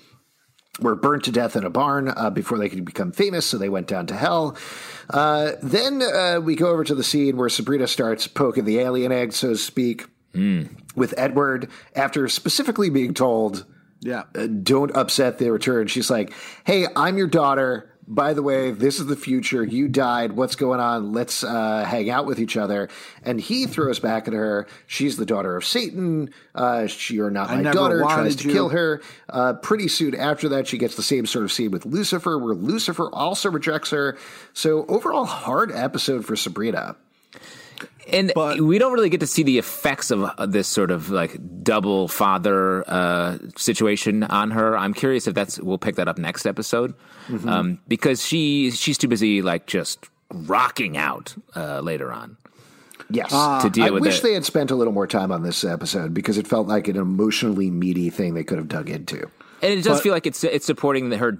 were 0.79 0.95
burnt 0.95 1.23
to 1.25 1.31
death 1.31 1.55
in 1.55 1.65
a 1.65 1.69
barn 1.69 2.09
uh, 2.09 2.29
before 2.29 2.57
they 2.57 2.69
could 2.69 2.85
become 2.85 3.11
famous, 3.11 3.45
so 3.45 3.57
they 3.57 3.69
went 3.69 3.87
down 3.87 4.07
to 4.07 4.15
hell. 4.15 4.57
Uh, 5.09 5.51
then 5.61 6.01
uh, 6.01 6.39
we 6.41 6.55
go 6.55 6.69
over 6.69 6.83
to 6.83 6.95
the 6.95 7.03
scene 7.03 7.35
where 7.35 7.49
Sabrina 7.49 7.87
starts 7.87 8.25
poking 8.25 8.65
the 8.65 8.79
alien 8.79 9.11
egg, 9.11 9.33
so 9.33 9.49
to 9.49 9.57
speak, 9.57 10.05
with 10.95 11.13
Edward 11.17 11.69
after 11.95 12.27
specifically 12.29 12.89
being 12.89 13.13
told 13.13 13.65
yeah. 14.01 14.23
uh, 14.35 14.47
don't 14.47 14.95
upset 14.95 15.37
the 15.37 15.51
return. 15.51 15.87
She's 15.87 16.09
like, 16.09 16.33
"Hey, 16.63 16.87
I'm 16.95 17.17
your 17.17 17.27
daughter. 17.27 17.90
By 18.07 18.33
the 18.33 18.41
way, 18.41 18.71
this 18.71 18.99
is 18.99 19.05
the 19.05 19.15
future. 19.15 19.63
You 19.63 19.87
died. 19.87 20.33
What's 20.33 20.55
going 20.55 20.79
on? 20.79 21.13
Let's 21.13 21.43
uh, 21.43 21.85
hang 21.85 22.09
out 22.09 22.25
with 22.25 22.39
each 22.39 22.57
other." 22.57 22.89
And 23.23 23.39
he 23.39 23.67
throws 23.67 23.99
back 23.99 24.27
at 24.27 24.33
her. 24.33 24.67
She's 24.87 25.17
the 25.17 25.25
daughter 25.25 25.55
of 25.55 25.65
Satan. 25.65 26.33
Uh, 26.53 26.87
she, 26.87 27.15
you're 27.15 27.29
not 27.29 27.49
my 27.49 27.71
daughter. 27.71 28.01
Tries 28.01 28.35
to 28.37 28.47
you. 28.47 28.53
kill 28.53 28.69
her. 28.69 29.01
Uh, 29.29 29.53
pretty 29.53 29.87
soon 29.87 30.15
after 30.15 30.49
that, 30.49 30.67
she 30.67 30.77
gets 30.77 30.95
the 30.95 31.03
same 31.03 31.25
sort 31.25 31.45
of 31.45 31.51
scene 31.51 31.71
with 31.71 31.85
Lucifer, 31.85 32.37
where 32.37 32.55
Lucifer 32.55 33.09
also 33.13 33.49
rejects 33.49 33.91
her. 33.91 34.17
So 34.53 34.85
overall, 34.87 35.25
hard 35.25 35.71
episode 35.71 36.25
for 36.25 36.35
Sabrina. 36.35 36.95
And 38.07 38.31
But- 38.35 38.61
we 38.61 38.77
don't 38.79 38.93
really 38.93 39.09
get 39.09 39.19
to 39.19 39.27
see 39.27 39.43
the 39.43 39.57
effects 39.57 40.11
of 40.11 40.23
uh, 40.23 40.45
this 40.45 40.67
sort 40.67 40.91
of 40.91 41.09
like 41.09 41.37
double 41.63 42.07
father 42.07 42.83
uh, 42.89 43.37
situation 43.55 44.23
on 44.23 44.51
her. 44.51 44.77
I'm 44.77 44.93
curious 44.93 45.27
if 45.27 45.35
that's 45.35 45.59
we'll 45.59 45.77
pick 45.77 45.95
that 45.95 46.07
up 46.07 46.17
next 46.17 46.45
episode 46.45 46.93
um, 47.45 47.79
because 47.87 48.25
she 48.25 48.71
she's 48.71 48.97
too 48.97 49.07
busy 49.07 49.41
like 49.41 49.67
just 49.67 50.09
rocking 50.33 50.97
out 50.97 51.35
uh, 51.55 51.79
later 51.81 52.11
on. 52.11 52.37
Yes. 53.09 53.29
to 53.61 53.69
deal 53.69 53.83
I 53.85 53.89
with 53.89 54.03
wish 54.03 54.19
it. 54.19 54.23
they 54.23 54.33
had 54.33 54.45
spent 54.45 54.71
a 54.71 54.75
little 54.75 54.93
more 54.93 55.05
time 55.07 55.31
on 55.33 55.43
this 55.43 55.65
episode 55.65 56.13
because 56.13 56.37
it 56.37 56.47
felt 56.47 56.67
like 56.67 56.87
an 56.87 56.95
emotionally 56.95 57.69
meaty 57.69 58.09
thing 58.09 58.35
they 58.35 58.43
could 58.45 58.57
have 58.57 58.69
dug 58.69 58.89
into. 58.89 59.29
And 59.61 59.73
it 59.73 59.83
does 59.83 59.97
But- 59.97 60.03
feel 60.03 60.13
like 60.13 60.25
it's 60.25 60.43
it's 60.43 60.65
supporting 60.65 61.09
the, 61.09 61.17
her 61.17 61.37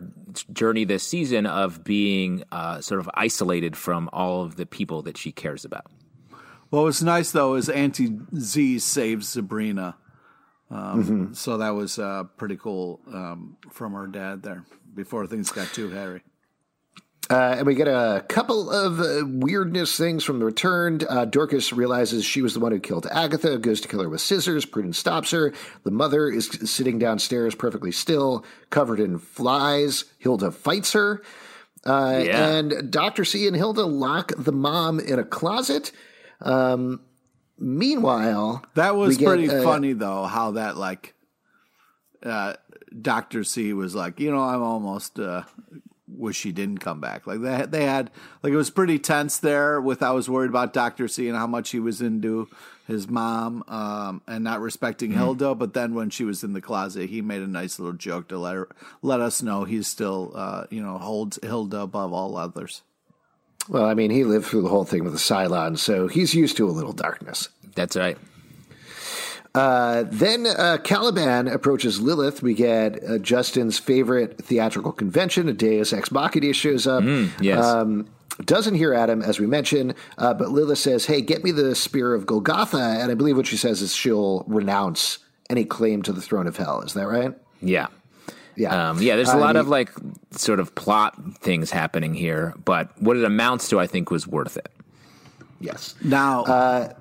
journey 0.54 0.84
this 0.86 1.02
season 1.04 1.46
of 1.46 1.84
being 1.84 2.44
uh, 2.52 2.82
sort 2.82 3.00
of 3.00 3.10
isolated 3.14 3.76
from 3.76 4.10
all 4.14 4.44
of 4.44 4.58
the 4.58 4.66
people 4.66 5.02
that 5.04 5.18
she 5.18 5.32
cares 5.32 5.66
about. 5.66 5.86
What 6.72 6.84
was 6.86 7.04
nice 7.04 7.32
though 7.32 7.56
is 7.56 7.70
Auntie 7.70 8.18
Z 8.36 8.80
saves 8.80 9.30
Sabrina. 9.30 9.98
Um, 10.70 11.34
So 11.36 11.58
that 11.58 11.72
was 11.72 12.00
uh, 12.00 12.24
pretty 12.38 12.56
cool 12.58 13.02
um, 13.14 13.58
from 13.72 13.94
her 13.94 14.08
dad 14.08 14.42
there 14.42 14.64
before 14.96 15.28
things 15.28 15.52
got 15.52 15.68
too 15.68 15.90
hairy. 15.92 16.24
Uh, 17.30 17.56
and 17.60 17.68
we 17.68 17.76
get 17.76 17.88
a 17.88 18.26
couple 18.28 18.70
of 18.70 19.00
uh, 19.00 19.26
weirdness 19.26 19.96
things 19.98 20.24
from 20.24 20.40
the 20.40 20.46
returned. 20.46 21.06
Uh, 21.10 21.24
Dorcas 21.26 21.72
realizes 21.72 22.26
she 22.26 22.42
was 22.42 22.54
the 22.54 22.60
one 22.60 22.72
who 22.74 22.80
killed 22.80 23.06
Agatha, 23.12 23.58
goes 23.58 23.80
to 23.82 23.88
kill 23.88 24.02
her 24.02 24.10
with 24.10 24.20
scissors. 24.22 24.66
Prudence 24.66 24.98
stops 24.98 25.32
her. 25.32 25.54
The 25.84 25.92
mother 25.92 26.30
is 26.30 26.48
sitting 26.70 27.00
downstairs 27.00 27.54
perfectly 27.56 27.92
still, 27.92 28.44
covered 28.70 29.00
in 29.00 29.18
flies. 29.20 30.06
Hilda 30.20 30.52
fights 30.52 30.94
her. 30.94 31.22
Uh, 31.86 32.22
Yeah. 32.26 32.48
And 32.50 32.92
Dr. 32.92 33.24
C 33.26 33.48
and 33.48 33.56
Hilda 33.56 33.86
lock 33.86 34.34
the 34.38 34.52
mom 34.54 35.00
in 35.00 35.18
a 35.20 35.24
closet. 35.26 35.92
Um, 36.42 37.02
meanwhile, 37.58 38.64
That 38.76 38.96
was 38.96 39.18
get, 39.18 39.28
pretty 39.28 39.50
uh, 39.50 39.64
funny 39.64 39.94
though, 39.94 40.24
how 40.26 40.52
that 40.52 40.78
like 40.78 41.14
uh 42.24 42.56
Dr. 43.00 43.44
C 43.44 43.74
was 43.74 43.96
like, 43.96 44.20
you 44.20 44.32
know, 44.32 44.42
I'm 44.42 44.62
almost 44.62 45.20
uh 45.20 45.44
wish 46.08 46.36
she 46.38 46.52
didn't 46.52 46.80
come 46.80 47.00
back. 47.00 47.26
Like 47.26 47.42
they 47.42 47.66
they 47.66 47.86
had 47.86 48.12
like 48.44 48.54
it 48.54 48.58
was 48.58 48.70
pretty 48.70 49.00
tense 49.00 49.38
there 49.38 49.80
with 49.80 50.04
I 50.04 50.12
was 50.12 50.30
worried 50.30 50.50
about 50.50 50.74
Dr. 50.74 51.08
C 51.08 51.28
and 51.28 51.38
how 51.38 51.48
much 51.48 51.70
he 51.72 51.80
was 51.80 52.02
into 52.02 52.50
his 52.88 53.08
mom 53.08 53.64
um 53.68 54.22
and 54.28 54.44
not 54.44 54.60
respecting 54.60 55.12
Hilda, 55.12 55.56
but 55.56 55.74
then 55.74 55.94
when 55.94 56.10
she 56.10 56.24
was 56.26 56.44
in 56.44 56.54
the 56.54 56.62
closet, 56.62 57.10
he 57.10 57.22
made 57.22 57.42
a 57.42 57.48
nice 57.48 57.80
little 57.80 57.94
joke 57.94 58.28
to 58.30 58.38
let 58.38 58.56
her 58.56 58.68
let 59.02 59.22
us 59.22 59.42
know 59.42 59.64
he's 59.64 59.88
still 59.88 60.34
uh 60.36 60.66
you 60.70 60.82
know 60.82 60.98
holds 60.98 61.40
Hilda 61.42 61.82
above 61.82 62.12
all 62.12 62.36
others. 62.36 62.82
Well, 63.72 63.86
I 63.86 63.94
mean, 63.94 64.12
he 64.12 64.26
lived 64.26 64.48
through 64.48 64.64
the 64.64 64.70
whole 64.70 64.84
thing 64.84 65.06
with 65.06 65.14
the 65.14 65.20
Cylon, 65.20 65.78
so 65.78 66.10
he's 66.10 66.36
used 66.36 66.58
to 66.58 66.68
a 66.68 66.72
little 66.72 66.92
darkness. 66.92 67.48
That's 67.74 67.96
right. 67.96 68.18
Uh, 69.56 70.04
then 70.08 70.46
uh, 70.46 70.78
Caliban 70.84 71.48
approaches 71.48 72.02
Lilith. 72.02 72.44
We 72.44 72.54
get 72.54 73.02
uh, 73.02 73.18
Justin's 73.18 73.80
favorite 73.80 74.38
theatrical 74.44 74.92
convention. 74.92 75.48
A 75.48 75.54
Deus 75.54 75.94
Ex 75.94 76.12
Machina 76.12 76.52
shows 76.52 76.86
up. 76.86 77.04
yes. 77.40 77.64
Um, 77.64 78.10
doesn't 78.44 78.76
hear 78.76 78.94
Adam, 78.94 79.22
as 79.22 79.40
we 79.40 79.46
mentioned, 79.48 79.94
uh, 80.18 80.34
but 80.34 80.50
Lilith 80.52 80.80
says, 80.80 81.06
Hey, 81.06 81.22
get 81.22 81.44
me 81.44 81.52
the 81.52 81.74
Spear 81.74 82.14
of 82.14 82.26
Golgotha. 82.26 82.78
And 83.00 83.10
I 83.10 83.16
believe 83.16 83.38
what 83.38 83.48
she 83.48 83.58
says 83.58 83.82
is 83.82 83.96
she'll 83.96 84.44
renounce 84.48 85.20
any 85.50 85.64
claim 85.64 86.02
to 86.04 86.12
the 86.12 86.22
throne 86.22 86.48
of 86.48 86.58
hell. 86.58 86.82
Is 86.82 86.94
that 86.94 87.08
right? 87.08 87.34
Yeah. 87.62 87.88
Yeah. 88.56 88.90
Um, 88.90 89.02
yeah, 89.02 89.16
there's 89.16 89.30
a 89.30 89.34
Uh, 89.34 89.38
lot 89.38 89.50
and 89.52 89.60
of 89.60 89.68
like 89.68 89.92
sort 90.32 90.60
of 90.60 90.76
plot 90.76 91.16
things 91.40 91.72
happening 91.72 92.14
here, 92.14 92.54
but 92.66 92.90
what 93.02 93.18
it 93.18 93.24
amounts 93.24 93.70
to, 93.70 93.80
I 93.80 93.88
think, 93.88 94.12
was 94.12 94.28
worth 94.28 94.58
it. 94.58 94.70
Yes. 95.60 95.96
Now 96.04 96.94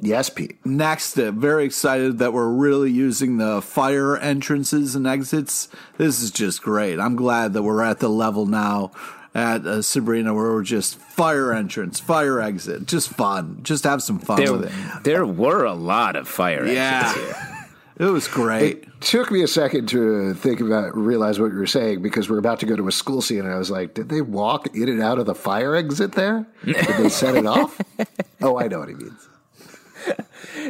Yes, 0.00 0.28
Pete. 0.28 0.58
Next, 0.66 1.16
uh, 1.18 1.30
very 1.30 1.64
excited 1.64 2.18
that 2.18 2.32
we're 2.34 2.48
really 2.48 2.90
using 2.90 3.38
the 3.38 3.62
fire 3.62 4.18
entrances 4.18 4.94
and 4.94 5.06
exits. 5.06 5.68
This 5.96 6.20
is 6.22 6.30
just 6.30 6.62
great. 6.62 7.00
I'm 7.00 7.16
glad 7.16 7.54
that 7.54 7.62
we're 7.62 7.82
at 7.82 8.00
the 8.00 8.08
level 8.10 8.44
now 8.44 8.90
at 9.34 9.64
uh, 9.64 9.80
Sabrina 9.80 10.34
where 10.34 10.52
we're 10.52 10.62
just 10.62 10.96
fire 10.98 11.54
entrance, 11.54 12.00
fire 12.00 12.38
exit, 12.40 12.86
just 12.86 13.08
fun. 13.08 13.60
Just 13.62 13.84
have 13.84 14.02
some 14.02 14.18
fun 14.18 14.36
There, 14.44 14.52
with 14.52 14.64
it. 14.66 15.04
there 15.04 15.24
were 15.24 15.64
a 15.64 15.72
lot 15.74 16.16
of 16.16 16.28
fire 16.28 16.64
exits 16.66 17.14
here. 17.24 17.53
Yeah, 17.98 18.08
it 18.08 18.10
was 18.10 18.26
great. 18.28 18.78
It 18.84 19.00
took 19.00 19.30
me 19.30 19.42
a 19.42 19.46
second 19.48 19.88
to 19.90 20.34
think 20.34 20.60
about, 20.60 20.96
realize 20.96 21.38
what 21.38 21.52
you 21.52 21.58
were 21.58 21.66
saying 21.66 22.02
because 22.02 22.28
we're 22.28 22.38
about 22.38 22.58
to 22.60 22.66
go 22.66 22.74
to 22.74 22.88
a 22.88 22.92
school 22.92 23.22
scene, 23.22 23.40
and 23.40 23.52
I 23.52 23.56
was 23.58 23.70
like, 23.70 23.94
did 23.94 24.08
they 24.08 24.20
walk 24.20 24.74
in 24.74 24.88
and 24.88 25.00
out 25.02 25.18
of 25.18 25.26
the 25.26 25.34
fire 25.34 25.76
exit 25.76 26.12
there? 26.12 26.46
Did 26.64 26.76
they 26.76 27.08
set 27.08 27.36
it 27.36 27.46
off? 27.46 27.80
Oh, 28.42 28.58
I 28.58 28.68
know 28.68 28.80
what 28.80 28.88
he 28.90 28.94
means. 28.94 29.28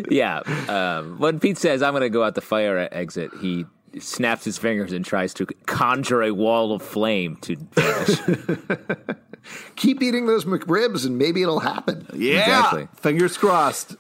Yeah. 0.08 0.40
Um, 0.68 1.18
when 1.18 1.40
Pete 1.40 1.58
says, 1.58 1.82
I'm 1.82 1.92
going 1.92 2.02
to 2.02 2.08
go 2.10 2.22
out 2.22 2.36
the 2.36 2.40
fire 2.40 2.88
exit, 2.92 3.32
he 3.40 3.64
snaps 3.98 4.44
his 4.44 4.58
fingers 4.58 4.92
and 4.92 5.04
tries 5.04 5.34
to 5.34 5.46
conjure 5.66 6.22
a 6.22 6.30
wall 6.30 6.72
of 6.72 6.82
flame 6.82 7.36
to 7.42 7.56
vanish. 7.72 8.20
Keep 9.76 10.02
eating 10.02 10.26
those 10.26 10.44
McRibs, 10.44 11.04
and 11.04 11.18
maybe 11.18 11.42
it'll 11.42 11.60
happen. 11.60 12.06
yeah, 12.14 12.40
exactly. 12.40 12.88
fingers 12.94 13.36
crossed. 13.36 13.96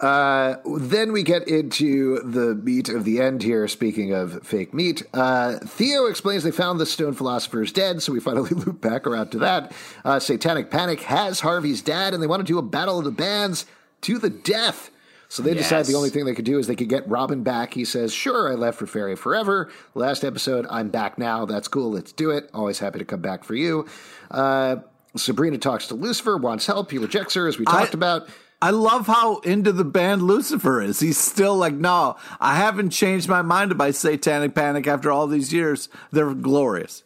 Then 0.00 1.12
we 1.12 1.22
get 1.22 1.46
into 1.48 2.20
the 2.22 2.54
meat 2.54 2.88
of 2.88 3.04
the 3.04 3.20
end 3.20 3.42
here. 3.42 3.68
Speaking 3.68 4.12
of 4.12 4.46
fake 4.46 4.72
meat, 4.72 5.02
uh, 5.12 5.58
Theo 5.58 6.06
explains 6.06 6.42
they 6.42 6.50
found 6.50 6.80
the 6.80 6.86
stone 6.86 7.14
philosopher's 7.14 7.72
dead, 7.72 8.02
so 8.02 8.12
we 8.12 8.20
finally 8.20 8.50
loop 8.54 8.80
back 8.80 9.06
around 9.06 9.30
to 9.30 9.38
that. 9.38 9.72
Uh, 10.04 10.18
Satanic 10.18 10.70
Panic 10.70 11.02
has 11.02 11.40
Harvey's 11.40 11.82
dad, 11.82 12.14
and 12.14 12.22
they 12.22 12.26
want 12.26 12.40
to 12.40 12.52
do 12.52 12.58
a 12.58 12.62
battle 12.62 12.98
of 12.98 13.04
the 13.04 13.10
bands 13.10 13.66
to 14.02 14.18
the 14.18 14.30
death. 14.30 14.90
So 15.28 15.44
they 15.44 15.54
decide 15.54 15.86
the 15.86 15.94
only 15.94 16.10
thing 16.10 16.24
they 16.24 16.34
could 16.34 16.44
do 16.44 16.58
is 16.58 16.66
they 16.66 16.74
could 16.74 16.88
get 16.88 17.08
Robin 17.08 17.44
back. 17.44 17.72
He 17.72 17.84
says, 17.84 18.12
Sure, 18.12 18.50
I 18.50 18.56
left 18.56 18.80
for 18.80 18.86
Fairy 18.88 19.14
Forever. 19.14 19.70
Last 19.94 20.24
episode, 20.24 20.66
I'm 20.68 20.88
back 20.88 21.18
now. 21.18 21.44
That's 21.46 21.68
cool. 21.68 21.92
Let's 21.92 22.10
do 22.10 22.30
it. 22.30 22.50
Always 22.52 22.80
happy 22.80 22.98
to 22.98 23.04
come 23.04 23.20
back 23.20 23.44
for 23.44 23.54
you. 23.54 23.86
Uh, 24.28 24.78
Sabrina 25.16 25.58
talks 25.58 25.86
to 25.86 25.94
Lucifer, 25.94 26.36
wants 26.36 26.66
help. 26.66 26.90
He 26.90 26.98
rejects 26.98 27.34
her, 27.34 27.46
as 27.46 27.58
we 27.58 27.64
talked 27.64 27.94
about. 27.94 28.28
I 28.62 28.70
love 28.70 29.06
how 29.06 29.38
into 29.38 29.72
the 29.72 29.84
band 29.84 30.22
Lucifer 30.22 30.82
is. 30.82 31.00
He's 31.00 31.16
still 31.18 31.56
like, 31.56 31.74
no, 31.74 32.16
I 32.38 32.56
haven't 32.56 32.90
changed 32.90 33.28
my 33.28 33.40
mind 33.42 33.72
about 33.72 33.94
Satanic 33.94 34.54
Panic 34.54 34.86
after 34.86 35.10
all 35.10 35.26
these 35.26 35.52
years. 35.52 35.88
They're 36.12 36.34
glorious. 36.34 37.02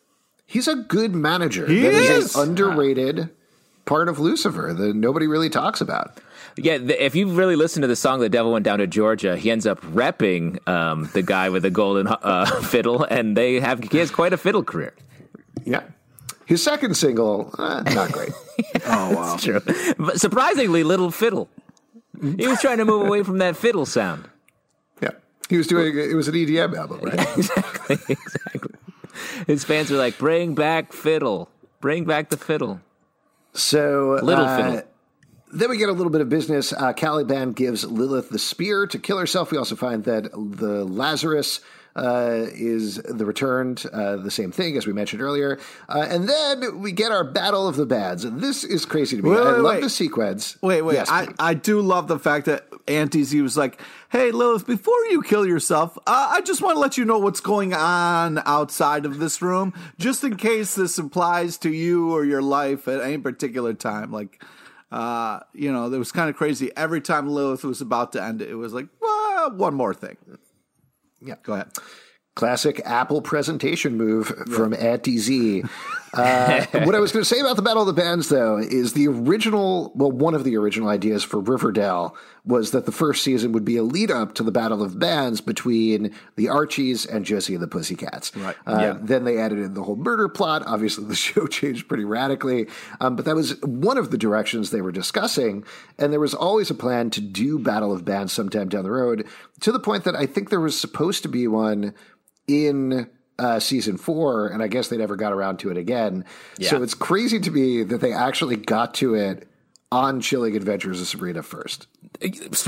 He's 0.46 0.66
a 0.66 0.74
good 0.74 1.14
manager. 1.14 1.66
He 1.66 1.80
That 1.82 1.94
is. 1.94 2.34
an 2.34 2.48
underrated 2.50 3.30
part 3.84 4.08
of 4.08 4.18
Lucifer 4.18 4.74
that 4.76 4.96
nobody 4.96 5.26
really 5.26 5.50
talks 5.50 5.80
about. 5.80 6.18
Yeah, 6.56 6.78
the, 6.78 7.04
if 7.04 7.14
you 7.14 7.28
really 7.28 7.56
listen 7.56 7.82
to 7.82 7.88
the 7.88 7.96
song 7.96 8.20
"The 8.20 8.28
Devil 8.28 8.52
Went 8.52 8.64
Down 8.64 8.78
to 8.78 8.86
Georgia," 8.86 9.36
he 9.36 9.50
ends 9.50 9.66
up 9.66 9.80
repping 9.80 10.66
um, 10.68 11.10
the 11.12 11.22
guy 11.22 11.48
with 11.48 11.62
the 11.62 11.70
golden 11.70 12.06
uh, 12.06 12.46
fiddle, 12.62 13.02
and 13.02 13.36
they 13.36 13.58
have 13.58 13.82
he 13.90 13.98
has 13.98 14.12
quite 14.12 14.32
a 14.32 14.36
fiddle 14.36 14.62
career. 14.62 14.94
Yeah. 15.64 15.82
His 16.46 16.62
second 16.62 16.96
single, 16.96 17.54
uh, 17.58 17.82
not 17.82 18.12
great. 18.12 18.32
Oh, 18.86 19.14
wow. 19.14 19.36
True, 19.36 19.60
but 19.98 20.20
surprisingly 20.20 20.84
little 20.84 21.10
fiddle. 21.10 21.48
He 22.20 22.46
was 22.46 22.60
trying 22.60 22.78
to 22.78 22.84
move 22.84 23.06
away 23.06 23.22
from 23.24 23.38
that 23.38 23.56
fiddle 23.56 23.84
sound. 23.86 24.28
yeah. 25.02 25.10
He 25.48 25.56
was 25.56 25.66
doing, 25.66 25.96
it 25.98 26.14
was 26.14 26.28
an 26.28 26.34
EDM 26.34 26.76
album, 26.76 27.00
right? 27.00 27.14
exactly, 27.36 27.96
exactly. 28.08 28.74
His 29.48 29.64
fans 29.64 29.90
were 29.90 29.96
like, 29.96 30.18
"Bring 30.18 30.54
back 30.54 30.92
fiddle, 30.92 31.48
bring 31.80 32.04
back 32.04 32.30
the 32.30 32.36
fiddle." 32.36 32.80
So, 33.54 34.18
Little 34.22 34.44
uh, 34.44 34.56
fiddle. 34.56 34.82
Then 35.52 35.70
we 35.70 35.76
get 35.76 35.88
a 35.88 35.92
little 35.92 36.10
bit 36.10 36.20
of 36.20 36.28
business. 36.28 36.72
Uh, 36.72 36.92
Caliban 36.92 37.52
gives 37.52 37.84
Lilith 37.84 38.30
the 38.30 38.38
spear 38.38 38.86
to 38.88 38.98
kill 38.98 39.18
herself. 39.18 39.50
We 39.52 39.58
also 39.58 39.76
find 39.76 40.04
that 40.04 40.30
the 40.32 40.84
Lazarus 40.84 41.60
uh, 41.96 42.46
is 42.52 42.96
the 42.96 43.24
returned, 43.24 43.84
uh, 43.92 44.16
the 44.16 44.30
same 44.30 44.50
thing 44.50 44.76
as 44.76 44.86
we 44.86 44.92
mentioned 44.92 45.22
earlier. 45.22 45.58
Uh, 45.88 46.06
and 46.08 46.28
then 46.28 46.80
we 46.80 46.92
get 46.92 47.12
our 47.12 47.24
battle 47.24 47.68
of 47.68 47.76
the 47.76 47.86
bads. 47.86 48.22
This 48.22 48.64
is 48.64 48.84
crazy 48.84 49.16
to 49.16 49.22
me. 49.22 49.30
Wait, 49.30 49.38
I 49.38 49.52
wait, 49.52 49.58
love 49.58 49.74
wait. 49.76 49.82
the 49.82 49.90
sequence. 49.90 50.58
Wait, 50.60 50.82
wait. 50.82 50.94
Yes, 50.94 51.08
I. 51.10 51.28
I 51.38 51.54
do 51.54 51.80
love 51.80 52.08
the 52.08 52.18
fact 52.18 52.46
that 52.46 52.66
Auntie 52.88 53.22
Z 53.22 53.40
was 53.40 53.56
like, 53.56 53.80
hey, 54.10 54.30
Lilith, 54.30 54.66
before 54.66 55.04
you 55.06 55.22
kill 55.22 55.46
yourself, 55.46 55.96
uh, 56.06 56.30
I 56.32 56.40
just 56.40 56.62
want 56.62 56.76
to 56.76 56.80
let 56.80 56.96
you 56.96 57.04
know 57.04 57.18
what's 57.18 57.40
going 57.40 57.74
on 57.74 58.42
outside 58.44 59.06
of 59.06 59.18
this 59.18 59.40
room, 59.40 59.72
just 59.98 60.24
in 60.24 60.36
case 60.36 60.74
this 60.74 60.98
applies 60.98 61.58
to 61.58 61.70
you 61.70 62.12
or 62.12 62.24
your 62.24 62.42
life 62.42 62.88
at 62.88 63.00
any 63.00 63.18
particular 63.18 63.74
time. 63.74 64.10
Like, 64.10 64.42
uh, 64.90 65.40
you 65.52 65.72
know, 65.72 65.92
it 65.92 65.98
was 65.98 66.12
kind 66.12 66.30
of 66.30 66.36
crazy. 66.36 66.70
Every 66.76 67.00
time 67.00 67.28
Lilith 67.28 67.64
was 67.64 67.80
about 67.80 68.12
to 68.12 68.22
end 68.22 68.42
it, 68.42 68.50
it 68.50 68.54
was 68.54 68.72
like, 68.72 68.86
well, 69.00 69.52
one 69.52 69.74
more 69.74 69.94
thing. 69.94 70.16
Yeah. 71.24 71.36
Go 71.42 71.54
ahead. 71.54 71.68
Classic 72.36 72.80
Apple 72.84 73.22
presentation 73.22 73.96
move 73.96 74.26
from 74.26 74.74
Auntie 74.74 75.18
Z. 75.18 75.64
Uh, 76.16 76.66
what 76.84 76.94
I 76.94 77.00
was 77.00 77.12
going 77.12 77.22
to 77.22 77.28
say 77.28 77.40
about 77.40 77.56
the 77.56 77.62
Battle 77.62 77.82
of 77.82 77.86
the 77.86 77.92
Bands, 78.00 78.28
though, 78.28 78.58
is 78.58 78.92
the 78.92 79.08
original, 79.08 79.92
well, 79.94 80.12
one 80.12 80.34
of 80.34 80.44
the 80.44 80.56
original 80.56 80.88
ideas 80.88 81.22
for 81.24 81.40
Riverdale 81.40 82.16
was 82.44 82.72
that 82.72 82.84
the 82.84 82.92
first 82.92 83.24
season 83.24 83.52
would 83.52 83.64
be 83.64 83.76
a 83.76 83.82
lead 83.82 84.10
up 84.10 84.34
to 84.34 84.42
the 84.42 84.52
Battle 84.52 84.82
of 84.82 84.92
the 84.92 84.98
Bands 84.98 85.40
between 85.40 86.14
the 86.36 86.48
Archies 86.48 87.06
and 87.06 87.24
Josie 87.24 87.54
and 87.54 87.62
the 87.62 87.68
Pussycats. 87.68 88.34
Right. 88.36 88.56
Uh, 88.66 88.78
Yeah. 88.80 88.98
Then 89.00 89.24
they 89.24 89.38
added 89.38 89.58
in 89.58 89.74
the 89.74 89.82
whole 89.82 89.96
murder 89.96 90.28
plot. 90.28 90.62
Obviously, 90.66 91.04
the 91.04 91.14
show 91.24 91.46
changed 91.46 91.88
pretty 91.88 92.04
radically, 92.04 92.66
um, 93.00 93.16
but 93.16 93.24
that 93.24 93.34
was 93.34 93.60
one 93.62 93.98
of 93.98 94.10
the 94.10 94.18
directions 94.18 94.70
they 94.70 94.82
were 94.82 94.92
discussing. 94.92 95.64
And 95.98 96.12
there 96.12 96.20
was 96.20 96.34
always 96.34 96.70
a 96.70 96.74
plan 96.74 97.10
to 97.10 97.20
do 97.20 97.58
Battle 97.58 97.92
of 97.92 98.04
Bands 98.04 98.32
sometime 98.32 98.68
down 98.68 98.84
the 98.84 98.90
road, 98.90 99.26
to 99.60 99.72
the 99.72 99.80
point 99.80 100.04
that 100.04 100.14
I 100.14 100.26
think 100.26 100.50
there 100.50 100.60
was 100.60 100.78
supposed 100.78 101.22
to 101.22 101.28
be 101.28 101.48
one 101.48 101.94
in 102.46 103.08
uh, 103.38 103.58
season 103.60 103.96
four, 103.96 104.48
and 104.48 104.62
I 104.62 104.68
guess 104.68 104.88
they 104.88 104.96
never 104.96 105.16
got 105.16 105.32
around 105.32 105.58
to 105.60 105.70
it 105.70 105.76
again. 105.76 106.24
So 106.60 106.82
it's 106.82 106.94
crazy 106.94 107.40
to 107.40 107.50
me 107.50 107.82
that 107.84 108.00
they 108.00 108.12
actually 108.12 108.56
got 108.56 108.94
to 108.94 109.14
it 109.14 109.48
on 109.92 110.20
Chilling 110.20 110.56
Adventures 110.56 111.00
of 111.00 111.06
Sabrina 111.06 111.42
first. 111.42 111.86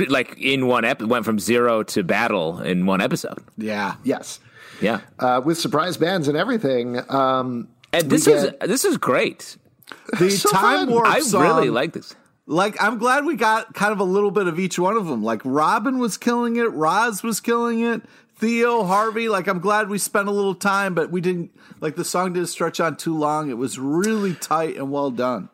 Like 0.09 0.37
in 0.39 0.67
one 0.67 0.85
episode, 0.85 1.11
went 1.11 1.25
from 1.25 1.39
zero 1.39 1.83
to 1.85 2.03
battle 2.03 2.61
in 2.61 2.87
one 2.87 3.01
episode. 3.01 3.39
Yeah. 3.57 3.95
Yes. 4.05 4.41
Yeah, 4.83 5.01
Uh, 5.19 5.41
with 5.43 5.57
surprise 5.57 5.97
bands 5.97 6.29
and 6.29 6.37
everything. 6.37 7.01
Um, 7.11 7.69
and 7.95 8.11
this 8.11 8.27
is 8.27 8.45
get- 8.45 8.61
this 8.61 8.85
is 8.85 8.99
great. 8.99 9.57
The 10.19 10.31
So 10.31 10.51
time 10.51 10.87
fun. 10.87 10.91
warp 10.91 11.07
I 11.07 11.21
song, 11.21 11.43
really 11.43 11.71
like 11.71 11.95
this. 11.95 12.15
Like, 12.47 12.77
I'm 12.83 12.99
glad 12.99 13.25
we 13.25 13.37
got 13.37 13.73
kind 13.75 13.91
of 13.93 14.01
a 14.01 14.05
little 14.05 14.31
bit 14.31 14.47
of 14.49 14.59
each 14.61 14.79
one 14.79 14.97
of 14.97 15.07
them. 15.07 15.23
Like, 15.25 15.41
Robin 15.45 15.99
was 15.99 16.19
killing 16.19 16.57
it, 16.57 16.71
Roz 16.73 17.23
was 17.23 17.41
killing 17.41 17.81
it, 17.81 18.03
Theo, 18.39 18.85
Harvey, 18.85 19.29
like 19.29 19.47
I'm 19.47 19.61
glad 19.61 19.89
we 19.89 19.99
spent 19.99 20.29
a 20.29 20.31
little 20.31 20.55
time, 20.55 20.95
but 20.95 21.11
we 21.11 21.21
didn't 21.23 21.51
like 21.81 21.97
the 21.97 22.05
song 22.05 22.35
didn't 22.35 22.49
stretch 22.49 22.81
on 22.81 22.97
too 22.97 23.17
long. 23.17 23.49
It 23.49 23.57
was 23.57 23.79
really 23.79 24.35
tight 24.35 24.77
and 24.77 24.91
well 24.91 25.11
done. 25.11 25.49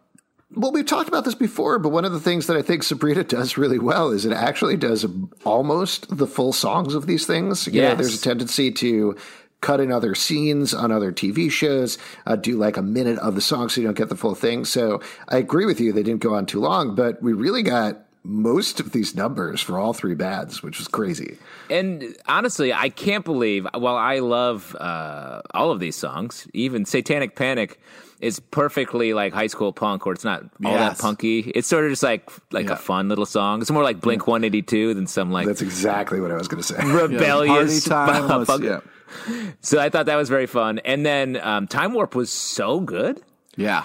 Well, 0.55 0.73
we've 0.73 0.85
talked 0.85 1.09
about 1.09 1.25
this 1.25 1.35
before, 1.35 1.79
but 1.79 1.91
one 1.91 2.05
of 2.05 2.13
the 2.13 2.21
things 2.21 2.47
that 2.49 2.57
I 2.57 2.63
think 2.63 2.83
Sabrina 2.83 3.25
does 3.25 3.57
really 3.57 3.79
well 3.79 4.11
is 4.11 4.27
it 4.27 4.33
actually 4.33 4.77
does 4.77 5.07
almost 5.45 6.15
the 6.15 6.27
full 6.27 6.53
songs 6.53 6.95
of 6.95 7.07
these 7.07 7.25
things. 7.27 7.67
You 7.69 7.81
Yes. 7.81 7.91
know, 7.93 7.95
there's 8.03 8.19
a 8.19 8.23
tendency 8.23 8.71
to 8.73 9.17
cut 9.63 9.81
in 9.81 9.93
other 9.93 10.15
scenes 10.15 10.75
on 10.75 10.91
other 10.91 11.13
TV 11.13 11.49
shows, 11.51 11.97
uh, 12.27 12.35
do 12.37 12.57
like 12.59 12.77
a 12.77 12.83
minute 12.83 13.19
of 13.21 13.37
the 13.37 13.41
song 13.41 13.69
so 13.69 13.81
you 13.81 13.87
don't 13.87 13.97
get 13.97 14.09
the 14.09 14.17
full 14.17 14.35
thing. 14.35 14.65
So 14.65 15.01
I 15.29 15.37
agree 15.39 15.65
with 15.67 15.81
you; 15.81 15.93
they 15.93 16.03
didn't 16.03 16.21
go 16.21 16.35
on 16.35 16.47
too 16.47 16.61
long, 16.61 16.97
but 16.97 17.23
we 17.23 17.33
really 17.33 17.63
got 17.63 18.05
most 18.25 18.79
of 18.81 18.93
these 18.93 19.15
numbers 19.17 19.61
for 19.61 19.79
all 19.79 19.93
three 19.93 20.15
bands, 20.15 20.63
which 20.63 20.79
was 20.79 20.87
crazy. 20.89 21.39
And 21.71 22.17
honestly, 22.27 22.73
I 22.73 22.89
can't 22.89 23.25
believe. 23.25 23.67
While 23.75 23.97
I 23.97 24.21
love 24.21 24.77
uh, 24.79 25.43
all 25.55 25.71
of 25.71 25.81
these 25.81 25.97
songs, 25.97 26.47
even 26.55 26.85
Satanic 26.85 27.35
Panic 27.35 27.81
is 28.21 28.39
perfectly 28.39 29.13
like 29.15 29.33
high 29.33 29.49
school 29.49 29.73
punk, 29.73 30.07
or 30.07 30.13
it's 30.13 30.23
not 30.23 30.45
all 30.65 30.75
that 30.75 30.99
punky. 30.99 31.41
It's 31.41 31.67
sort 31.67 31.85
of 31.85 31.91
just 31.91 32.05
like 32.05 32.31
like 32.53 32.67
Yeah. 32.67 32.75
a 32.75 32.77
fun 32.77 33.09
little 33.09 33.27
song. 33.27 33.61
It's 33.61 33.71
more 33.73 33.83
like 33.83 34.01
Blink 34.01 34.29
One 34.29 34.45
Eighty 34.45 34.63
Two 34.63 34.95
than 34.95 35.09
some 35.09 35.33
like 35.33 35.47
That's 35.47 35.63
exactly 35.63 36.21
what 36.21 36.31
I 36.31 36.37
was 36.37 36.47
going 36.47 36.63
to 36.63 36.67
say. 36.69 36.77
rebellious 36.85 37.89
Party 37.89 38.13
time 38.21 38.47
punk. 38.47 38.63
yeah. 38.63 38.81
So 39.61 39.81
I 39.81 39.91
thought 39.91 40.07
that 40.07 40.17
was 40.17 40.29
very 40.29 40.47
fun. 40.47 40.79
And 40.85 41.05
then 41.05 41.37
um, 41.43 41.67
Time 41.67 41.93
Warp 41.93 42.15
was 42.15 42.31
so 42.31 42.79
good, 42.81 43.21
Yeah. 43.57 43.83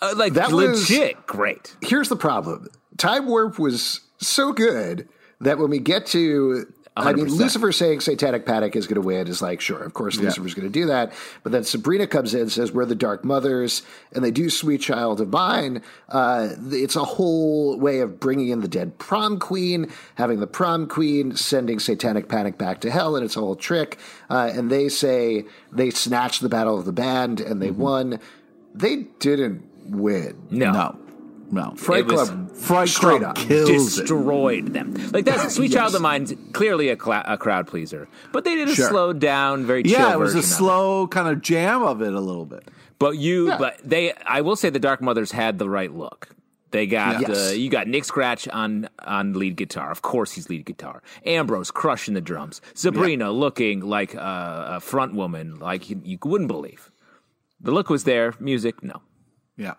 uh, 0.00 0.14
like 0.16 0.34
That 0.34 0.52
was- 0.52 0.88
legit 0.88 1.26
great. 1.26 1.76
Here's 1.82 2.08
the 2.08 2.16
problem: 2.16 2.68
Time 3.02 3.26
Warp 3.26 3.58
was 3.58 4.00
so 4.18 4.52
good 4.52 5.08
that 5.40 5.58
when 5.58 5.70
we 5.70 5.80
get 5.80 6.06
to 6.06 6.72
I 6.96 7.12
mean, 7.14 7.26
Lucifer 7.26 7.72
saying 7.72 8.00
Satanic 8.00 8.46
Panic 8.46 8.76
is 8.76 8.86
going 8.86 9.00
to 9.00 9.00
win 9.00 9.26
is 9.26 9.42
like, 9.42 9.60
sure, 9.60 9.82
of 9.82 9.92
course, 9.92 10.18
Lucifer's 10.18 10.54
going 10.54 10.68
to 10.68 10.72
do 10.72 10.86
that. 10.86 11.12
But 11.42 11.50
then 11.50 11.64
Sabrina 11.64 12.06
comes 12.06 12.32
in 12.32 12.42
and 12.42 12.52
says, 12.52 12.70
We're 12.70 12.84
the 12.84 12.94
Dark 12.94 13.24
Mothers, 13.24 13.82
and 14.12 14.22
they 14.22 14.30
do 14.30 14.48
Sweet 14.48 14.82
Child 14.82 15.20
of 15.20 15.30
Mine. 15.30 15.82
Uh, 16.10 16.50
it's 16.70 16.94
a 16.94 17.02
whole 17.02 17.76
way 17.76 17.98
of 18.00 18.20
bringing 18.20 18.50
in 18.50 18.60
the 18.60 18.68
dead 18.68 18.98
prom 18.98 19.40
queen, 19.40 19.90
having 20.14 20.38
the 20.38 20.46
prom 20.46 20.86
queen 20.86 21.34
sending 21.34 21.80
Satanic 21.80 22.28
Panic 22.28 22.56
back 22.56 22.80
to 22.82 22.90
hell, 22.90 23.16
and 23.16 23.24
it's 23.24 23.36
a 23.36 23.40
whole 23.40 23.56
trick. 23.56 23.98
Uh, 24.30 24.52
and 24.54 24.70
they 24.70 24.88
say 24.88 25.44
they 25.72 25.90
snatched 25.90 26.40
the 26.40 26.48
Battle 26.48 26.78
of 26.78 26.84
the 26.84 26.92
Band 26.92 27.40
and 27.40 27.60
they 27.60 27.72
won. 27.72 28.20
They 28.74 29.06
didn't 29.18 29.66
win. 29.90 30.46
No. 30.50 30.72
No. 30.72 31.01
No. 31.52 31.74
Fright 31.76 32.00
It 32.00 32.06
was- 32.06 32.30
Club, 32.30 32.56
Fright 32.56 32.88
straight 32.88 33.18
Club 33.20 33.30
up. 33.30 33.36
kills 33.36 33.98
it. 33.98 34.00
destroyed 34.02 34.72
them. 34.72 34.94
Like 35.12 35.24
that's 35.26 35.54
Sweet 35.56 35.72
Child 35.72 35.94
of 35.94 36.00
Mine's 36.02 36.32
clearly 36.52 36.88
a, 36.88 36.96
cla- 36.96 37.24
a 37.26 37.36
crowd 37.36 37.66
pleaser, 37.66 38.08
but 38.32 38.44
they 38.44 38.54
did 38.56 38.68
a 38.68 38.74
Sure. 38.74 38.88
slowed 38.88 39.20
down, 39.20 39.64
very 39.66 39.82
chill 39.82 39.92
Yeah, 39.92 40.14
it 40.14 40.18
was 40.18 40.32
a 40.32 40.38
version 40.38 40.38
of 40.38 40.44
slow 40.56 41.06
kind 41.08 41.28
of 41.28 41.42
jam 41.42 41.82
of 41.82 42.00
it 42.02 42.14
a 42.14 42.20
little 42.20 42.46
bit. 42.46 42.68
But 42.98 43.18
you, 43.18 43.48
Yeah. 43.48 43.58
but 43.58 43.78
they, 43.84 44.12
I 44.26 44.40
will 44.40 44.56
say, 44.56 44.70
the 44.70 44.78
Dark 44.78 45.02
Mothers 45.02 45.30
had 45.32 45.58
the 45.58 45.68
right 45.68 45.92
look. 45.92 46.28
They 46.70 46.86
got 46.86 47.20
Yes. 47.20 47.50
uh, 47.50 47.54
you 47.54 47.68
got 47.68 47.86
Nick 47.86 48.04
Scratch 48.06 48.48
on 48.48 48.88
on 49.04 49.34
lead 49.34 49.56
guitar. 49.56 49.90
Of 49.90 50.00
course, 50.00 50.32
he's 50.32 50.48
lead 50.48 50.64
guitar. 50.64 51.02
Ambrose 51.26 51.70
crushing 51.70 52.14
the 52.14 52.22
drums. 52.22 52.62
Sabrina 52.72 53.30
looking 53.30 53.80
like 53.80 54.14
a, 54.14 54.76
a 54.76 54.80
front 54.80 55.12
woman, 55.14 55.58
like 55.58 55.90
you, 55.90 56.00
you 56.02 56.16
wouldn't 56.24 56.48
believe. 56.48 56.90
The 57.60 57.72
look 57.72 57.90
was 57.90 58.04
there. 58.04 58.32
Music, 58.40 58.82
no. 58.82 59.02
Yeah. 59.58 59.74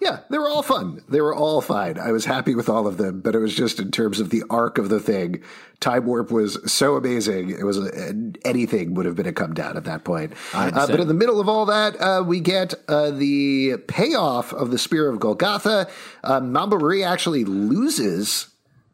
Yeah, 0.00 0.20
they 0.30 0.38
were 0.38 0.48
all 0.48 0.62
fun. 0.62 1.02
They 1.08 1.20
were 1.20 1.34
all 1.34 1.60
fine. 1.60 1.98
I 1.98 2.12
was 2.12 2.24
happy 2.24 2.54
with 2.54 2.68
all 2.68 2.86
of 2.86 2.98
them, 2.98 3.20
but 3.20 3.34
it 3.34 3.40
was 3.40 3.52
just 3.52 3.80
in 3.80 3.90
terms 3.90 4.20
of 4.20 4.30
the 4.30 4.44
arc 4.48 4.78
of 4.78 4.90
the 4.90 5.00
thing. 5.00 5.42
Time 5.80 6.06
Warp 6.06 6.30
was 6.30 6.72
so 6.72 6.94
amazing. 6.96 7.50
It 7.50 7.64
was 7.64 7.78
a, 7.78 8.14
anything 8.44 8.94
would 8.94 9.06
have 9.06 9.16
been 9.16 9.26
a 9.26 9.32
come 9.32 9.54
down 9.54 9.76
at 9.76 9.84
that 9.84 10.04
point. 10.04 10.34
Uh, 10.76 10.86
but 10.86 11.00
in 11.00 11.08
the 11.08 11.14
middle 11.14 11.40
of 11.40 11.48
all 11.48 11.66
that, 11.66 12.00
uh, 12.00 12.22
we 12.24 12.38
get 12.38 12.74
uh, 12.86 13.10
the 13.10 13.76
payoff 13.88 14.52
of 14.52 14.70
the 14.70 14.78
Spear 14.78 15.08
of 15.08 15.18
Golgotha. 15.18 15.88
Uh, 16.22 16.40
Mambo 16.40 16.78
Marie 16.78 17.02
actually 17.02 17.44
loses 17.44 18.48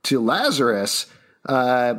to 0.05 0.21
Lazarus. 0.21 1.07
Uh, 1.47 1.97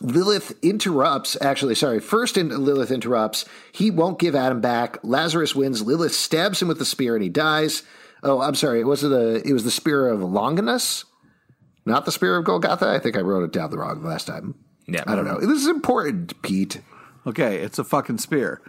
Lilith 0.00 0.52
interrupts, 0.62 1.36
actually, 1.40 1.74
sorry, 1.74 2.00
first 2.00 2.36
in, 2.36 2.48
Lilith 2.48 2.90
interrupts. 2.90 3.44
He 3.70 3.90
won't 3.90 4.18
give 4.18 4.34
Adam 4.34 4.60
back. 4.60 4.98
Lazarus 5.04 5.54
wins. 5.54 5.82
Lilith 5.82 6.14
stabs 6.14 6.60
him 6.60 6.68
with 6.68 6.78
the 6.78 6.84
spear 6.84 7.14
and 7.14 7.22
he 7.22 7.28
dies. 7.28 7.82
Oh, 8.22 8.40
I'm 8.40 8.54
sorry. 8.54 8.80
It 8.80 8.86
was 8.86 9.02
the 9.02 9.42
it 9.44 9.52
was 9.52 9.64
the 9.64 9.70
spear 9.70 10.08
of 10.08 10.22
Longinus, 10.22 11.04
not 11.84 12.04
the 12.04 12.12
spear 12.12 12.36
of 12.36 12.44
Golgotha. 12.44 12.88
I 12.88 12.98
think 12.98 13.16
I 13.16 13.20
wrote 13.20 13.44
it 13.44 13.52
down 13.52 13.70
the 13.70 13.78
wrong 13.78 14.02
last 14.02 14.26
time. 14.26 14.54
Yeah. 14.86 15.04
I 15.06 15.14
don't 15.14 15.24
know. 15.24 15.40
This 15.40 15.62
is 15.62 15.68
important, 15.68 16.40
Pete. 16.42 16.80
Okay, 17.26 17.58
it's 17.58 17.78
a 17.78 17.84
fucking 17.84 18.18
spear. 18.18 18.60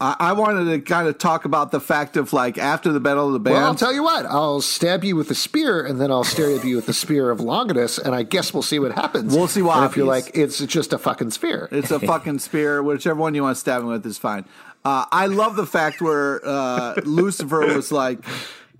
I, 0.00 0.16
I 0.18 0.32
wanted 0.32 0.70
to 0.72 0.80
kind 0.80 1.06
of 1.06 1.18
talk 1.18 1.44
about 1.44 1.70
the 1.70 1.80
fact 1.80 2.16
of 2.16 2.32
like 2.32 2.58
after 2.58 2.92
the 2.92 3.00
battle 3.00 3.34
of 3.34 3.44
the 3.44 3.50
Well, 3.50 3.64
I'll 3.64 3.74
tell 3.74 3.92
you 3.92 4.02
what. 4.02 4.26
I'll 4.26 4.60
stab 4.60 5.04
you 5.04 5.14
with 5.14 5.28
the 5.28 5.34
spear, 5.34 5.84
and 5.84 6.00
then 6.00 6.10
I'll 6.10 6.24
stare 6.24 6.56
at 6.56 6.64
you 6.64 6.76
with 6.76 6.86
the 6.86 6.92
spear 6.92 7.30
of 7.30 7.40
Longinus, 7.40 7.98
and 7.98 8.14
I 8.14 8.22
guess 8.22 8.52
we'll 8.52 8.62
see 8.62 8.78
what 8.78 8.92
happens. 8.92 9.34
We'll 9.34 9.48
see 9.48 9.62
what 9.62 9.76
And 9.76 9.86
if 9.86 9.96
you're 9.96 10.06
like, 10.06 10.36
it's 10.36 10.58
just 10.66 10.92
a 10.92 10.98
fucking 10.98 11.30
spear. 11.30 11.68
It's 11.70 11.90
a 11.90 12.00
fucking 12.00 12.40
spear. 12.40 12.82
Whichever 12.82 13.20
one 13.20 13.34
you 13.34 13.42
want 13.42 13.56
to 13.56 13.60
stab 13.60 13.82
him 13.82 13.88
with 13.88 14.04
is 14.06 14.18
fine. 14.18 14.44
Uh, 14.84 15.04
I 15.10 15.26
love 15.26 15.56
the 15.56 15.66
fact 15.66 16.00
where 16.00 16.40
uh, 16.46 16.94
Lucifer 17.04 17.74
was 17.74 17.90
like, 17.90 18.24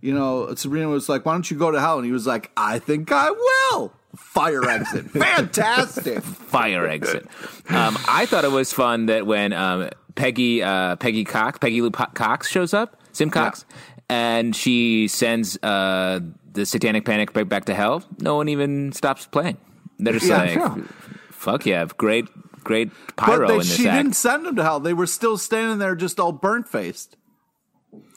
you 0.07 0.15
know, 0.15 0.55
Sabrina 0.55 0.89
was 0.89 1.09
like, 1.09 1.27
"Why 1.27 1.33
don't 1.33 1.51
you 1.51 1.59
go 1.59 1.71
to 1.71 1.81
hell?" 1.81 1.97
And 1.99 2.07
he 2.07 2.13
was 2.13 2.27
like, 2.27 2.51
"I 2.57 2.79
think 2.79 3.11
I 3.13 3.31
will." 3.31 3.93
Fire 4.17 4.65
exit, 4.69 5.11
fantastic. 5.11 6.23
fire 6.23 6.87
exit. 6.87 7.27
Um, 7.69 7.99
I 8.09 8.25
thought 8.25 8.45
it 8.45 8.51
was 8.51 8.73
fun 8.73 9.07
that 9.07 9.27
when 9.27 9.53
um, 9.53 9.91
Peggy 10.15 10.63
uh, 10.63 10.97
Peggy 10.97 11.25
Cox 11.25 11.59
Peggy 11.59 11.83
Lou 11.83 11.91
Cox 11.91 12.49
shows 12.49 12.73
up, 12.73 12.99
Sim 13.13 13.29
Cox, 13.31 13.67
and 14.09 14.57
she 14.57 15.09
sends 15.09 15.59
uh, 15.63 16.21
the 16.53 16.65
Satanic 16.65 17.05
Panic 17.05 17.35
back, 17.35 17.49
back 17.49 17.65
to 17.67 17.75
hell. 17.75 18.05
No 18.21 18.37
one 18.37 18.49
even 18.49 18.93
stops 18.93 19.27
playing. 19.27 19.59
They're 19.99 20.15
just 20.15 20.27
Yeah, 20.27 20.39
like, 20.39 20.55
yeah. 20.57 20.77
"Fuck 21.31 21.67
yeah, 21.67 21.85
great, 21.99 22.25
great 22.65 22.91
pyro 23.17 23.41
But 23.41 23.47
they, 23.49 23.53
in 23.55 23.59
this 23.61 23.77
she 23.77 23.87
act." 23.89 23.97
didn't 24.03 24.17
send 24.17 24.47
them 24.47 24.57
to 24.57 24.63
hell. 24.63 24.81
They 24.81 24.95
were 24.95 25.07
still 25.07 25.37
standing 25.37 25.79
there, 25.79 25.95
just 25.95 26.19
all 26.19 26.33
burnt 26.33 26.69
faced. 26.69 27.17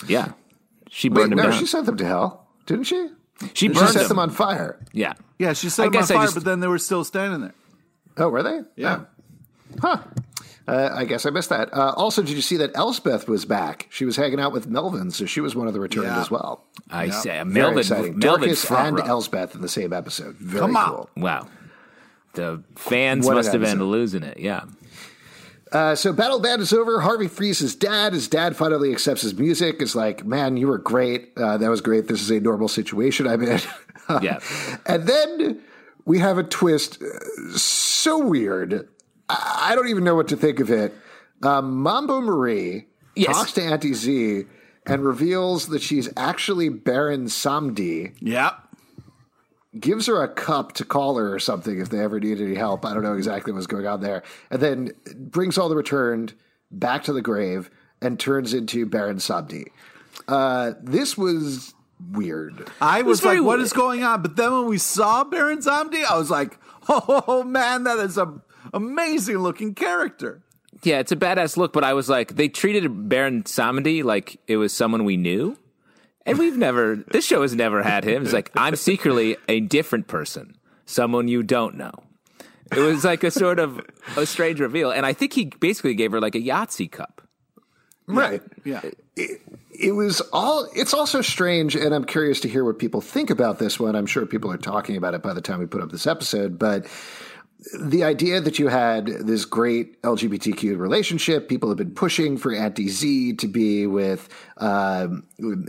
Yeah, 0.07 0.31
she 0.89 1.09
Wait, 1.09 1.15
burned 1.15 1.31
him 1.33 1.37
no, 1.37 1.43
down. 1.49 1.59
she 1.59 1.65
sent 1.65 1.85
them 1.85 1.97
to 1.97 2.05
hell, 2.05 2.47
didn't 2.65 2.83
she? 2.85 3.07
she 3.53 3.69
She 3.69 3.73
set 3.73 3.93
them. 3.93 4.07
them 4.09 4.19
on 4.19 4.29
fire. 4.31 4.77
yeah, 4.91 5.13
Yeah, 5.37 5.53
she 5.53 5.67
I 5.67 5.69
set 5.69 5.83
them 5.83 5.87
on 5.87 5.91
guess 5.93 6.11
I 6.11 6.15
fire, 6.15 6.23
just- 6.25 6.35
but 6.35 6.43
then 6.43 6.59
they 6.59 6.67
were 6.67 6.77
still 6.79 7.03
standing 7.03 7.41
there. 7.41 7.53
Oh, 8.17 8.29
were 8.29 8.43
they? 8.43 8.61
Yeah. 8.75 9.01
Huh. 9.81 9.99
Uh, 10.67 10.89
I 10.93 11.05
guess 11.05 11.25
I 11.25 11.31
missed 11.31 11.49
that. 11.49 11.73
Uh, 11.73 11.93
also, 11.97 12.21
did 12.21 12.31
you 12.35 12.41
see 12.41 12.57
that 12.57 12.71
Elspeth 12.75 13.27
was 13.27 13.43
back? 13.45 13.87
She 13.89 14.05
was 14.05 14.15
hanging 14.17 14.39
out 14.39 14.51
with 14.51 14.67
Melvin, 14.67 15.09
so 15.09 15.25
she 15.25 15.41
was 15.41 15.55
one 15.55 15.67
of 15.67 15.73
the 15.73 15.79
returned 15.79 16.07
Yeah. 16.07 16.19
as 16.21 16.29
well. 16.29 16.65
I 16.91 17.05
Yeah. 17.05 17.11
say 17.21 17.29
Very 17.29 17.45
Melvin. 17.45 17.79
exciting. 17.79 18.19
Melvin 18.19 18.19
Dorcas 18.41 18.65
front 18.65 18.87
and 18.89 18.99
row. 18.99 19.05
Elspeth 19.05 19.55
in 19.55 19.61
the 19.61 19.67
same 19.69 19.93
episode. 19.93 20.35
Very 20.35 20.61
Come 20.61 20.75
on. 20.77 20.89
cool. 20.89 21.09
Wow, 21.17 21.47
the 22.33 22.61
fans 22.75 23.25
What 23.25 23.31
an 23.31 23.37
must 23.37 23.51
have 23.51 23.61
been 23.61 23.69
episode. 23.71 23.83
losing 23.85 24.23
it. 24.23 24.37
Yeah. 24.39 24.61
Uh, 25.71 25.93
so 25.95 26.11
Battle 26.13 26.39
Band 26.39 26.61
is 26.61 26.73
over. 26.73 26.99
Harvey 27.01 27.27
frees 27.27 27.59
his 27.59 27.75
dad. 27.75 28.13
His 28.13 28.27
dad 28.27 28.55
finally 28.55 28.91
accepts 28.91 29.21
his 29.21 29.35
music. 29.37 29.81
Is 29.81 29.95
like, 29.95 30.25
man, 30.25 30.57
you 30.57 30.67
were 30.67 30.77
great. 30.79 31.31
Uh, 31.37 31.57
that 31.57 31.69
was 31.69 31.81
great. 31.81 32.07
This 32.07 32.21
is 32.21 32.31
a 32.31 32.39
normal 32.39 32.67
situation 32.67 33.27
I'm 33.27 33.41
in. 33.43 33.59
Yeah. 34.23 34.39
and 34.87 35.03
then 35.03 35.61
we 36.05 36.17
have 36.17 36.39
a 36.39 36.43
twist 36.43 36.99
uh, 36.99 37.55
so 37.55 38.17
weird. 38.25 38.89
I, 39.29 39.67
I 39.71 39.75
don't 39.75 39.87
even 39.89 40.03
know 40.03 40.15
what 40.15 40.29
to 40.29 40.35
think 40.35 40.59
of 40.59 40.71
it. 40.71 40.95
Um, 41.43 41.83
Mambo 41.83 42.19
Marie 42.19 42.87
Yes. 43.15 43.35
talks 43.37 43.51
to 43.53 43.61
Auntie 43.61 43.93
Z 43.93 44.45
and 44.87 45.03
reveals 45.05 45.67
that 45.67 45.83
she's 45.83 46.09
actually 46.17 46.69
Baron 46.69 47.25
Samedi. 47.25 48.15
Yeah. 48.19 48.53
Gives 49.77 50.07
her 50.07 50.23
a 50.23 50.27
cup 50.27 50.73
to 50.73 50.85
call 50.85 51.17
her 51.17 51.33
or 51.33 51.39
something 51.39 51.79
if 51.79 51.89
they 51.89 51.99
ever 51.99 52.19
need 52.19 52.41
any 52.41 52.55
help. 52.55 52.85
I 52.85 52.93
don't 52.93 53.03
know 53.03 53.13
exactly 53.13 53.53
what's 53.53 53.67
going 53.67 53.85
on 53.85 54.01
there. 54.01 54.23
And 54.49 54.61
then 54.61 54.91
brings 55.15 55.57
all 55.57 55.69
the 55.69 55.75
returned 55.75 56.33
back 56.71 57.03
to 57.03 57.13
the 57.13 57.21
grave 57.21 57.69
and 58.01 58.19
turns 58.19 58.53
into 58.53 58.85
Baron 58.85 59.17
Samedi. 59.17 59.65
Uh, 60.27 60.73
this 60.81 61.17
was 61.17 61.73
weird. 62.13 62.67
I 62.81 63.01
was 63.03 63.19
very 63.19 63.37
like, 63.37 63.45
what 63.45 63.57
weird. 63.57 63.65
is 63.65 63.73
going 63.73 64.03
on? 64.03 64.21
But 64.21 64.35
then 64.35 64.51
when 64.51 64.65
we 64.65 64.77
saw 64.77 65.23
Baron 65.23 65.59
Samedi, 65.59 66.03
I 66.03 66.17
was 66.17 66.31
like, 66.31 66.57
oh 66.89 67.43
man, 67.43 67.83
that 67.83 67.99
is 67.99 68.17
a 68.17 68.41
amazing 68.73 69.37
looking 69.37 69.75
character. 69.75 70.41
Yeah, 70.83 70.99
it's 70.99 71.11
a 71.11 71.15
badass 71.15 71.57
look, 71.57 71.73
but 71.73 71.83
I 71.83 71.93
was 71.93 72.09
like, 72.09 72.35
they 72.35 72.47
treated 72.47 73.09
Baron 73.09 73.43
Samedi 73.43 74.03
like 74.03 74.39
it 74.47 74.57
was 74.57 74.73
someone 74.73 75.03
we 75.03 75.17
knew. 75.17 75.57
And 76.29 76.39
we've 76.39 76.57
never, 76.57 76.95
this 76.95 77.25
show 77.25 77.41
has 77.41 77.55
never 77.55 77.83
had 77.83 78.03
him. 78.03 78.23
It's 78.23 78.33
like, 78.33 78.51
I'm 78.55 78.75
secretly 78.75 79.37
a 79.47 79.59
different 79.59 80.07
person, 80.07 80.55
someone 80.85 81.27
you 81.27 81.43
don't 81.43 81.75
know. 81.75 81.91
It 82.71 82.79
was 82.79 83.03
like 83.03 83.23
a 83.23 83.31
sort 83.31 83.59
of 83.59 83.81
a 84.15 84.25
strange 84.25 84.59
reveal. 84.59 84.91
And 84.91 85.05
I 85.05 85.13
think 85.13 85.33
he 85.33 85.45
basically 85.45 85.95
gave 85.95 86.11
her 86.11 86.21
like 86.21 86.35
a 86.35 86.41
Yahtzee 86.41 86.91
cup. 86.91 87.21
Right. 88.05 88.41
Yeah. 88.63 88.81
It, 89.15 89.41
it 89.71 89.91
was 89.93 90.19
all, 90.33 90.67
it's 90.75 90.93
also 90.93 91.21
strange, 91.21 91.75
and 91.75 91.95
I'm 91.95 92.03
curious 92.03 92.41
to 92.41 92.49
hear 92.49 92.65
what 92.65 92.79
people 92.79 93.01
think 93.01 93.29
about 93.29 93.59
this 93.59 93.79
one. 93.79 93.95
I'm 93.95 94.05
sure 94.05 94.25
people 94.25 94.51
are 94.51 94.57
talking 94.57 94.97
about 94.97 95.13
it 95.13 95.23
by 95.23 95.33
the 95.33 95.41
time 95.41 95.59
we 95.59 95.67
put 95.67 95.81
up 95.81 95.89
this 95.91 96.05
episode, 96.05 96.59
but 96.59 96.85
the 97.77 98.03
idea 98.03 98.39
that 98.39 98.57
you 98.57 98.69
had 98.69 99.05
this 99.05 99.43
great 99.43 100.01
LGBTQ 100.01 100.77
relationship, 100.77 101.49
people 101.49 101.67
have 101.69 101.77
been 101.77 101.91
pushing 101.91 102.37
for 102.37 102.53
Auntie 102.53 102.87
Z 102.87 103.33
to 103.33 103.47
be 103.47 103.85
with 103.85 104.29
um, 104.57 105.25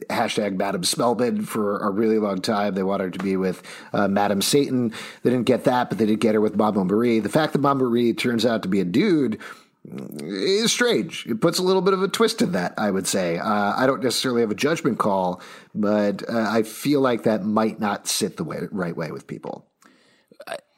hashtag 0.08 0.56
Madam 0.56 0.84
Spellman 0.84 1.42
for 1.42 1.78
a 1.78 1.90
really 1.90 2.18
long 2.18 2.40
time. 2.40 2.74
They 2.74 2.84
wanted 2.84 3.04
her 3.04 3.10
to 3.10 3.24
be 3.24 3.36
with 3.36 3.62
uh, 3.92 4.06
Madam 4.06 4.40
Satan. 4.40 4.92
They 5.22 5.30
didn't 5.30 5.46
get 5.46 5.64
that, 5.64 5.88
but 5.88 5.98
they 5.98 6.06
did 6.06 6.20
get 6.20 6.34
her 6.34 6.40
with 6.40 6.54
Mama 6.54 6.84
Marie. 6.84 7.18
The 7.18 7.28
fact 7.28 7.54
that 7.54 7.58
Mama 7.58 7.82
Marie 7.82 8.12
turns 8.12 8.46
out 8.46 8.62
to 8.62 8.68
be 8.68 8.80
a 8.80 8.84
dude 8.84 9.40
is 9.84 10.72
strange. 10.72 11.26
It 11.26 11.40
puts 11.40 11.58
a 11.58 11.62
little 11.62 11.82
bit 11.82 11.94
of 11.94 12.02
a 12.02 12.08
twist 12.08 12.40
in 12.40 12.52
that, 12.52 12.74
I 12.78 12.92
would 12.92 13.08
say. 13.08 13.38
Uh, 13.38 13.74
I 13.76 13.86
don't 13.86 14.02
necessarily 14.02 14.42
have 14.42 14.50
a 14.52 14.56
judgment 14.56 14.98
call, 14.98 15.40
but 15.74 16.22
uh, 16.28 16.46
I 16.48 16.62
feel 16.62 17.00
like 17.00 17.24
that 17.24 17.44
might 17.44 17.80
not 17.80 18.06
sit 18.06 18.36
the 18.36 18.44
way, 18.44 18.60
right 18.70 18.96
way 18.96 19.10
with 19.10 19.26
people. 19.26 19.66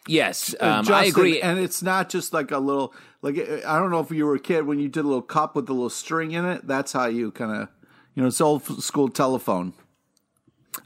Yes, 0.08 0.54
um, 0.60 0.84
Justin, 0.84 0.94
I 0.94 1.04
agree. 1.04 1.40
And 1.40 1.58
it's 1.58 1.82
not 1.82 2.08
just 2.08 2.32
like 2.32 2.50
a 2.50 2.58
little, 2.58 2.92
like, 3.22 3.38
I 3.38 3.78
don't 3.78 3.90
know 3.90 4.00
if 4.00 4.10
you 4.10 4.26
were 4.26 4.34
a 4.34 4.40
kid 4.40 4.66
when 4.66 4.80
you 4.80 4.88
did 4.88 5.04
a 5.04 5.06
little 5.06 5.22
cup 5.22 5.54
with 5.54 5.68
a 5.68 5.72
little 5.72 5.90
string 5.90 6.32
in 6.32 6.44
it. 6.44 6.66
That's 6.66 6.92
how 6.92 7.06
you 7.06 7.30
kind 7.30 7.62
of, 7.62 7.68
you 8.14 8.22
know, 8.22 8.28
it's 8.28 8.40
old 8.40 8.64
school 8.82 9.08
telephone. 9.08 9.74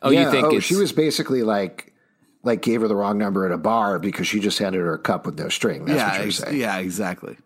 Oh, 0.02 0.10
yeah, 0.10 0.24
you 0.24 0.30
think 0.30 0.44
oh, 0.46 0.60
she 0.60 0.76
was 0.76 0.92
basically 0.92 1.42
like, 1.42 1.94
like 2.42 2.60
gave 2.60 2.82
her 2.82 2.88
the 2.88 2.96
wrong 2.96 3.16
number 3.16 3.46
at 3.46 3.52
a 3.52 3.58
bar 3.58 3.98
because 3.98 4.26
she 4.26 4.38
just 4.38 4.58
handed 4.58 4.80
her 4.80 4.94
a 4.94 4.98
cup 4.98 5.24
with 5.24 5.38
no 5.38 5.48
string. 5.48 5.86
That's 5.86 5.98
yeah, 5.98 6.10
what 6.12 6.22
you're 6.22 6.30
saying. 6.32 6.60
Yeah, 6.60 6.76
exactly. 6.78 7.38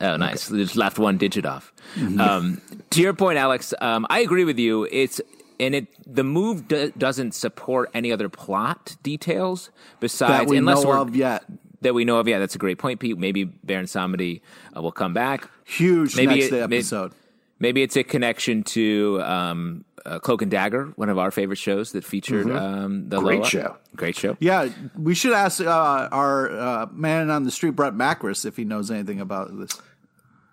Oh, 0.00 0.16
nice. 0.16 0.50
Okay. 0.50 0.62
Just 0.62 0.76
left 0.76 0.98
one 0.98 1.18
digit 1.18 1.44
off. 1.44 1.72
Mm-hmm. 1.96 2.20
Um, 2.20 2.62
to 2.90 3.02
your 3.02 3.14
point, 3.14 3.36
Alex, 3.36 3.74
um, 3.80 4.06
I 4.08 4.20
agree 4.20 4.44
with 4.44 4.58
you. 4.58 4.88
It's 4.90 5.20
and 5.60 5.74
it 5.74 5.86
the 6.06 6.24
move 6.24 6.68
do, 6.68 6.92
doesn't 6.96 7.32
support 7.32 7.90
any 7.94 8.12
other 8.12 8.28
plot 8.28 8.96
details 9.02 9.70
besides 10.00 10.44
that 10.44 10.46
we 10.48 10.56
unless 10.56 10.84
know 10.84 10.92
of 10.92 11.16
yet 11.16 11.44
that 11.82 11.94
we 11.94 12.04
know 12.04 12.18
of. 12.18 12.28
Yeah, 12.28 12.38
that's 12.38 12.54
a 12.54 12.58
great 12.58 12.78
point, 12.78 13.00
Pete. 13.00 13.18
Maybe 13.18 13.44
Baron 13.44 13.86
Samedi 13.86 14.40
uh, 14.76 14.82
will 14.82 14.92
come 14.92 15.14
back. 15.14 15.48
Huge 15.64 16.16
maybe 16.16 16.36
next 16.36 16.52
it, 16.52 16.62
episode. 16.62 17.12
Maybe, 17.12 17.14
maybe, 17.60 17.82
it's 17.82 17.96
a 17.96 18.04
connection 18.04 18.62
to 18.64 19.20
um, 19.22 19.84
uh, 20.04 20.18
Cloak 20.18 20.42
and 20.42 20.50
Dagger, 20.50 20.86
one 20.96 21.08
of 21.08 21.18
our 21.18 21.30
favorite 21.30 21.58
shows 21.58 21.92
that 21.92 22.04
featured 22.04 22.46
mm-hmm. 22.46 22.56
um, 22.56 23.08
the 23.08 23.20
great 23.20 23.40
Loa. 23.40 23.48
show. 23.48 23.76
Great 23.96 24.16
show. 24.16 24.36
Yeah, 24.40 24.68
we 24.96 25.14
should 25.14 25.32
ask 25.32 25.60
uh, 25.60 26.08
our 26.10 26.50
uh, 26.50 26.86
man 26.92 27.30
on 27.30 27.44
the 27.44 27.50
street, 27.50 27.70
Brett 27.70 27.94
Macris, 27.94 28.44
if 28.44 28.56
he 28.56 28.64
knows 28.64 28.90
anything 28.90 29.20
about 29.20 29.56
this. 29.58 29.80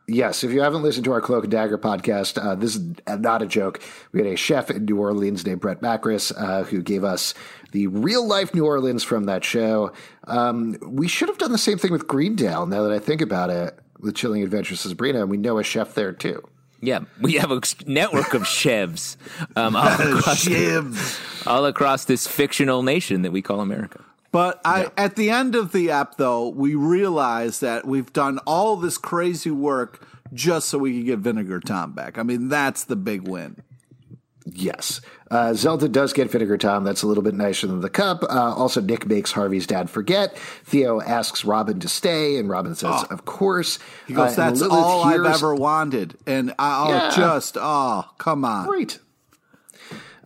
Yes, 0.08 0.44
if 0.44 0.52
you 0.52 0.62
haven't 0.62 0.84
listened 0.84 1.06
to 1.06 1.14
our 1.14 1.22
Cloak 1.22 1.46
and 1.46 1.52
Dagger 1.52 1.80
podcast, 1.80 2.44
uh, 2.44 2.54
this 2.54 2.76
is 2.76 2.94
not 3.08 3.42
a 3.42 3.48
joke. 3.48 3.82
We 4.12 4.20
had 4.20 4.32
a 4.32 4.36
chef 4.36 4.70
in 4.70 4.86
New 4.86 5.00
Orleans 5.00 5.46
named 5.46 5.62
Brett 5.62 5.82
Macris 5.82 6.32
uh, 6.38 6.64
who 6.64 6.84
gave 6.84 7.04
us 7.04 7.34
the 7.72 7.88
real 7.88 8.26
life 8.28 8.54
New 8.54 8.66
Orleans 8.66 9.04
from 9.04 9.24
that 9.24 9.44
show. 9.44 9.92
Um, 10.28 10.78
we 10.82 11.08
should 11.08 11.28
have 11.28 11.40
done 11.40 11.52
the 11.52 11.58
same 11.58 11.80
thing 11.80 11.92
with 11.92 12.08
Greendale 12.08 12.68
now 12.68 12.84
that 12.84 12.92
I 12.92 13.00
think 13.00 13.20
about 13.20 13.50
it 13.50 13.80
with 14.00 14.16
Chilling 14.16 14.44
Adventures 14.44 14.86
of 14.86 14.90
Sabrina, 14.90 15.22
and 15.22 15.30
we 15.30 15.38
know 15.38 15.58
a 15.58 15.64
chef 15.64 15.96
there 15.96 16.14
too. 16.14 16.48
Yeah, 16.82 17.00
we 17.20 17.34
have 17.34 17.50
a 17.50 17.62
network 17.88 18.36
of 18.36 18.46
chefs 18.46 19.18
um, 19.56 19.76
all, 19.76 19.88
across, 20.00 20.48
all 21.48 21.66
across 21.66 22.06
this 22.06 22.28
fictional 22.28 22.84
nation 22.84 23.24
that 23.24 23.32
we 23.32 23.42
call 23.42 23.60
America. 23.60 24.05
But 24.36 24.60
I, 24.66 24.82
yeah. 24.82 24.90
at 24.98 25.16
the 25.16 25.30
end 25.30 25.56
of 25.56 25.72
the 25.72 25.92
app, 25.92 26.18
though, 26.18 26.50
we 26.50 26.76
realize 26.76 27.62
that 27.62 27.86
we've 27.88 28.12
done 28.12 28.38
all 28.40 28.76
this 28.76 28.98
crazy 28.98 29.50
work 29.50 30.06
just 30.34 30.68
so 30.68 30.78
we 30.78 30.92
can 30.92 31.06
get 31.06 31.20
Vinegar 31.20 31.62
Tom 31.62 31.94
back. 31.94 32.18
I 32.18 32.24
mean, 32.24 32.50
that's 32.50 32.84
the 32.84 32.98
big 32.98 33.26
win. 33.26 33.56
Yes. 34.46 35.00
Uh, 35.32 35.54
Zelda 35.54 35.88
does 35.88 36.12
get 36.12 36.30
Vinegar 36.30 36.58
Tom. 36.58 36.84
That's 36.84 37.02
a 37.02 37.08
little 37.08 37.24
bit 37.24 37.34
nicer 37.34 37.66
than 37.66 37.80
the 37.80 37.90
cup. 37.90 38.24
Uh, 38.24 38.54
also, 38.54 38.82
Nick 38.82 39.08
makes 39.08 39.32
Harvey's 39.32 39.68
dad 39.68 39.90
forget. 39.90 40.38
Theo 40.66 41.00
asks 41.00 41.46
Robin 41.46 41.80
to 41.80 41.88
stay, 41.88 42.38
and 42.38 42.50
Robin 42.50 42.76
says, 42.76 42.92
oh. 42.94 43.08
"Of 43.10 43.24
course." 43.24 43.80
He 44.06 44.14
goes, 44.14 44.38
uh, 44.38 44.52
"That's 44.52 44.62
all 44.62 45.08
hears... 45.08 45.26
I've 45.26 45.36
ever 45.36 45.56
wanted," 45.56 46.18
and 46.28 46.54
I'll 46.60 46.90
yeah. 46.90 47.12
just, 47.16 47.58
oh, 47.58 48.04
come 48.18 48.44
on, 48.44 48.68
great. 48.68 49.00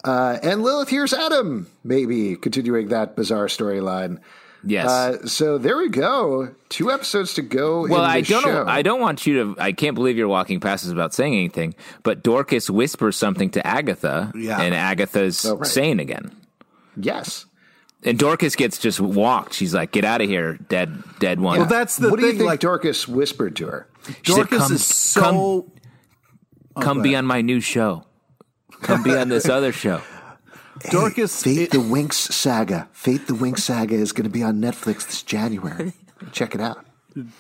Uh, 0.04 0.38
and 0.42 0.64
Lilith 0.64 0.90
hears 0.90 1.14
Adam, 1.14 1.68
maybe 1.84 2.36
continuing 2.36 2.88
that 2.90 3.16
bizarre 3.16 3.48
storyline. 3.48 4.20
Yes. 4.64 4.88
Uh, 4.88 5.26
so 5.26 5.58
there 5.58 5.78
we 5.78 5.90
go. 5.90 6.54
Two 6.68 6.92
episodes 6.92 7.34
to 7.36 7.42
go. 7.42 7.88
Well, 7.88 8.02
I 8.02 8.22
don't. 8.22 8.44
Show. 8.44 8.66
I 8.68 8.82
don't 8.82 9.00
want 9.00 9.26
you 9.26 9.56
to. 9.56 9.62
I 9.62 9.72
can't 9.72 9.96
believe 9.96 10.18
you're 10.18 10.28
walking 10.28 10.60
past 10.60 10.84
us 10.84 10.90
without 10.90 11.14
saying 11.14 11.34
anything. 11.34 11.76
But 12.04 12.24
Dorcas 12.24 12.70
whispers 12.70 13.16
something 13.16 13.50
to 13.52 13.66
Agatha, 13.66 14.32
yeah. 14.36 14.62
and 14.62 14.76
Agatha's 14.76 15.46
oh, 15.46 15.58
right. 15.58 15.68
sane 15.68 16.00
again. 16.00 16.36
Yes. 16.98 17.46
And 18.04 18.18
Dorcas 18.18 18.56
gets 18.56 18.78
just 18.78 19.00
walked. 19.00 19.54
She's 19.54 19.74
like, 19.74 19.92
"Get 19.92 20.04
out 20.06 20.22
of 20.22 20.28
here, 20.28 20.56
dead, 20.56 21.04
dead 21.20 21.40
one." 21.40 21.60
Well, 21.60 21.68
that's 21.68 21.98
the 21.98 22.10
what 22.10 22.20
thing. 22.20 22.30
do 22.30 22.34
you 22.34 22.38
think 22.40 22.48
like, 22.48 22.60
Dorcas 22.60 23.08
whispered 23.08 23.56
to 23.58 23.68
her? 23.68 23.88
Dorcas 24.24 24.68
said, 24.68 24.76
is 24.76 24.86
so. 24.86 25.22
Come, 25.22 25.36
oh, 25.36 26.82
come 26.82 27.02
be 27.02 27.16
on 27.16 27.26
my 27.26 27.42
new 27.42 27.60
show. 27.60 28.06
Come 28.82 29.04
be 29.04 29.16
on 29.16 29.30
this 29.30 29.50
other 29.50 29.72
show. 29.72 30.02
Hey, 30.82 30.92
Dorcas, 30.92 31.44
Fate 31.44 31.58
it, 31.58 31.72
the 31.72 31.78
Winx 31.78 32.14
saga. 32.14 32.88
Fate 32.94 33.28
the 33.28 33.34
Winx 33.34 33.60
saga 33.60 33.96
is 33.96 34.12
going 34.12 34.24
to 34.24 34.30
be 34.30 34.44
on 34.44 34.62
Netflix 34.62 35.06
this 35.06 35.24
January. 35.24 35.94
Check 36.32 36.56
it 36.56 36.62
out. 36.62 36.86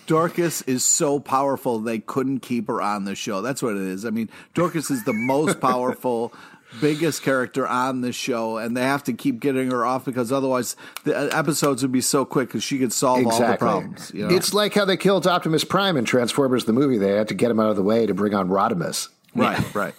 Dorcas 0.07 0.61
is 0.63 0.83
so 0.83 1.19
powerful 1.19 1.79
they 1.79 1.99
couldn't 1.99 2.39
keep 2.39 2.67
her 2.67 2.81
on 2.81 3.05
the 3.05 3.15
show. 3.15 3.41
That's 3.41 3.61
what 3.61 3.75
it 3.75 3.81
is. 3.83 4.05
I 4.05 4.09
mean, 4.09 4.29
Dorcas 4.53 4.91
is 4.91 5.03
the 5.05 5.13
most 5.13 5.59
powerful, 5.61 6.33
biggest 6.81 7.21
character 7.21 7.67
on 7.67 8.01
the 8.01 8.11
show, 8.11 8.57
and 8.57 8.75
they 8.75 8.81
have 8.81 9.03
to 9.05 9.13
keep 9.13 9.39
getting 9.39 9.71
her 9.71 9.85
off 9.85 10.05
because 10.05 10.31
otherwise 10.31 10.75
the 11.03 11.15
uh, 11.15 11.37
episodes 11.37 11.81
would 11.81 11.91
be 11.91 12.01
so 12.01 12.25
quick 12.25 12.49
because 12.49 12.63
she 12.63 12.79
could 12.79 12.91
solve 12.91 13.19
exactly. 13.19 13.45
all 13.45 13.51
the 13.51 13.57
problems. 13.57 14.11
You 14.13 14.27
know? 14.27 14.35
It's 14.35 14.53
like 14.53 14.73
how 14.73 14.85
they 14.85 14.97
killed 14.97 15.27
Optimus 15.27 15.63
Prime 15.63 15.95
in 15.95 16.03
Transformers 16.03 16.65
the 16.65 16.73
movie. 16.73 16.97
They 16.97 17.11
had 17.11 17.27
to 17.29 17.35
get 17.35 17.51
him 17.51 17.59
out 17.59 17.69
of 17.69 17.75
the 17.75 17.83
way 17.83 18.05
to 18.05 18.13
bring 18.13 18.33
on 18.33 18.49
Rodimus. 18.49 19.09
Right, 19.35 19.59
yeah. 19.59 19.65
right. 19.73 19.95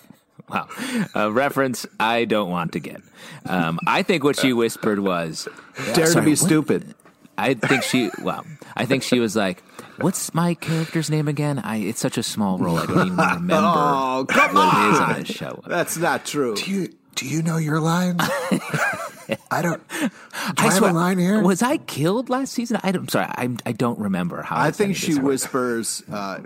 Wow. 0.50 0.68
A 1.14 1.30
reference 1.30 1.86
I 1.98 2.24
don't 2.24 2.50
want 2.50 2.72
to 2.72 2.80
get. 2.80 3.02
Um, 3.46 3.78
I 3.86 4.02
think 4.02 4.24
what 4.24 4.38
she 4.38 4.52
whispered 4.52 4.98
was 4.98 5.48
Dare 5.94 6.06
sorry, 6.06 6.14
to 6.14 6.22
be 6.22 6.30
what? 6.32 6.38
stupid. 6.38 6.94
I 7.38 7.54
think 7.54 7.82
she, 7.82 8.10
well, 8.22 8.44
I 8.76 8.84
think 8.84 9.02
she 9.02 9.18
was 9.18 9.34
like, 9.34 9.62
What's 10.00 10.32
my 10.32 10.54
character's 10.54 11.10
name 11.10 11.28
again? 11.28 11.58
I 11.58 11.76
it's 11.76 12.00
such 12.00 12.16
a 12.16 12.22
small 12.22 12.58
role. 12.58 12.78
I 12.78 12.86
don't 12.86 13.06
even 13.06 13.16
remember 13.34 13.54
oh, 13.54 14.26
come 14.28 14.54
what 14.54 14.74
on. 14.74 14.88
it 14.88 14.92
is 14.92 15.00
on 15.00 15.12
this 15.14 15.28
show. 15.28 15.62
That's 15.66 15.96
not 15.98 16.24
true. 16.24 16.56
Do 16.56 16.70
you 16.70 16.88
do 17.16 17.26
you 17.26 17.42
know 17.42 17.58
your 17.58 17.80
line? 17.80 18.16
I 19.50 19.62
don't. 19.62 19.86
Do 19.88 20.08
I, 20.58 20.66
I 20.66 20.68
swear, 20.70 20.90
a 20.90 20.94
line 20.94 21.18
here? 21.18 21.42
Was 21.42 21.62
I 21.62 21.76
killed 21.76 22.30
last 22.30 22.52
season? 22.52 22.78
I 22.82 22.88
am 22.88 23.08
sorry. 23.08 23.26
I, 23.26 23.50
I 23.66 23.72
don't 23.72 23.98
remember 23.98 24.42
how. 24.42 24.58
I 24.58 24.70
think 24.70 24.96
she 24.96 25.16
whispers, 25.16 26.02
uh, 26.10 26.40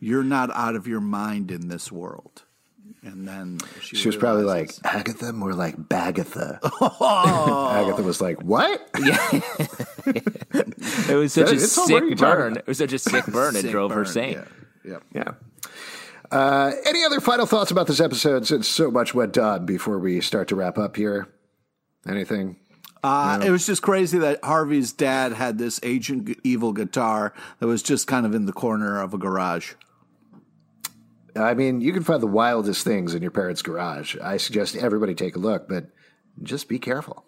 "You're 0.00 0.24
not 0.24 0.50
out 0.50 0.74
of 0.74 0.86
your 0.88 1.00
mind 1.00 1.50
in 1.50 1.68
this 1.68 1.92
world." 1.92 2.42
And 3.06 3.26
then 3.26 3.60
she, 3.80 3.94
she 3.94 4.08
was 4.08 4.16
probably 4.16 4.42
like 4.42 4.72
Agatha, 4.82 5.32
more 5.32 5.54
like 5.54 5.76
Bagatha. 5.76 6.58
Oh. 6.80 7.70
Agatha 7.72 8.02
was 8.02 8.20
like, 8.20 8.42
"What?" 8.42 8.90
Yeah, 8.98 9.16
it 10.04 11.14
was 11.16 11.32
such 11.32 11.52
a 11.52 11.60
sick 11.60 12.16
burn. 12.18 12.56
It 12.56 12.66
was 12.66 12.78
such 12.78 12.92
a 12.92 12.98
sick 12.98 13.24
burn. 13.26 13.54
Sick 13.54 13.66
it 13.66 13.70
drove 13.70 13.90
burn. 13.90 13.98
her 13.98 14.04
sane. 14.04 14.42
Yeah, 14.84 14.98
yeah. 15.14 15.34
yeah. 16.32 16.36
Uh, 16.36 16.72
any 16.84 17.04
other 17.04 17.20
final 17.20 17.46
thoughts 17.46 17.70
about 17.70 17.86
this 17.86 18.00
episode? 18.00 18.44
Since 18.44 18.66
so 18.66 18.90
much 18.90 19.14
went 19.14 19.38
on 19.38 19.66
before 19.66 20.00
we 20.00 20.20
start 20.20 20.48
to 20.48 20.56
wrap 20.56 20.76
up 20.76 20.96
here. 20.96 21.28
Anything? 22.08 22.56
Uh, 23.04 23.40
It 23.44 23.50
was 23.50 23.66
just 23.66 23.82
crazy 23.82 24.18
that 24.18 24.42
Harvey's 24.42 24.92
dad 24.92 25.32
had 25.32 25.58
this 25.58 25.78
ancient 25.84 26.36
evil 26.42 26.72
guitar 26.72 27.32
that 27.60 27.68
was 27.68 27.84
just 27.84 28.08
kind 28.08 28.26
of 28.26 28.34
in 28.34 28.46
the 28.46 28.52
corner 28.52 29.00
of 29.00 29.14
a 29.14 29.18
garage. 29.18 29.74
I 31.36 31.54
mean, 31.54 31.80
you 31.80 31.92
can 31.92 32.02
find 32.02 32.22
the 32.22 32.26
wildest 32.26 32.84
things 32.84 33.14
in 33.14 33.22
your 33.22 33.30
parents' 33.30 33.62
garage. 33.62 34.16
I 34.22 34.36
suggest 34.36 34.76
everybody 34.76 35.14
take 35.14 35.36
a 35.36 35.38
look, 35.38 35.68
but 35.68 35.86
just 36.42 36.68
be 36.68 36.78
careful. 36.78 37.24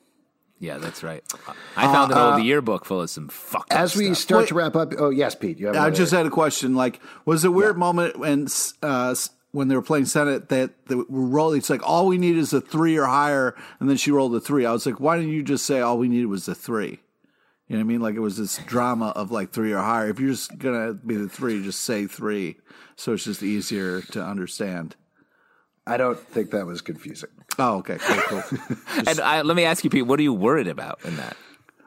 Yeah, 0.61 0.79
that's 0.79 1.03
right. 1.03 1.23
I 1.77 1.85
found 1.93 2.13
uh, 2.13 2.17
an 2.17 2.21
old 2.21 2.35
uh, 2.35 2.37
yearbook 2.39 2.85
full 2.85 3.03
of 3.03 3.11
some 3.11 3.29
fuck. 3.29 3.67
As 3.71 3.95
we 3.95 4.07
stuff. 4.07 4.17
start 4.17 4.41
Wait, 4.43 4.49
to 4.49 4.55
wrap 4.55 4.77
up, 4.77 4.93
oh 4.99 5.11
yes, 5.11 5.35
Pete. 5.35 5.59
You 5.59 5.69
have 5.69 5.77
I 5.77 5.91
just 5.91 6.13
had 6.13 6.27
a 6.27 6.31
question. 6.31 6.75
Like, 6.75 7.01
was 7.25 7.45
a 7.45 7.51
weird 7.51 7.77
yeah. 7.77 7.81
moment 7.81 8.19
when 8.19 8.49
uh, 8.83 9.15
when 9.53 9.69
they 9.69 9.77
were 9.77 9.83
playing 9.83 10.05
Senet 10.05 10.49
that 10.49 10.87
they 10.87 10.97
were 10.97 11.05
rolling? 11.09 11.59
It's 11.59 11.71
like 11.71 11.87
all 11.89 12.07
we 12.07 12.19
need 12.19 12.37
is 12.37 12.53
a 12.53 12.61
three 12.61 12.97
or 12.97 13.07
higher, 13.07 13.55
and 13.79 13.89
then 13.89 13.97
she 13.97 14.11
rolled 14.11 14.35
a 14.35 14.41
three. 14.41 14.67
I 14.67 14.73
was 14.73 14.85
like, 14.85 14.99
why 14.99 15.17
didn't 15.17 15.33
you 15.33 15.45
just 15.45 15.65
say 15.65 15.81
all 15.81 15.97
we 15.97 16.09
needed 16.09 16.27
was 16.27 16.49
a 16.49 16.55
three? 16.57 17.01
You 17.69 17.77
know 17.77 17.81
what 17.81 17.85
I 17.85 17.89
mean? 17.89 18.01
Like 18.01 18.15
it 18.15 18.21
was 18.21 18.37
this 18.37 18.59
drama 18.59 19.09
of 19.11 19.31
like 19.31 19.53
three 19.53 19.73
or 19.73 19.83
higher. 19.83 20.09
If 20.09 20.19
you're 20.19 20.31
just 20.31 20.57
gonna 20.59 20.95
be 20.95 21.17
the 21.17 21.29
three, 21.29 21.63
just 21.63 21.83
say 21.83 22.07
three 22.07 22.57
so 22.99 23.13
it's 23.13 23.25
just 23.25 23.45
easier 23.45 24.03
to 24.03 24.23
understand. 24.23 24.97
I 25.87 25.97
don't 25.97 26.19
think 26.19 26.51
that 26.51 26.67
was 26.67 26.81
confusing. 26.81 27.31
Oh, 27.59 27.77
okay, 27.79 27.97
cool, 28.01 28.41
cool. 28.41 28.77
and 29.07 29.21
I, 29.21 29.43
let 29.43 29.57
me 29.57 29.65
ask 29.65 29.85
you, 29.85 29.91
Pete, 29.91 30.05
what 30.05 30.19
are 30.19 30.23
you 30.23 30.35
worried 30.35 30.67
about 30.67 30.99
in 31.05 31.17
that? 31.17 31.37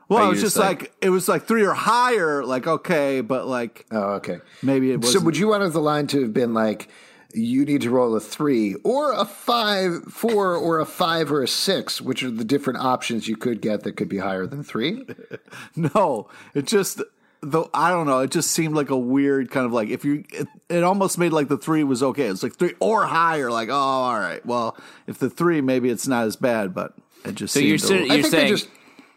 Well, 0.08 0.26
it 0.26 0.30
was 0.30 0.42
just 0.42 0.58
like, 0.58 0.82
like, 0.82 0.94
it 1.02 1.10
was 1.10 1.28
like 1.28 1.44
three 1.44 1.64
or 1.64 1.74
higher, 1.74 2.44
like 2.44 2.68
okay, 2.68 3.22
but 3.22 3.48
like 3.48 3.86
oh, 3.92 4.16
okay, 4.16 4.40
maybe 4.62 4.92
it 4.92 5.02
was. 5.02 5.14
So, 5.14 5.20
would 5.22 5.38
you 5.38 5.48
want 5.48 5.72
the 5.72 5.80
line 5.80 6.08
to 6.08 6.22
have 6.22 6.34
been 6.34 6.54
like, 6.54 6.90
you 7.34 7.66
need 7.66 7.82
to 7.82 7.90
roll 7.90 8.16
a 8.16 8.20
three 8.20 8.76
or 8.84 9.14
a 9.14 9.26
five, 9.26 10.04
four, 10.06 10.56
or 10.56 10.80
a 10.80 10.86
five 10.86 11.32
or 11.32 11.42
a 11.44 11.48
six, 11.48 12.02
which 12.02 12.24
are 12.24 12.32
the 12.32 12.44
different 12.44 12.80
options 12.80 13.28
you 13.28 13.36
could 13.38 13.62
get 13.62 13.84
that 13.84 13.94
could 13.98 14.10
be 14.10 14.18
higher 14.18 14.46
than 14.46 14.64
three? 14.64 15.06
no, 15.76 16.28
it 16.54 16.66
just 16.68 17.02
though 17.42 17.70
I 17.74 17.90
don't 17.90 18.06
know. 18.08 18.20
It 18.20 18.32
just 18.32 18.52
seemed 18.52 18.76
like 18.76 18.90
a 18.90 18.98
weird 18.98 19.50
kind 19.52 19.66
of 19.66 19.74
like 19.74 19.90
if 19.90 20.06
you. 20.06 20.24
It, 20.32 20.48
it 20.70 20.84
almost 20.84 21.18
made 21.18 21.32
like 21.34 21.48
the 21.48 21.58
three 21.58 21.84
was 21.84 22.02
okay. 22.04 22.28
It's 22.28 22.44
like 22.44 22.56
three 22.56 22.76
or 22.80 23.06
higher. 23.06 23.52
Like 23.52 23.70
oh, 23.70 23.74
all 23.74 24.20
right. 24.20 24.46
Well, 24.46 24.78
if 25.08 25.18
the 25.20 25.30
three, 25.30 25.62
maybe 25.62 25.90
it's 25.90 26.08
not 26.08 26.26
as 26.26 26.36
bad. 26.36 26.74
But 26.74 26.94
it 27.26 27.36
just. 27.36 27.54
So 27.54 27.60
you're, 27.60 27.78
seemed 27.78 28.02
a 28.02 28.04
you're 28.06 28.16
little- 28.18 28.32
saying 28.32 28.48
just- 28.50 28.70